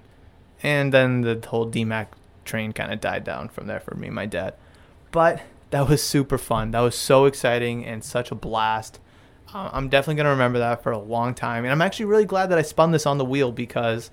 and 0.63 0.93
then 0.93 1.21
the 1.21 1.43
whole 1.47 1.69
DMAC 1.69 2.07
train 2.45 2.71
kind 2.71 2.91
of 2.91 3.01
died 3.01 3.23
down 3.23 3.49
from 3.49 3.67
there 3.67 3.79
for 3.79 3.95
me 3.95 4.07
and 4.07 4.15
my 4.15 4.25
dad. 4.25 4.53
But 5.11 5.41
that 5.69 5.87
was 5.87 6.01
super 6.01 6.37
fun. 6.37 6.71
That 6.71 6.79
was 6.79 6.95
so 6.95 7.25
exciting 7.25 7.85
and 7.85 8.03
such 8.03 8.31
a 8.31 8.35
blast. 8.35 8.99
Uh, 9.53 9.69
I'm 9.71 9.89
definitely 9.89 10.15
going 10.15 10.25
to 10.25 10.31
remember 10.31 10.59
that 10.59 10.83
for 10.83 10.91
a 10.91 10.97
long 10.97 11.33
time. 11.33 11.63
And 11.63 11.71
I'm 11.71 11.81
actually 11.81 12.05
really 12.05 12.25
glad 12.25 12.47
that 12.47 12.57
I 12.57 12.61
spun 12.61 12.91
this 12.91 13.05
on 13.05 13.17
the 13.17 13.25
wheel 13.25 13.51
because, 13.51 14.11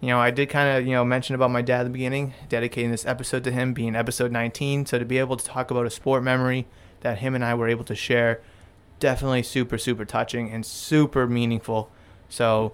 you 0.00 0.08
know, 0.08 0.18
I 0.18 0.30
did 0.30 0.48
kind 0.48 0.76
of, 0.76 0.86
you 0.86 0.92
know, 0.92 1.04
mention 1.04 1.34
about 1.34 1.50
my 1.50 1.62
dad 1.62 1.80
at 1.80 1.84
the 1.84 1.90
beginning, 1.90 2.34
dedicating 2.48 2.90
this 2.90 3.06
episode 3.06 3.44
to 3.44 3.52
him 3.52 3.72
being 3.72 3.96
episode 3.96 4.32
19. 4.32 4.86
So 4.86 4.98
to 4.98 5.04
be 5.04 5.18
able 5.18 5.36
to 5.36 5.44
talk 5.44 5.70
about 5.70 5.86
a 5.86 5.90
sport 5.90 6.22
memory 6.22 6.66
that 7.00 7.18
him 7.18 7.34
and 7.34 7.44
I 7.44 7.54
were 7.54 7.68
able 7.68 7.84
to 7.84 7.94
share, 7.94 8.40
definitely 8.98 9.42
super, 9.42 9.78
super 9.78 10.04
touching 10.04 10.50
and 10.50 10.64
super 10.64 11.26
meaningful. 11.26 11.90
So, 12.28 12.72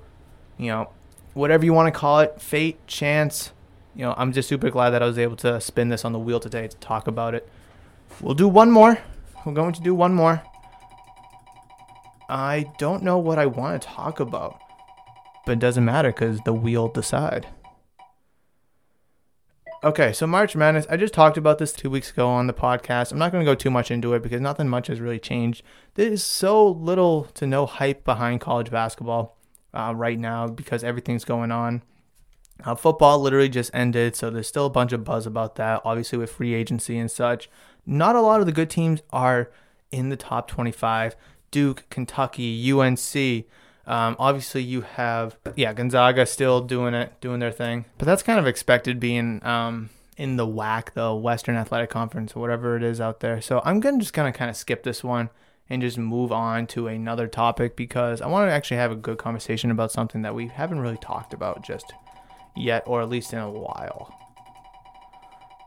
you 0.58 0.68
know, 0.68 0.90
whatever 1.34 1.64
you 1.64 1.72
want 1.72 1.92
to 1.92 1.98
call 1.98 2.20
it, 2.20 2.40
fate, 2.40 2.86
chance. 2.86 3.52
You 3.94 4.02
know, 4.02 4.14
I'm 4.16 4.32
just 4.32 4.48
super 4.48 4.70
glad 4.70 4.90
that 4.90 5.02
I 5.02 5.06
was 5.06 5.18
able 5.18 5.36
to 5.36 5.60
spin 5.60 5.88
this 5.88 6.04
on 6.04 6.12
the 6.12 6.18
wheel 6.18 6.40
today 6.40 6.66
to 6.68 6.76
talk 6.78 7.06
about 7.06 7.34
it. 7.34 7.48
We'll 8.20 8.34
do 8.34 8.48
one 8.48 8.70
more. 8.70 8.98
We're 9.44 9.52
going 9.52 9.74
to 9.74 9.82
do 9.82 9.94
one 9.94 10.14
more. 10.14 10.42
I 12.28 12.70
don't 12.78 13.02
know 13.02 13.18
what 13.18 13.38
I 13.38 13.46
want 13.46 13.82
to 13.82 13.88
talk 13.88 14.20
about, 14.20 14.58
but 15.44 15.52
it 15.52 15.58
doesn't 15.58 15.84
matter 15.84 16.10
because 16.10 16.40
the 16.40 16.52
wheel 16.52 16.88
decide. 16.88 17.46
Okay, 19.84 20.12
so 20.12 20.28
March 20.28 20.54
Madness. 20.54 20.86
I 20.88 20.96
just 20.96 21.12
talked 21.12 21.36
about 21.36 21.58
this 21.58 21.72
two 21.72 21.90
weeks 21.90 22.12
ago 22.12 22.28
on 22.28 22.46
the 22.46 22.52
podcast. 22.52 23.10
I'm 23.10 23.18
not 23.18 23.32
going 23.32 23.44
to 23.44 23.50
go 23.50 23.56
too 23.56 23.70
much 23.70 23.90
into 23.90 24.14
it 24.14 24.22
because 24.22 24.40
nothing 24.40 24.68
much 24.68 24.86
has 24.86 25.00
really 25.00 25.18
changed. 25.18 25.64
There 25.94 26.06
is 26.06 26.22
so 26.22 26.68
little 26.68 27.24
to 27.34 27.48
no 27.48 27.66
hype 27.66 28.04
behind 28.04 28.40
college 28.40 28.70
basketball 28.70 29.36
uh, 29.74 29.92
right 29.96 30.20
now 30.20 30.46
because 30.46 30.84
everything's 30.84 31.24
going 31.24 31.50
on. 31.50 31.82
Uh, 32.64 32.76
football 32.76 33.18
literally 33.18 33.48
just 33.48 33.72
ended, 33.74 34.14
so 34.14 34.30
there's 34.30 34.46
still 34.46 34.66
a 34.66 34.70
bunch 34.70 34.92
of 34.92 35.02
buzz 35.02 35.26
about 35.26 35.56
that. 35.56 35.82
Obviously, 35.84 36.16
with 36.16 36.30
free 36.30 36.54
agency 36.54 36.96
and 36.96 37.10
such, 37.10 37.50
not 37.84 38.14
a 38.14 38.20
lot 38.20 38.38
of 38.38 38.46
the 38.46 38.52
good 38.52 38.70
teams 38.70 39.02
are 39.10 39.50
in 39.90 40.10
the 40.10 40.16
top 40.16 40.46
25. 40.46 41.16
Duke, 41.50 41.86
Kentucky, 41.90 42.70
UNC. 42.70 43.46
Um, 43.86 44.16
obviously, 44.18 44.62
you 44.62 44.82
have 44.82 45.36
yeah 45.56 45.72
Gonzaga 45.72 46.26
still 46.26 46.60
doing 46.60 46.94
it, 46.94 47.20
doing 47.20 47.40
their 47.40 47.50
thing, 47.50 47.86
but 47.98 48.06
that's 48.06 48.22
kind 48.22 48.38
of 48.38 48.46
expected 48.46 49.00
being 49.00 49.44
um, 49.44 49.90
in 50.16 50.36
the 50.36 50.46
WAC, 50.46 50.92
the 50.92 51.14
Western 51.14 51.56
Athletic 51.56 51.90
Conference, 51.90 52.34
or 52.34 52.40
whatever 52.40 52.76
it 52.76 52.82
is 52.82 53.00
out 53.00 53.20
there. 53.20 53.40
So 53.40 53.60
I'm 53.64 53.80
gonna 53.80 53.98
just 53.98 54.12
gonna 54.12 54.32
kind 54.32 54.50
of 54.50 54.56
skip 54.56 54.84
this 54.84 55.02
one 55.02 55.30
and 55.68 55.82
just 55.82 55.98
move 55.98 56.30
on 56.30 56.66
to 56.68 56.86
another 56.86 57.26
topic 57.26 57.76
because 57.76 58.20
I 58.20 58.26
want 58.28 58.48
to 58.48 58.52
actually 58.52 58.76
have 58.76 58.92
a 58.92 58.96
good 58.96 59.18
conversation 59.18 59.70
about 59.70 59.90
something 59.90 60.22
that 60.22 60.34
we 60.34 60.48
haven't 60.48 60.80
really 60.80 60.98
talked 60.98 61.32
about 61.32 61.62
just 61.62 61.92
yet, 62.56 62.84
or 62.86 63.02
at 63.02 63.08
least 63.08 63.32
in 63.32 63.38
a 63.38 63.50
while. 63.50 64.14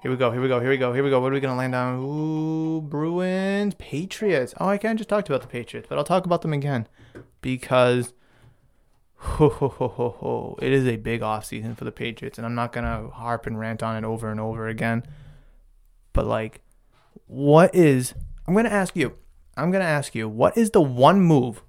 Here 0.02 0.12
we 0.12 0.18
go, 0.18 0.30
here 0.30 0.42
we 0.42 0.48
go, 0.48 0.60
here 0.60 0.70
we 0.70 0.78
go, 0.78 0.94
here 0.94 1.04
we 1.04 1.10
go. 1.10 1.20
What 1.20 1.32
are 1.32 1.34
we 1.34 1.42
to 1.42 1.54
land 1.54 1.74
on? 1.74 2.00
Ooh, 2.00 2.82
Bruins, 2.82 3.74
Patriots. 3.74 4.54
Oh, 4.60 4.68
I 4.68 4.78
can't 4.78 5.00
just 5.00 5.10
talked 5.10 5.28
about 5.28 5.42
the 5.42 5.48
Patriots, 5.48 5.88
but 5.90 5.98
I'll 5.98 6.04
talk 6.04 6.26
about 6.26 6.44
them 6.44 6.54
again 6.54 6.88
because 7.46 8.12
ho, 9.18 9.50
ho, 9.50 9.68
ho, 9.68 9.88
ho, 9.88 10.10
ho, 10.18 10.58
it 10.64 10.74
is 10.74 10.88
a 10.88 10.96
big 10.96 11.22
offseason 11.22 11.78
for 11.78 11.84
the 11.84 11.92
Patriots, 11.92 12.40
and 12.40 12.46
I'm 12.46 12.56
not 12.56 12.74
going 12.74 12.86
to 12.86 13.12
harp 13.12 13.46
and 13.46 13.60
rant 13.60 13.84
on 13.84 13.96
it 13.96 14.04
over 14.04 14.32
and 14.32 14.40
over 14.40 14.68
again. 14.68 15.04
But, 16.12 16.26
like, 16.26 16.62
what 17.28 17.76
is, 17.76 18.16
I'm 18.48 18.56
going 18.56 18.66
to 18.66 18.74
ask 18.74 18.96
you, 18.96 19.16
I'm 19.56 19.70
going 19.70 19.84
to 19.84 19.88
ask 19.88 20.16
you, 20.16 20.28
what 20.28 20.58
is 20.58 20.72
the 20.72 20.82
one 20.82 21.22
move 21.22 21.62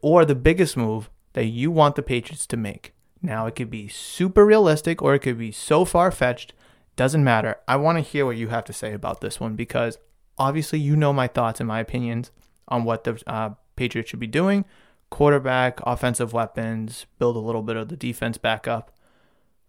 or 0.00 0.24
the 0.24 0.34
biggest 0.34 0.74
move 0.74 1.10
that 1.34 1.44
you 1.44 1.70
want 1.70 1.94
the 1.94 2.02
Patriots 2.02 2.46
to 2.46 2.56
make? 2.56 2.94
Now, 3.20 3.44
it 3.44 3.54
could 3.54 3.70
be 3.70 3.88
super 3.88 4.46
realistic 4.46 5.02
or 5.02 5.14
it 5.14 5.18
could 5.18 5.36
be 5.36 5.52
so 5.52 5.84
far 5.84 6.10
fetched. 6.10 6.54
Doesn't 6.96 7.22
matter. 7.22 7.58
I 7.68 7.76
want 7.76 7.98
to 7.98 8.02
hear 8.02 8.24
what 8.24 8.38
you 8.38 8.48
have 8.48 8.64
to 8.64 8.72
say 8.72 8.94
about 8.94 9.20
this 9.20 9.38
one 9.38 9.54
because 9.54 9.98
obviously 10.38 10.78
you 10.78 10.96
know 10.96 11.12
my 11.12 11.26
thoughts 11.26 11.60
and 11.60 11.68
my 11.68 11.78
opinions 11.78 12.30
on 12.68 12.84
what 12.84 13.04
the 13.04 13.22
uh, 13.26 13.50
Patriots 13.76 14.10
should 14.10 14.20
be 14.20 14.26
doing 14.26 14.64
quarterback, 15.12 15.78
offensive 15.86 16.32
weapons, 16.32 17.06
build 17.18 17.36
a 17.36 17.40
little 17.40 17.62
bit 17.62 17.76
of 17.76 17.88
the 17.88 17.96
defense 17.96 18.38
back 18.38 18.66
up. 18.66 18.90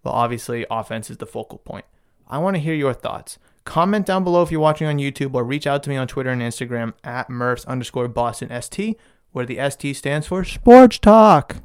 Well, 0.04 0.14
obviously, 0.14 0.66
offense 0.72 1.10
is 1.10 1.18
the 1.18 1.26
focal 1.26 1.60
point. 1.60 1.86
I 2.28 2.38
want 2.40 2.56
to 2.56 2.62
hear 2.62 2.74
your 2.74 2.94
thoughts. 2.94 3.38
Comment 3.66 4.06
down 4.06 4.24
below 4.24 4.42
if 4.42 4.52
you're 4.52 4.60
watching 4.60 4.88
on 4.88 4.98
YouTube 4.98 5.36
or 5.36 5.44
reach 5.44 5.68
out 5.68 5.84
to 5.84 5.90
me 5.90 5.98
on 5.98 6.08
Twitter 6.08 6.30
and 6.30 6.42
Instagram 6.42 6.94
at 7.04 7.30
Murphs 7.30 7.66
underscore 7.66 8.08
Boston 8.08 8.50
ST, 8.62 8.98
where 9.32 9.46
the 9.46 9.60
ST 9.70 9.96
stands 9.96 10.28
for 10.28 10.44
Sports 10.44 10.98
Talk. 10.98 11.58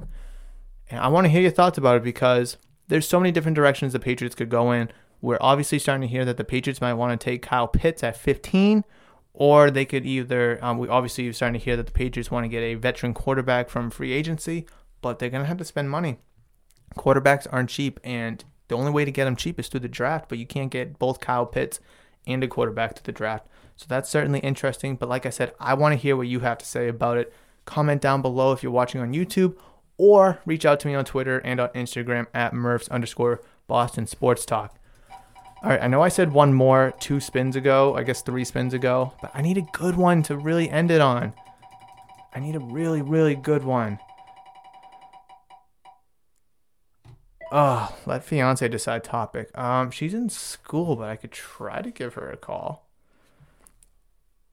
And 0.91 1.01
I 1.01 1.09
want 1.09 1.27
to 1.27 1.31
hear 1.31 1.43
your 1.43 1.51
thoughts 1.51 1.79
about 1.79 1.97
it 1.97 2.03
because 2.03 2.57
there's 2.89 3.09
so 3.09 3.21
many 3.21 3.31
different 3.33 3.57
directions 3.57 3.93
the 3.93 4.01
Patriots 4.01 4.35
could 4.35 4.49
go 4.49 4.73
in. 4.73 4.91
We're 5.21 5.39
obviously 5.41 5.79
starting 5.79 6.03
to 6.03 6.13
hear 6.13 6.25
that 6.25 6.37
the 6.37 6.45
Patriots 6.45 6.81
might 6.81 6.95
want 6.95 7.19
to 7.19 7.25
take 7.25 7.43
Kyle 7.43 7.69
Pitts 7.69 8.03
at 8.03 8.17
15, 8.17 8.85
or 9.41 9.71
they 9.71 9.85
could 9.85 10.05
either, 10.05 10.59
um, 10.65 10.79
we 10.79 10.89
obviously 10.89 11.23
you're 11.23 11.33
starting 11.33 11.61
to 11.61 11.65
hear 11.65 11.77
that 11.77 11.87
the 11.87 11.93
Patriots 11.93 12.29
want 12.29 12.43
to 12.43 12.49
get 12.49 12.61
a 12.61 12.75
veteran 12.75 13.15
quarterback 13.15 13.71
from 13.71 13.89
free 13.89 14.13
agency, 14.13 14.67
but 15.01 15.21
they're 15.21 15.31
going 15.31 15.45
to 15.45 15.49
have 15.49 15.59
to 15.59 15.65
spend 15.65 15.89
money. 15.89 16.19
Quarterbacks 16.97 17.47
aren't 17.53 17.71
cheap, 17.71 18.01
and 18.03 18.45
the 18.67 18.77
only 18.77 18.91
way 18.91 19.05
to 19.05 19.13
get 19.13 19.27
them 19.27 19.37
cheap 19.37 19.61
is 19.61 19.69
through 19.69 19.79
the 19.79 19.89
draft, 19.89 20.29
but 20.29 20.39
you 20.39 20.47
can't 20.47 20.73
get 20.73 20.99
both 20.99 21.21
Kyle 21.21 21.47
Pitts 21.47 21.79
and 22.27 22.43
a 22.43 22.49
quarterback 22.49 22.97
to 22.97 23.05
the 23.05 23.13
draft. 23.13 23.47
So 23.77 23.87
that's 23.89 24.11
certainly 24.11 24.41
interesting. 24.41 24.97
But 24.97 25.09
like 25.09 25.25
I 25.25 25.31
said, 25.31 25.53
I 25.61 25.75
want 25.75 25.93
to 25.93 25.97
hear 25.97 26.17
what 26.17 26.27
you 26.27 26.41
have 26.41 26.59
to 26.59 26.67
say 26.67 26.89
about 26.89 27.17
it. 27.17 27.33
Comment 27.65 28.03
down 28.03 28.23
below 28.23 28.51
if 28.51 28.65
you're 28.65 28.73
watching 28.73 29.01
on 29.01 29.15
YouTube 29.15 29.57
or 29.99 30.41
reach 30.45 30.67
out 30.67 30.81
to 30.81 30.89
me 30.89 30.97
on 30.97 31.05
Twitter 31.05 31.39
and 31.39 31.61
on 31.61 31.69
Instagram 31.69 32.27
at 32.35 32.55
Murphs 32.55 32.89
underscore 32.89 33.41
Boston 33.69 34.09
Sports 34.09 34.45
Talk. 34.45 34.78
All 35.61 35.71
right, 35.71 35.83
I 35.83 35.89
know 35.89 36.03
I 36.03 36.09
said 36.09 36.33
one 36.33 36.55
more 36.55 36.95
two 37.01 37.19
spins 37.19 37.57
ago, 37.57 37.97
I 37.97 38.05
guess 38.05 38.23
three 38.23 38.45
spins 38.45 38.75
ago, 38.75 39.13
but 39.21 39.33
I 39.35 39.43
need 39.43 39.59
a 39.59 39.67
good 39.73 39.97
one 39.97 40.23
to 40.25 40.37
really 40.37 40.71
end 40.71 40.91
it 40.91 41.01
on. 41.01 41.35
I 42.33 42.39
need 42.39 42.55
a 42.55 42.61
really, 42.61 43.03
really 43.03 43.35
good 43.35 43.65
one. 43.65 43.99
Oh, 47.51 47.97
let 48.07 48.25
fiance 48.25 48.69
decide 48.69 49.03
topic. 49.03 49.57
Um, 49.59 49.91
she's 49.91 50.15
in 50.15 50.29
school, 50.29 50.95
but 50.95 51.09
I 51.09 51.17
could 51.17 51.33
try 51.33 51.83
to 51.83 51.91
give 51.91 52.15
her 52.15 52.31
a 52.31 52.37
call. 52.37 52.87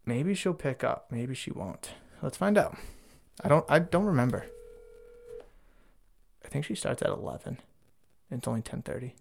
Maybe 0.06 0.34
she'll 0.34 0.54
pick 0.54 0.84
up. 0.84 1.08
Maybe 1.12 1.36
she 1.36 1.52
won't. 1.52 1.92
Let's 2.22 2.38
find 2.38 2.58
out. 2.58 2.78
I 3.44 3.50
don't. 3.50 3.66
I 3.68 3.80
don't 3.80 4.06
remember. 4.06 4.46
I 6.44 6.48
think 6.48 6.66
she 6.66 6.76
starts 6.76 7.02
at 7.02 7.10
eleven. 7.10 7.60
It's 8.32 8.48
only 8.48 8.62
ten 8.62 8.82
thirty. 8.82 9.16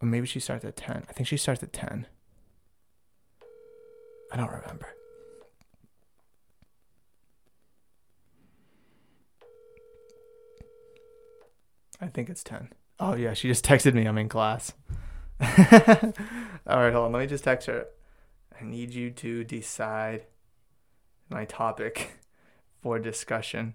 Or 0.00 0.06
maybe 0.06 0.26
she 0.26 0.40
starts 0.40 0.64
at 0.64 0.76
ten. 0.76 1.04
I 1.08 1.12
think 1.12 1.26
she 1.26 1.36
starts 1.36 1.62
at 1.62 1.72
ten. 1.72 2.06
I 4.32 4.36
don't 4.36 4.50
remember. 4.50 4.96
I 12.00 12.06
think 12.08 12.28
it's 12.28 12.44
10. 12.44 12.70
Oh, 13.00 13.14
yeah, 13.14 13.34
she 13.34 13.48
just 13.48 13.64
texted 13.64 13.94
me. 13.94 14.06
I'm 14.06 14.18
in 14.18 14.28
class. 14.28 14.72
All 15.40 15.46
right, 15.46 16.92
hold 16.92 17.06
on. 17.06 17.12
Let 17.12 17.20
me 17.20 17.26
just 17.26 17.44
text 17.44 17.66
her. 17.68 17.86
I 18.58 18.64
need 18.64 18.92
you 18.92 19.10
to 19.12 19.44
decide 19.44 20.26
my 21.28 21.44
topic 21.44 22.18
for 22.82 22.98
discussion. 22.98 23.74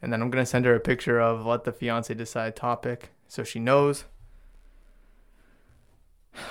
And 0.00 0.12
then 0.12 0.22
I'm 0.22 0.30
going 0.30 0.42
to 0.42 0.50
send 0.50 0.64
her 0.64 0.74
a 0.74 0.80
picture 0.80 1.20
of 1.20 1.44
let 1.44 1.64
the 1.64 1.72
fiance 1.72 2.12
decide 2.14 2.54
topic 2.54 3.10
so 3.26 3.44
she 3.44 3.58
knows. 3.58 4.04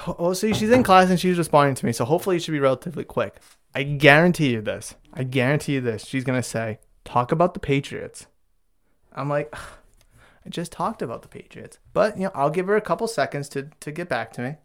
Oh, 0.08 0.34
see, 0.34 0.54
she's 0.54 0.72
in 0.72 0.84
class 0.84 1.10
and 1.10 1.20
she's 1.20 1.38
responding 1.38 1.76
to 1.76 1.86
me. 1.86 1.92
So 1.92 2.06
hopefully 2.06 2.38
it 2.38 2.44
should 2.44 2.52
be 2.52 2.60
relatively 2.60 3.04
quick. 3.04 3.36
I 3.76 3.84
guarantee 3.84 4.52
you 4.52 4.62
this. 4.62 4.96
I 5.14 5.24
guarantee 5.24 5.74
you 5.74 5.82
this. 5.82 6.06
She's 6.06 6.24
to 6.24 6.44
say, 6.44 6.80
talk 7.06 7.32
about 7.32 7.54
the 7.54 7.60
Patriots. 7.60 8.28
I'm 9.14 9.30
like, 9.30 9.54
I 9.54 10.50
just 10.50 10.72
talked 10.72 11.02
about 11.02 11.22
the 11.22 11.28
Patriots. 11.28 11.80
But, 11.94 12.18
you 12.18 12.24
know, 12.24 12.32
I'll 12.34 12.50
give 12.50 12.68
her 12.68 12.76
a 12.76 12.82
couple 12.82 13.08
seconds 13.08 13.50
to, 13.50 13.70
to 13.80 13.92
get 13.92 14.10
back 14.10 14.32
to 14.34 14.42
me. 14.42 14.56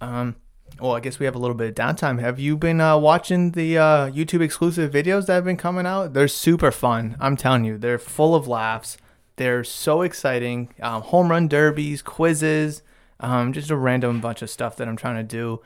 Um, 0.00 0.36
well, 0.80 0.92
I 0.92 1.00
guess 1.00 1.18
we 1.18 1.26
have 1.26 1.34
a 1.34 1.38
little 1.38 1.56
bit 1.56 1.68
of 1.68 1.74
downtime. 1.74 2.20
Have 2.20 2.38
you 2.38 2.56
been 2.56 2.80
uh, 2.80 2.96
watching 2.96 3.52
the 3.52 3.76
uh, 3.78 4.10
YouTube 4.10 4.40
exclusive 4.40 4.92
videos 4.92 5.26
that 5.26 5.34
have 5.34 5.44
been 5.44 5.56
coming 5.56 5.86
out? 5.86 6.14
They're 6.14 6.28
super 6.28 6.70
fun. 6.70 7.16
I'm 7.20 7.36
telling 7.36 7.64
you, 7.64 7.76
they're 7.76 7.98
full 7.98 8.34
of 8.34 8.48
laughs. 8.48 8.96
They're 9.40 9.64
so 9.64 10.02
exciting. 10.02 10.68
Um, 10.82 11.00
home 11.00 11.30
run 11.30 11.48
derbies, 11.48 12.02
quizzes, 12.02 12.82
um, 13.20 13.54
just 13.54 13.70
a 13.70 13.76
random 13.76 14.20
bunch 14.20 14.42
of 14.42 14.50
stuff 14.50 14.76
that 14.76 14.86
I'm 14.86 14.96
trying 14.96 15.16
to 15.16 15.22
do, 15.22 15.62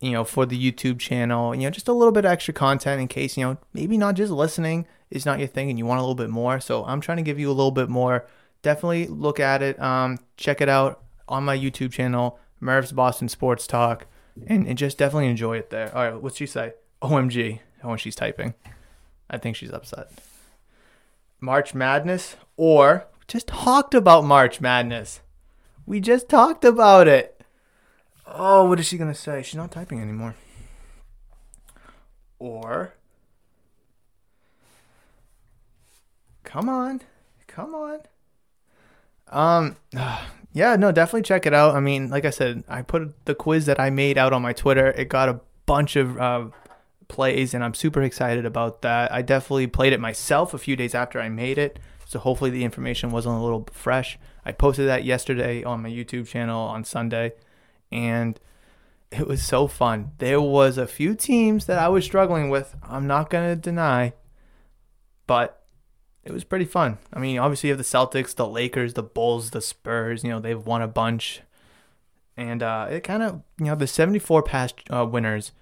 you 0.00 0.10
know, 0.10 0.24
for 0.24 0.44
the 0.44 0.58
YouTube 0.58 0.98
channel. 0.98 1.54
You 1.54 1.62
know, 1.62 1.70
just 1.70 1.86
a 1.86 1.92
little 1.92 2.10
bit 2.10 2.24
extra 2.24 2.52
content 2.52 3.00
in 3.00 3.06
case, 3.06 3.36
you 3.36 3.44
know, 3.44 3.58
maybe 3.72 3.96
not 3.96 4.16
just 4.16 4.32
listening 4.32 4.88
is 5.08 5.24
not 5.24 5.38
your 5.38 5.46
thing 5.46 5.70
and 5.70 5.78
you 5.78 5.86
want 5.86 5.98
a 5.98 6.02
little 6.02 6.16
bit 6.16 6.30
more. 6.30 6.58
So 6.58 6.84
I'm 6.84 7.00
trying 7.00 7.18
to 7.18 7.22
give 7.22 7.38
you 7.38 7.48
a 7.48 7.54
little 7.54 7.70
bit 7.70 7.88
more. 7.88 8.26
Definitely 8.62 9.06
look 9.06 9.38
at 9.38 9.62
it. 9.62 9.80
Um, 9.80 10.18
check 10.36 10.60
it 10.60 10.68
out 10.68 11.04
on 11.28 11.44
my 11.44 11.56
YouTube 11.56 11.92
channel, 11.92 12.40
Murph's 12.58 12.90
Boston 12.90 13.28
Sports 13.28 13.68
Talk, 13.68 14.06
and, 14.48 14.66
and 14.66 14.76
just 14.76 14.98
definitely 14.98 15.28
enjoy 15.28 15.58
it 15.58 15.70
there. 15.70 15.94
All 15.94 16.02
right, 16.02 16.20
what's 16.20 16.38
she 16.38 16.46
say? 16.46 16.72
OMG. 17.00 17.60
Oh, 17.84 17.94
she's 17.94 18.16
typing. 18.16 18.54
I 19.30 19.38
think 19.38 19.54
she's 19.54 19.70
upset. 19.70 20.10
March 21.46 21.76
Madness, 21.76 22.34
or 22.56 23.06
just 23.28 23.46
talked 23.46 23.94
about 23.94 24.24
March 24.24 24.60
Madness. 24.60 25.20
We 25.86 26.00
just 26.00 26.28
talked 26.28 26.64
about 26.64 27.06
it. 27.06 27.40
Oh, 28.26 28.64
what 28.64 28.80
is 28.80 28.86
she 28.86 28.98
gonna 28.98 29.14
say? 29.14 29.44
She's 29.44 29.54
not 29.54 29.70
typing 29.70 30.00
anymore. 30.00 30.34
Or 32.40 32.94
Come 36.42 36.68
on. 36.68 37.02
Come 37.46 37.76
on. 37.76 38.00
Um 39.28 39.76
yeah, 40.52 40.74
no, 40.74 40.90
definitely 40.90 41.22
check 41.22 41.46
it 41.46 41.54
out. 41.54 41.76
I 41.76 41.80
mean, 41.80 42.10
like 42.10 42.24
I 42.24 42.30
said, 42.30 42.64
I 42.68 42.82
put 42.82 43.24
the 43.24 43.36
quiz 43.36 43.66
that 43.66 43.78
I 43.78 43.90
made 43.90 44.18
out 44.18 44.32
on 44.32 44.42
my 44.42 44.52
Twitter. 44.52 44.88
It 44.88 45.08
got 45.08 45.28
a 45.28 45.38
bunch 45.64 45.94
of 45.94 46.18
uh, 46.18 46.46
plays 47.08 47.54
and 47.54 47.62
I'm 47.62 47.74
super 47.74 48.02
excited 48.02 48.44
about 48.44 48.82
that. 48.82 49.12
I 49.12 49.22
definitely 49.22 49.66
played 49.66 49.92
it 49.92 50.00
myself 50.00 50.54
a 50.54 50.58
few 50.58 50.76
days 50.76 50.94
after 50.94 51.20
I 51.20 51.28
made 51.28 51.58
it. 51.58 51.78
So 52.04 52.18
hopefully 52.18 52.50
the 52.50 52.64
information 52.64 53.10
wasn't 53.10 53.36
a 53.36 53.42
little 53.42 53.68
fresh. 53.72 54.18
I 54.44 54.52
posted 54.52 54.88
that 54.88 55.04
yesterday 55.04 55.64
on 55.64 55.82
my 55.82 55.90
YouTube 55.90 56.28
channel 56.28 56.60
on 56.60 56.84
Sunday 56.84 57.32
and 57.90 58.38
it 59.10 59.26
was 59.26 59.42
so 59.42 59.66
fun. 59.66 60.12
There 60.18 60.40
was 60.40 60.78
a 60.78 60.86
few 60.86 61.14
teams 61.14 61.66
that 61.66 61.78
I 61.78 61.88
was 61.88 62.04
struggling 62.04 62.50
with. 62.50 62.74
I'm 62.82 63.06
not 63.06 63.30
to 63.30 63.56
deny, 63.56 64.14
but 65.26 65.64
it 66.24 66.32
was 66.32 66.44
pretty 66.44 66.64
fun. 66.64 66.98
I 67.12 67.20
mean, 67.20 67.38
obviously 67.38 67.68
you 67.68 67.76
have 67.76 67.78
the 67.78 67.84
Celtics, 67.84 68.34
the 68.34 68.48
Lakers, 68.48 68.94
the 68.94 69.02
Bulls, 69.02 69.50
the 69.50 69.60
Spurs. 69.60 70.24
You 70.24 70.30
know, 70.30 70.40
they've 70.40 70.64
won 70.64 70.82
a 70.82 70.88
bunch, 70.88 71.42
and 72.36 72.62
uh, 72.62 72.88
it 72.90 73.04
kind 73.04 73.22
of 73.22 73.42
you 73.58 73.66
know 73.66 73.76
the 73.76 73.86
74 73.86 74.42
past 74.42 74.80
uh, 74.90 75.06
winners, 75.06 75.52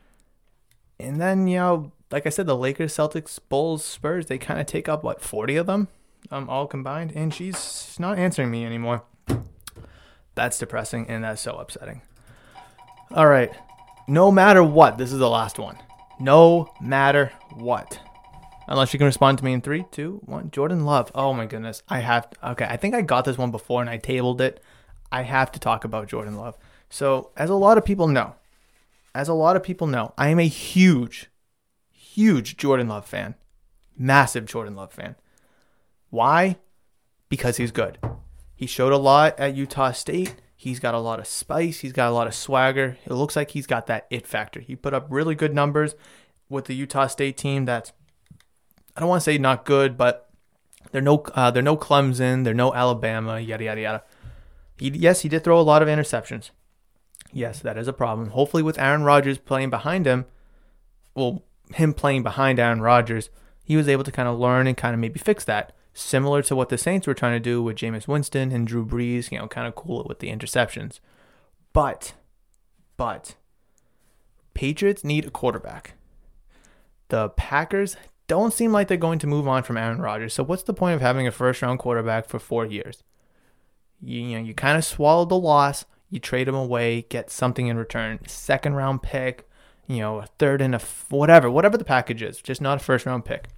and 1.05 1.20
then 1.20 1.46
you 1.46 1.59
know, 1.59 1.92
like 2.11 2.26
I 2.26 2.30
said, 2.30 2.46
the 2.46 2.57
Lakers, 2.57 2.94
Celtics, 2.94 3.38
Bulls, 3.48 3.84
Spurs. 3.84 4.26
They 4.26 4.38
kind 4.38 4.61
of 4.61 4.66
take 4.66 4.88
up 4.88 5.05
what 5.05 5.20
40 5.20 5.57
of 5.57 5.66
them, 5.66 5.88
um, 6.30 6.48
all 6.48 6.66
combined, 6.66 7.12
and 7.14 7.32
she's 7.32 7.96
not 7.98 8.18
answering 8.18 8.50
me 8.50 8.64
anymore. 8.64 9.02
That's 10.34 10.59
depressing, 10.59 11.07
and 11.09 11.22
that's 11.22 11.42
so 11.42 11.57
upsetting. 11.57 12.02
All 13.12 13.26
right, 13.28 13.52
no 14.07 14.30
matter 14.30 14.62
what, 14.62 14.98
this 14.98 15.12
is 15.12 15.18
the 15.18 15.30
last 15.30 15.59
one. 15.59 15.78
No 16.18 16.72
matter 16.80 17.32
what. 17.55 17.98
Unless 18.66 18.92
you 18.92 18.98
can 18.98 19.07
respond 19.07 19.38
to 19.38 19.44
me 19.44 19.52
in 19.52 19.61
three, 19.61 19.84
two, 19.90 20.20
one. 20.24 20.50
Jordan 20.50 20.84
Love. 20.84 21.11
Oh 21.14 21.32
my 21.32 21.46
goodness. 21.46 21.82
I 21.88 22.00
have 22.00 22.30
to, 22.30 22.50
okay, 22.50 22.66
I 22.68 22.76
think 22.76 22.94
I 22.94 23.02
got 23.02 23.24
this 23.24 23.36
one 23.38 23.50
before 23.50 23.80
and 23.80 23.90
I 23.90 23.98
tabled 23.98 24.40
it. 24.40 24.62
I 25.12 25.22
have 25.22 25.52
to 25.52 25.61
talk 25.61 25.84
about 25.84 26.09
Jordan 26.09 26.36
Love. 26.36 26.57
So, 26.88 27.30
as 27.36 27.50
a 27.50 27.55
lot 27.55 27.78
of 27.78 27.84
people 27.84 28.09
know, 28.09 28.34
as 29.15 29.29
a 29.29 29.35
lot 29.35 29.57
of 29.57 29.62
people 29.62 29.87
know, 29.87 30.12
I 30.19 30.29
am 30.29 30.41
a 30.41 30.49
huge, 30.49 31.31
huge 31.91 32.57
Jordan 32.57 32.89
Love 32.89 33.07
fan. 33.07 33.35
Massive 33.97 34.47
Jordan 34.47 34.75
Love 34.75 34.93
fan. 34.93 35.15
Why? 36.11 36.57
Because 37.29 37.57
he's 37.57 37.71
good. 37.71 37.99
He 38.55 38.67
showed 38.67 38.93
a 38.93 38.97
lot 38.99 39.39
at 39.39 39.55
Utah 39.55 39.93
State. 39.93 40.37
He's 40.57 40.81
got 40.81 40.95
a 40.95 40.99
lot 40.99 41.19
of 41.19 41.27
spice. 41.27 41.81
He's 41.81 41.93
got 41.93 42.09
a 42.09 42.15
lot 42.15 42.27
of 42.27 42.35
swagger. 42.35 42.97
It 43.05 43.12
looks 43.12 43.37
like 43.37 43.51
he's 43.51 43.67
got 43.67 43.87
that 43.87 44.07
it 44.11 44.27
factor. 44.27 44.61
He 44.61 44.77
put 44.77 44.95
up 44.95 45.07
really 45.11 45.35
good 45.35 45.55
numbers 45.55 45.95
with 46.49 46.65
the 46.67 46.75
Utah 46.75 47.07
State 47.07 47.37
team 47.37 47.65
that's 47.65 47.93
I 48.97 49.01
don't 49.01 49.09
want 49.09 49.21
to 49.21 49.25
say 49.25 49.39
not 49.39 49.65
good, 49.65 49.97
but 49.97 50.31
they're 50.93 51.03
no 51.03 51.25
uh, 51.35 51.51
they're 51.51 51.62
no 51.62 51.77
Clemson, 51.77 52.45
they're 52.45 52.55
no 52.55 52.73
Alabama, 52.73 53.41
yada 53.41 53.65
yada 53.65 53.81
yada. 53.81 54.03
He, 54.79 54.89
yes, 54.91 55.21
he 55.21 55.29
did 55.29 55.45
throw 55.45 55.61
a 55.61 55.62
lot 55.62 55.83
of 55.83 55.89
interceptions. 55.89 56.51
Yes, 57.35 57.59
that 57.59 57.76
is 57.76 57.89
a 57.89 57.93
problem. 57.93 58.30
Hopefully, 58.30 58.62
with 58.62 58.78
Aaron 58.78 59.03
Rodgers 59.03 59.39
playing 59.39 59.68
behind 59.68 60.07
him, 60.07 60.24
well, 61.16 61.43
him 61.74 61.93
playing 61.93 62.22
behind 62.22 62.61
Aaron 62.61 62.80
Rodgers, 62.80 63.28
he 63.64 63.76
was 63.76 63.89
able 63.89 64.05
to 64.05 64.12
kind 64.12 64.28
of 64.28 64.39
learn 64.39 64.68
and 64.68 64.76
kind 64.76 64.95
of 64.95 65.01
maybe 65.01 65.18
fix 65.18 65.45
that. 65.45 65.72
Similar 65.93 66.43
to 66.43 66.57
what 66.57 66.68
the 66.68 66.78
Saints 66.78 67.07
were 67.07 67.14
trying 67.14 67.35
to 67.35 67.41
do 67.41 67.62
with 67.62 67.76
Jameis 67.76 68.09
Winston 68.09 68.53
and 68.53 68.66
Drew 68.66 68.87
Brees, 68.87 69.32
you 69.32 69.39
know, 69.39 69.49
kind 69.49 69.66
of 69.66 69.74
cool 69.74 70.01
it 70.01 70.07
with 70.07 70.20
the 70.20 70.30
interceptions. 70.30 71.01
But, 71.72 72.14
but, 72.97 73.35
Patriots 74.55 75.03
need 75.03 75.24
a 75.24 75.30
quarterback. 75.30 75.95
The 77.09 77.30
Packers 77.30 77.97
don't 78.28 78.53
seem 78.53 78.72
like 78.72 78.89
they're 78.89 78.97
going 78.97 79.18
to 79.20 79.26
move 79.26 79.47
on 79.47 79.64
from 79.64 79.76
Aaron 79.76 80.01
Rodgers. 80.01 80.35
So 80.35 80.45
what's 80.45 80.62
the 80.62 80.74
point 80.74 80.95
of 80.95 81.01
having 81.01 81.26
a 81.26 81.32
first 81.32 81.62
round 81.62 81.80
quarterback 81.80 82.26
for 82.28 82.39
four 82.39 82.64
years? 82.64 83.03
You, 84.01 84.20
you 84.20 84.39
know, 84.39 84.45
you 84.45 84.55
kind 84.55 84.78
of 84.78 84.85
swallowed 84.85 85.28
the 85.28 85.39
loss, 85.39 85.85
you 86.15 86.21
trade 86.21 86.49
him 86.49 86.55
away, 86.55 87.03
get 87.03 87.31
something 87.31 87.67
in 87.67 87.77
return, 87.77 88.21
second 88.27 88.75
round 88.75 89.03
pick, 89.03 89.49
you 89.87 89.99
know, 89.99 90.19
a 90.19 90.27
third 90.39 90.61
and 90.61 90.75
a 90.75 90.77
f- 90.77 91.07
whatever, 91.11 91.51
whatever 91.51 91.77
the 91.77 91.85
package 91.85 92.23
is, 92.23 92.41
just 92.41 92.61
not 92.61 92.81
a 92.81 92.85
first 92.85 93.05
round 93.05 93.25
pick. 93.25 93.49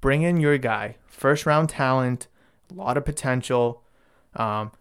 Bring 0.00 0.22
in 0.22 0.40
your 0.40 0.56
guy, 0.58 0.96
first 1.06 1.44
round 1.44 1.68
talent, 1.68 2.28
a 2.70 2.74
lot 2.74 2.96
of 2.96 3.04
potential. 3.04 3.82
Um, 4.34 4.72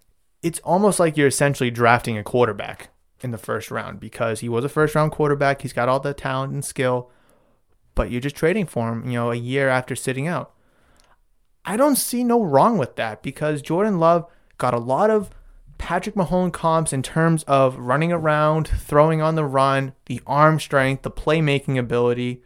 it's 0.42 0.60
almost 0.60 1.00
like 1.00 1.18
you're 1.18 1.28
essentially 1.28 1.72
drafting 1.72 2.18
a 2.18 2.24
quarterback 2.24 2.90
in 3.22 3.32
the 3.32 3.38
first 3.38 3.72
round 3.72 4.00
because 4.00 4.42
he 4.42 4.50
was 4.50 4.64
a 4.64 4.70
first 4.70 4.96
round 4.96 5.12
quarterback. 5.12 5.62
He's 5.62 5.74
got 5.74 5.90
all 5.90 6.00
the 6.00 6.14
talent 6.14 6.54
and 6.54 6.64
skill 6.64 7.12
but 7.96 8.12
you're 8.12 8.22
just 8.22 8.36
trading 8.36 8.68
for 8.68 8.92
him, 8.92 9.06
you 9.06 9.14
know, 9.14 9.32
a 9.32 9.36
year 9.36 9.70
after 9.70 9.96
sitting 9.96 10.28
out. 10.28 10.52
I 11.64 11.78
don't 11.78 11.96
see 11.96 12.24
no 12.24 12.44
wrong 12.44 12.78
with 12.78 12.98
that 12.98 13.24
because 13.24 13.62
Jordan 13.62 13.98
Love 13.98 14.30
got 14.58 14.74
a 14.74 14.80
lot 14.80 15.10
of 15.10 15.32
Patrick 15.78 16.16
Mahomes 16.16 16.54
comps 16.54 16.94
in 16.94 17.04
terms 17.04 17.44
of 17.44 17.78
running 17.78 18.12
around, 18.12 18.68
throwing 18.68 19.22
on 19.22 19.36
the 19.36 19.46
run, 19.46 19.94
the 20.06 20.22
arm 20.26 20.60
strength, 20.60 21.04
the 21.04 21.12
playmaking 21.12 21.78
ability. 21.78 22.42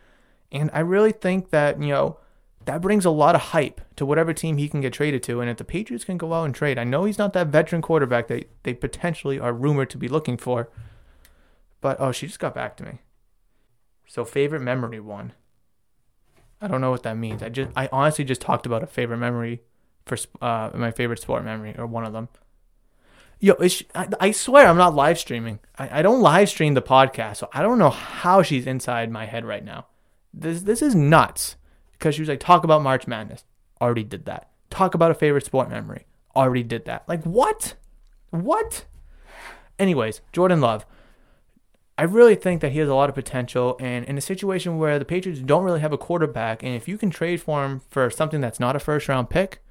And 0.51 0.69
I 0.73 0.79
really 0.79 1.11
think 1.11 1.51
that, 1.51 1.81
you 1.81 1.89
know, 1.89 2.17
that 2.65 2.81
brings 2.81 3.05
a 3.05 3.09
lot 3.11 3.35
of 3.35 3.41
hype 3.41 3.81
to 3.95 4.05
whatever 4.05 4.33
team 4.33 4.57
he 4.57 4.67
can 4.67 4.81
get 4.81 4.93
traded 4.93 5.23
to. 5.23 5.41
And 5.41 5.49
if 5.49 5.57
the 5.57 5.63
Patriots 5.63 6.05
can 6.05 6.17
go 6.17 6.33
out 6.33 6.45
and 6.45 6.53
trade, 6.53 6.77
I 6.77 6.83
know 6.83 7.05
he's 7.05 7.17
not 7.17 7.33
that 7.33 7.47
veteran 7.47 7.81
quarterback 7.81 8.27
that 8.27 8.49
they 8.63 8.73
potentially 8.73 9.39
are 9.39 9.53
rumored 9.53 9.89
to 9.91 9.97
be 9.97 10.07
looking 10.07 10.37
for. 10.37 10.69
But 11.81 11.97
oh, 11.99 12.11
she 12.11 12.27
just 12.27 12.39
got 12.39 12.55
back 12.55 12.75
to 12.77 12.83
me. 12.83 12.99
So 14.07 14.25
favorite 14.25 14.61
memory 14.61 14.99
one. 14.99 15.33
I 16.61 16.67
don't 16.67 16.81
know 16.81 16.91
what 16.91 17.03
that 17.03 17.15
means. 17.17 17.41
I 17.41 17.49
just 17.49 17.69
I 17.75 17.87
honestly 17.91 18.25
just 18.25 18.41
talked 18.41 18.65
about 18.65 18.83
a 18.83 18.87
favorite 18.87 19.17
memory 19.17 19.61
for 20.05 20.17
uh, 20.41 20.71
my 20.73 20.91
favorite 20.91 21.21
sport 21.21 21.45
memory 21.45 21.75
or 21.77 21.85
one 21.85 22.03
of 22.03 22.11
them. 22.11 22.27
Yo, 23.41 23.55
I, 23.95 24.07
I, 24.19 24.31
swear 24.31 24.67
I'm 24.67 24.77
not 24.77 24.95
live 24.95 25.17
streaming. 25.17 25.59
I, 25.77 25.99
I 25.99 26.01
don't 26.01 26.21
live 26.21 26.49
stream 26.49 26.73
the 26.73 26.81
podcast, 26.81 27.37
so 27.37 27.49
I 27.53 27.61
don't 27.61 27.79
know 27.79 27.89
how 27.89 28.41
she's 28.41 28.67
inside 28.67 29.09
my 29.09 29.25
head 29.25 29.45
right 29.45 29.63
now. 29.63 29.87
This 30.33 30.61
this 30.63 30.81
is 30.81 30.93
nuts 30.93 31.55
because 31.93 32.15
she 32.15 32.21
was 32.21 32.29
like, 32.29 32.41
talk 32.41 32.65
about 32.65 32.83
March 32.83 33.07
Madness. 33.07 33.45
Already 33.81 34.03
did 34.03 34.25
that. 34.25 34.49
Talk 34.69 34.93
about 34.93 35.11
a 35.11 35.15
favorite 35.15 35.45
sport 35.45 35.69
memory. 35.69 36.05
Already 36.35 36.63
did 36.63 36.85
that. 36.85 37.07
Like 37.07 37.23
what? 37.23 37.75
What? 38.29 38.85
Anyways, 39.79 40.19
Jordan 40.33 40.59
Love. 40.59 40.85
I 41.97 42.03
really 42.03 42.35
think 42.35 42.61
that 42.61 42.73
he 42.73 42.79
has 42.79 42.89
a 42.89 42.95
lot 42.95 43.09
of 43.09 43.15
potential. 43.15 43.77
And 43.79 44.05
in 44.05 44.17
a 44.17 44.21
situation 44.21 44.77
where 44.77 44.99
the 44.99 45.05
Patriots 45.05 45.41
don't 45.41 45.63
really 45.63 45.81
have 45.81 45.93
a 45.93 45.97
quarterback, 45.97 46.61
and 46.61 46.73
if 46.73 46.87
you 46.87 46.97
can 46.97 47.09
trade 47.09 47.41
for 47.41 47.65
him 47.65 47.81
for 47.89 48.09
something 48.09 48.41
that's 48.41 48.59
not 48.59 48.75
a 48.75 48.79
first 48.79 49.07
round 49.07 49.29
pick, 49.29 49.61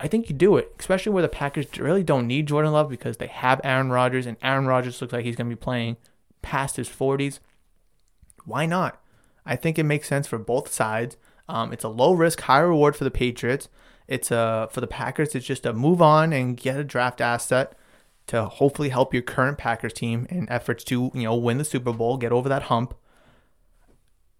I 0.00 0.06
think 0.06 0.28
you 0.28 0.34
do 0.34 0.56
it, 0.56 0.72
especially 0.78 1.12
where 1.12 1.22
the 1.22 1.28
Packers 1.28 1.66
really 1.78 2.04
don't 2.04 2.26
need 2.26 2.46
Jordan 2.46 2.72
Love 2.72 2.88
because 2.88 3.16
they 3.16 3.26
have 3.26 3.60
Aaron 3.64 3.90
Rodgers, 3.90 4.26
and 4.26 4.36
Aaron 4.42 4.66
Rodgers 4.66 5.00
looks 5.00 5.12
like 5.12 5.24
he's 5.24 5.36
going 5.36 5.50
to 5.50 5.56
be 5.56 5.60
playing 5.60 5.96
past 6.40 6.76
his 6.76 6.88
40s. 6.88 7.40
Why 8.44 8.64
not? 8.64 9.00
I 9.44 9.56
think 9.56 9.78
it 9.78 9.84
makes 9.84 10.08
sense 10.08 10.26
for 10.26 10.38
both 10.38 10.72
sides. 10.72 11.16
Um, 11.48 11.72
it's 11.72 11.84
a 11.84 11.88
low 11.88 12.12
risk, 12.12 12.42
high 12.42 12.60
reward 12.60 12.94
for 12.94 13.04
the 13.04 13.10
Patriots. 13.10 13.68
It's 14.06 14.30
a 14.30 14.36
uh, 14.36 14.66
for 14.68 14.80
the 14.80 14.86
Packers. 14.86 15.34
It's 15.34 15.46
just 15.46 15.66
a 15.66 15.72
move 15.72 16.00
on 16.00 16.32
and 16.32 16.56
get 16.56 16.78
a 16.78 16.84
draft 16.84 17.20
asset 17.20 17.76
to 18.28 18.44
hopefully 18.44 18.90
help 18.90 19.12
your 19.12 19.22
current 19.22 19.58
Packers 19.58 19.92
team 19.92 20.26
in 20.30 20.48
efforts 20.50 20.84
to, 20.84 21.10
you 21.14 21.22
know, 21.24 21.34
win 21.34 21.58
the 21.58 21.64
Super 21.64 21.92
Bowl, 21.92 22.16
get 22.16 22.32
over 22.32 22.48
that 22.48 22.64
hump. 22.64 22.94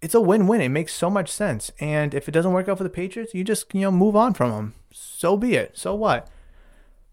It's 0.01 0.14
a 0.14 0.20
win-win. 0.20 0.61
It 0.61 0.68
makes 0.68 0.94
so 0.94 1.11
much 1.11 1.30
sense. 1.30 1.70
And 1.80 2.14
if 2.14 2.28
it 2.28 2.32
doesn't 2.32 2.53
work 2.53 2.68
out 2.68 2.78
for 2.78 2.84
the 2.84 2.90
Patriots, 2.90 3.34
you 3.34 3.42
just, 3.42 3.74
you 3.74 3.82
know, 3.82 3.90
move 3.90 4.14
on 4.14 4.34
from 4.34 4.51
them. 4.51 4.74
So 4.92 5.36
be 5.36 5.55
it. 5.55 5.76
So 5.76 5.94
what? 5.94 6.28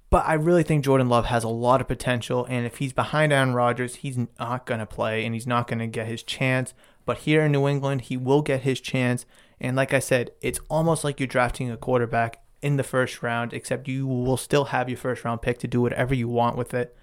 But 0.09 0.25
I 0.27 0.33
really 0.33 0.63
think 0.63 0.86
Jordan 0.86 1.09
Love 1.09 1.25
has 1.25 1.43
a 1.43 1.49
lot 1.49 1.81
of 1.81 1.88
potential. 1.88 2.45
And 2.47 2.65
if 2.65 2.77
he's 2.77 2.93
behind 2.93 3.33
Aaron 3.33 3.53
Rodgers, 3.53 3.95
he's 3.95 4.17
not 4.39 4.65
going 4.65 4.79
to 4.79 4.86
play 4.86 5.25
and 5.25 5.33
he's 5.33 5.47
not 5.47 5.67
going 5.67 5.79
to 5.79 5.88
get 5.88 6.07
his 6.07 6.23
chance. 6.23 6.73
But 7.05 7.19
here 7.19 7.43
in 7.43 7.51
New 7.51 7.67
England, 7.67 8.01
he 8.01 8.17
will 8.17 8.41
get 8.41 8.61
his 8.61 8.79
chance. 8.79 9.25
And 9.59 9.75
like 9.75 9.93
I 9.93 9.99
said, 9.99 10.31
it's 10.41 10.59
almost 10.69 11.03
like 11.03 11.19
you're 11.19 11.27
drafting 11.27 11.71
a 11.71 11.77
quarterback 11.77 12.43
in 12.61 12.77
the 12.77 12.83
first 12.83 13.21
round, 13.21 13.53
except 13.53 13.88
you 13.88 14.07
will 14.07 14.38
still 14.38 14.65
have 14.65 14.89
your 14.89 14.97
first 14.97 15.23
round 15.23 15.41
pick 15.41 15.57
to 15.59 15.67
do 15.67 15.81
whatever 15.81 16.13
you 16.13 16.27
want 16.27 16.57
with 16.57 16.73
it. 16.73 16.95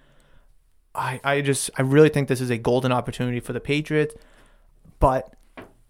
I, 0.94 1.20
I 1.24 1.40
just 1.40 1.70
I 1.78 1.82
really 1.82 2.08
think 2.08 2.28
this 2.28 2.40
is 2.40 2.50
a 2.50 2.58
golden 2.58 2.92
opportunity 2.92 3.40
for 3.40 3.52
the 3.52 3.60
Patriots, 3.60 4.14
but 4.98 5.34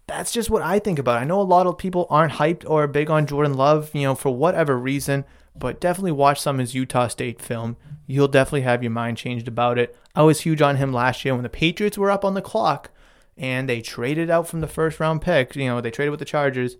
that's 0.07 0.31
just 0.31 0.49
what 0.49 0.61
I 0.61 0.79
think 0.79 0.99
about. 0.99 1.21
I 1.21 1.25
know 1.25 1.39
a 1.39 1.43
lot 1.43 1.67
of 1.67 1.77
people 1.77 2.07
aren't 2.09 2.33
hyped 2.33 2.69
or 2.69 2.87
big 2.87 3.09
on 3.09 3.25
Jordan 3.25 3.53
Love, 3.53 3.91
you 3.93 4.03
know, 4.03 4.15
for 4.15 4.35
whatever 4.35 4.77
reason, 4.77 5.25
but 5.55 5.79
definitely 5.79 6.11
watch 6.11 6.41
some 6.41 6.57
of 6.57 6.59
his 6.61 6.75
Utah 6.75 7.07
State 7.07 7.41
film. 7.41 7.77
You'll 8.05 8.27
definitely 8.27 8.61
have 8.61 8.83
your 8.83 8.91
mind 8.91 9.17
changed 9.17 9.47
about 9.47 9.79
it. 9.79 9.95
I 10.15 10.23
was 10.23 10.41
huge 10.41 10.61
on 10.61 10.75
him 10.75 10.91
last 10.91 11.23
year 11.23 11.33
when 11.33 11.43
the 11.43 11.49
Patriots 11.49 11.97
were 11.97 12.11
up 12.11 12.25
on 12.25 12.33
the 12.33 12.41
clock 12.41 12.91
and 13.37 13.67
they 13.67 13.81
traded 13.81 14.29
out 14.29 14.47
from 14.47 14.61
the 14.61 14.67
first 14.67 14.99
round 14.99 15.21
pick. 15.21 15.55
You 15.55 15.67
know, 15.67 15.81
they 15.81 15.91
traded 15.91 16.11
with 16.11 16.19
the 16.19 16.25
Chargers. 16.25 16.77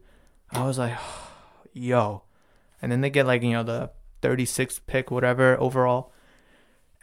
I 0.52 0.66
was 0.66 0.78
like, 0.78 0.98
yo, 1.74 2.24
and 2.82 2.92
then 2.92 3.02
they 3.02 3.10
get 3.10 3.26
like 3.26 3.42
you 3.44 3.52
know 3.52 3.64
the 3.64 3.92
36th 4.22 4.82
pick, 4.86 5.12
whatever 5.12 5.60
overall. 5.60 6.12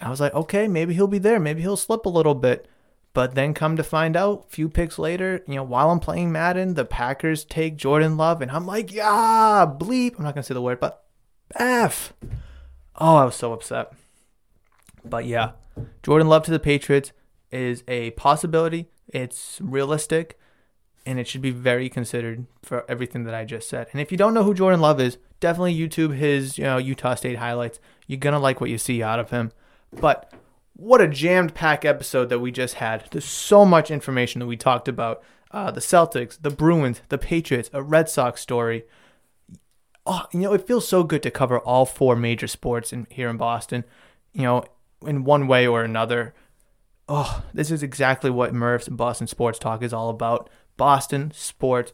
I 0.00 0.08
was 0.08 0.20
like, 0.20 0.34
okay, 0.34 0.66
maybe 0.66 0.94
he'll 0.94 1.06
be 1.06 1.18
there. 1.18 1.38
Maybe 1.38 1.60
he'll 1.60 1.76
slip 1.76 2.06
a 2.06 2.10
little 2.10 2.34
bit. 2.34 2.66
But 3.12 3.34
then 3.34 3.54
come 3.54 3.76
to 3.76 3.82
find 3.82 4.16
out, 4.16 4.46
a 4.46 4.50
few 4.50 4.68
picks 4.68 4.98
later, 4.98 5.42
you 5.48 5.56
know, 5.56 5.64
while 5.64 5.90
I'm 5.90 5.98
playing 5.98 6.30
Madden, 6.30 6.74
the 6.74 6.84
Packers 6.84 7.44
take 7.44 7.76
Jordan 7.76 8.16
Love, 8.16 8.40
and 8.40 8.50
I'm 8.50 8.66
like, 8.66 8.92
yeah, 8.92 9.66
bleep. 9.66 10.16
I'm 10.16 10.24
not 10.24 10.34
gonna 10.34 10.44
say 10.44 10.54
the 10.54 10.62
word, 10.62 10.78
but 10.78 11.04
F. 11.56 12.12
Oh, 12.96 13.16
I 13.16 13.24
was 13.24 13.34
so 13.34 13.52
upset. 13.52 13.92
But 15.04 15.24
yeah, 15.24 15.52
Jordan 16.02 16.28
Love 16.28 16.44
to 16.44 16.50
the 16.50 16.60
Patriots 16.60 17.12
is 17.50 17.82
a 17.88 18.10
possibility. 18.12 18.88
It's 19.08 19.58
realistic 19.60 20.38
and 21.06 21.18
it 21.18 21.26
should 21.26 21.42
be 21.42 21.50
very 21.50 21.88
considered 21.88 22.46
for 22.62 22.84
everything 22.88 23.24
that 23.24 23.34
I 23.34 23.44
just 23.44 23.68
said. 23.68 23.88
And 23.92 24.00
if 24.00 24.12
you 24.12 24.18
don't 24.18 24.34
know 24.34 24.44
who 24.44 24.54
Jordan 24.54 24.80
Love 24.80 25.00
is, 25.00 25.18
definitely 25.40 25.76
YouTube 25.76 26.14
his 26.16 26.58
you 26.58 26.64
know 26.64 26.78
Utah 26.78 27.14
State 27.14 27.38
highlights. 27.38 27.80
You're 28.06 28.18
gonna 28.18 28.38
like 28.38 28.60
what 28.60 28.70
you 28.70 28.78
see 28.78 29.02
out 29.02 29.18
of 29.18 29.30
him. 29.30 29.52
But 29.92 30.32
what 30.74 31.00
a 31.00 31.08
jammed 31.08 31.54
pack 31.54 31.84
episode 31.84 32.28
that 32.30 32.38
we 32.38 32.50
just 32.50 32.74
had. 32.74 33.04
There's 33.10 33.24
so 33.24 33.64
much 33.64 33.90
information 33.90 34.38
that 34.38 34.46
we 34.46 34.56
talked 34.56 34.88
about. 34.88 35.22
Uh, 35.50 35.70
the 35.70 35.80
Celtics, 35.80 36.38
the 36.40 36.50
Bruins, 36.50 37.02
the 37.08 37.18
Patriots, 37.18 37.70
a 37.72 37.82
Red 37.82 38.08
Sox 38.08 38.40
story. 38.40 38.84
Oh, 40.06 40.26
you 40.32 40.40
know, 40.40 40.52
it 40.52 40.66
feels 40.66 40.88
so 40.88 41.02
good 41.02 41.22
to 41.24 41.30
cover 41.30 41.58
all 41.58 41.84
four 41.84 42.16
major 42.16 42.46
sports 42.46 42.92
in, 42.92 43.06
here 43.10 43.28
in 43.28 43.36
Boston. 43.36 43.84
You 44.32 44.42
know, 44.42 44.64
in 45.06 45.24
one 45.24 45.46
way 45.46 45.66
or 45.66 45.82
another. 45.82 46.34
Oh, 47.08 47.42
this 47.52 47.70
is 47.70 47.82
exactly 47.82 48.30
what 48.30 48.54
Murph's 48.54 48.88
Boston 48.88 49.26
Sports 49.26 49.58
Talk 49.58 49.82
is 49.82 49.92
all 49.92 50.08
about. 50.08 50.48
Boston 50.76 51.32
sports 51.34 51.92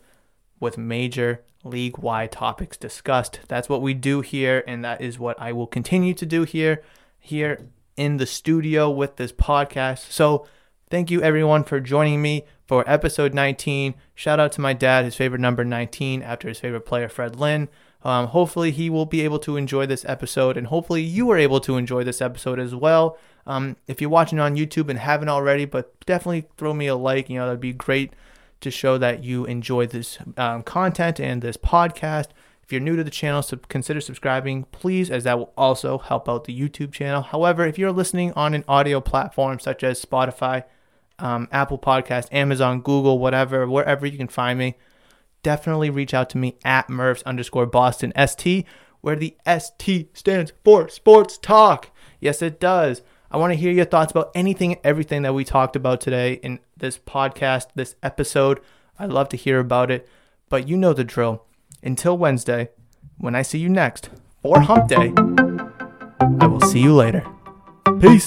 with 0.61 0.79
major 0.79 1.43
league 1.65 1.99
wide 1.99 2.31
topics 2.31 2.77
discussed. 2.77 3.41
That's 3.49 3.69
what 3.69 3.83
we 3.83 3.95
do 3.95 4.21
here, 4.21 4.63
and 4.67 4.85
that 4.85 5.01
is 5.01 5.19
what 5.19 5.41
I 5.41 5.53
will 5.53 5.67
continue 5.67 6.15
to 6.15 6.27
do 6.27 6.45
here, 6.45 6.83
here 7.19 7.71
in 7.97 8.19
the 8.19 8.27
studio 8.27 8.91
with 8.91 9.17
this 9.17 9.33
podcast. 9.33 10.11
So, 10.11 10.47
thank 10.91 11.11
you 11.11 11.23
everyone 11.23 11.65
for 11.65 11.81
joining 11.81 12.23
me 12.23 12.45
for 12.67 12.89
episode 12.89 13.35
19. 13.35 13.95
Shout 14.15 14.41
out 14.41 14.53
to 14.53 14.61
my 14.61 14.73
dad, 14.73 15.05
his 15.05 15.15
favorite 15.15 15.41
number 15.41 15.65
19, 15.65 16.23
after 16.23 16.49
his 16.49 16.61
favorite 16.61 16.87
player, 16.87 17.09
Fred 17.09 17.37
Lynn. 17.37 17.69
Um, 18.03 18.29
hopefully, 18.29 18.71
he 18.71 18.91
will 18.91 19.07
be 19.07 19.23
able 19.23 19.39
to 19.41 19.57
enjoy 19.57 19.87
this 19.87 20.05
episode, 20.05 20.57
and 20.57 20.69
hopefully, 20.69 21.03
you 21.03 21.31
are 21.31 21.39
able 21.39 21.61
to 21.61 21.77
enjoy 21.77 22.05
this 22.05 22.21
episode 22.21 22.59
as 22.61 22.75
well. 22.75 23.19
Um, 23.47 23.77
if 23.87 24.01
you're 24.01 24.11
watching 24.11 24.39
on 24.39 24.57
YouTube 24.57 24.89
and 24.89 24.99
haven't 24.99 25.29
already, 25.29 25.65
but 25.65 25.99
definitely 26.07 26.47
throw 26.57 26.75
me 26.75 26.87
a 26.87 26.97
like, 26.97 27.31
you 27.31 27.39
know, 27.39 27.47
that'd 27.47 27.61
be 27.61 27.73
great 27.73 28.13
to 28.61 28.71
show 28.71 28.99
that 28.99 29.23
you 29.23 29.45
enjoy 29.45 29.87
this 29.87 30.19
um, 30.37 30.63
content 30.63 31.21
and 31.21 31.43
this 31.43 31.57
podcast. 31.57 32.29
If 32.67 32.73
you're 32.73 32.81
new 32.81 32.97
to 32.97 33.05
the 33.05 33.11
channel, 33.13 33.43
so 33.43 33.59
consider 33.69 34.01
subscribing, 34.01 34.65
please, 34.73 35.09
as 35.09 35.23
that 35.23 35.39
will 35.39 35.53
also 35.57 35.99
help 35.99 36.29
out 36.29 36.47
the 36.47 36.61
YouTube 36.61 36.91
channel. 36.91 37.23
However, 37.23 37.65
if 37.65 37.79
you're 37.79 37.93
listening 37.93 38.33
on 38.33 38.55
an 38.55 38.65
audio 38.67 39.01
platform 39.01 39.61
such 39.61 39.85
as 39.85 40.05
Spotify, 40.05 40.65
um, 41.21 41.47
Apple 41.53 41.79
Podcast, 41.79 42.27
Amazon, 42.33 42.81
Google, 42.81 43.21
whatever, 43.21 43.69
wherever 43.69 44.05
you 44.05 44.19
can 44.19 44.27
find 44.27 44.59
me, 44.59 44.75
definitely 45.45 45.91
reach 45.91 46.13
out 46.13 46.29
to 46.31 46.39
me 46.39 46.57
at 46.65 46.91
Murphs 46.91 47.23
underscore 47.23 47.67
Boston 47.67 48.13
ST, 48.27 48.67
where 49.01 49.15
the 49.15 49.37
ST 49.47 50.17
stands 50.19 50.53
for 50.65 50.89
Sports 50.89 51.39
Talk. 51.39 51.91
Yes, 52.19 52.43
it 52.43 52.59
does. 52.59 53.01
I 53.31 53.37
want 53.37 53.53
to 53.53 53.59
hear 53.59 53.71
your 53.71 53.85
thoughts 53.85 54.11
about 54.11 54.33
anything, 54.35 54.73
and 54.73 54.81
everything 54.83 55.23
that 55.23 55.35
we 55.35 55.45
talked 55.45 55.77
about 55.77 56.01
today 56.01 56.41
in 56.43 56.59
this 56.77 56.99
podcast, 56.99 57.69
this 57.77 57.95
episode. 58.03 58.59
I'd 58.99 59.11
love 59.11 59.29
to 59.29 59.37
hear 59.37 59.61
about 59.61 59.93
it. 59.93 60.09
But 60.49 60.67
you 60.69 60.77
know 60.77 60.93
the 60.93 61.05
drill. 61.05 61.45
Until 61.87 62.19
Wednesday, 62.19 62.71
when 63.19 63.37
I 63.37 63.43
see 63.43 63.59
you 63.59 63.69
next 63.69 64.11
for 64.43 64.61
Hump 64.61 64.89
Day, 64.89 65.13
I 66.41 66.49
will 66.49 66.61
see 66.61 66.81
you 66.81 66.93
later. 66.93 67.25
Peace. 68.01 68.27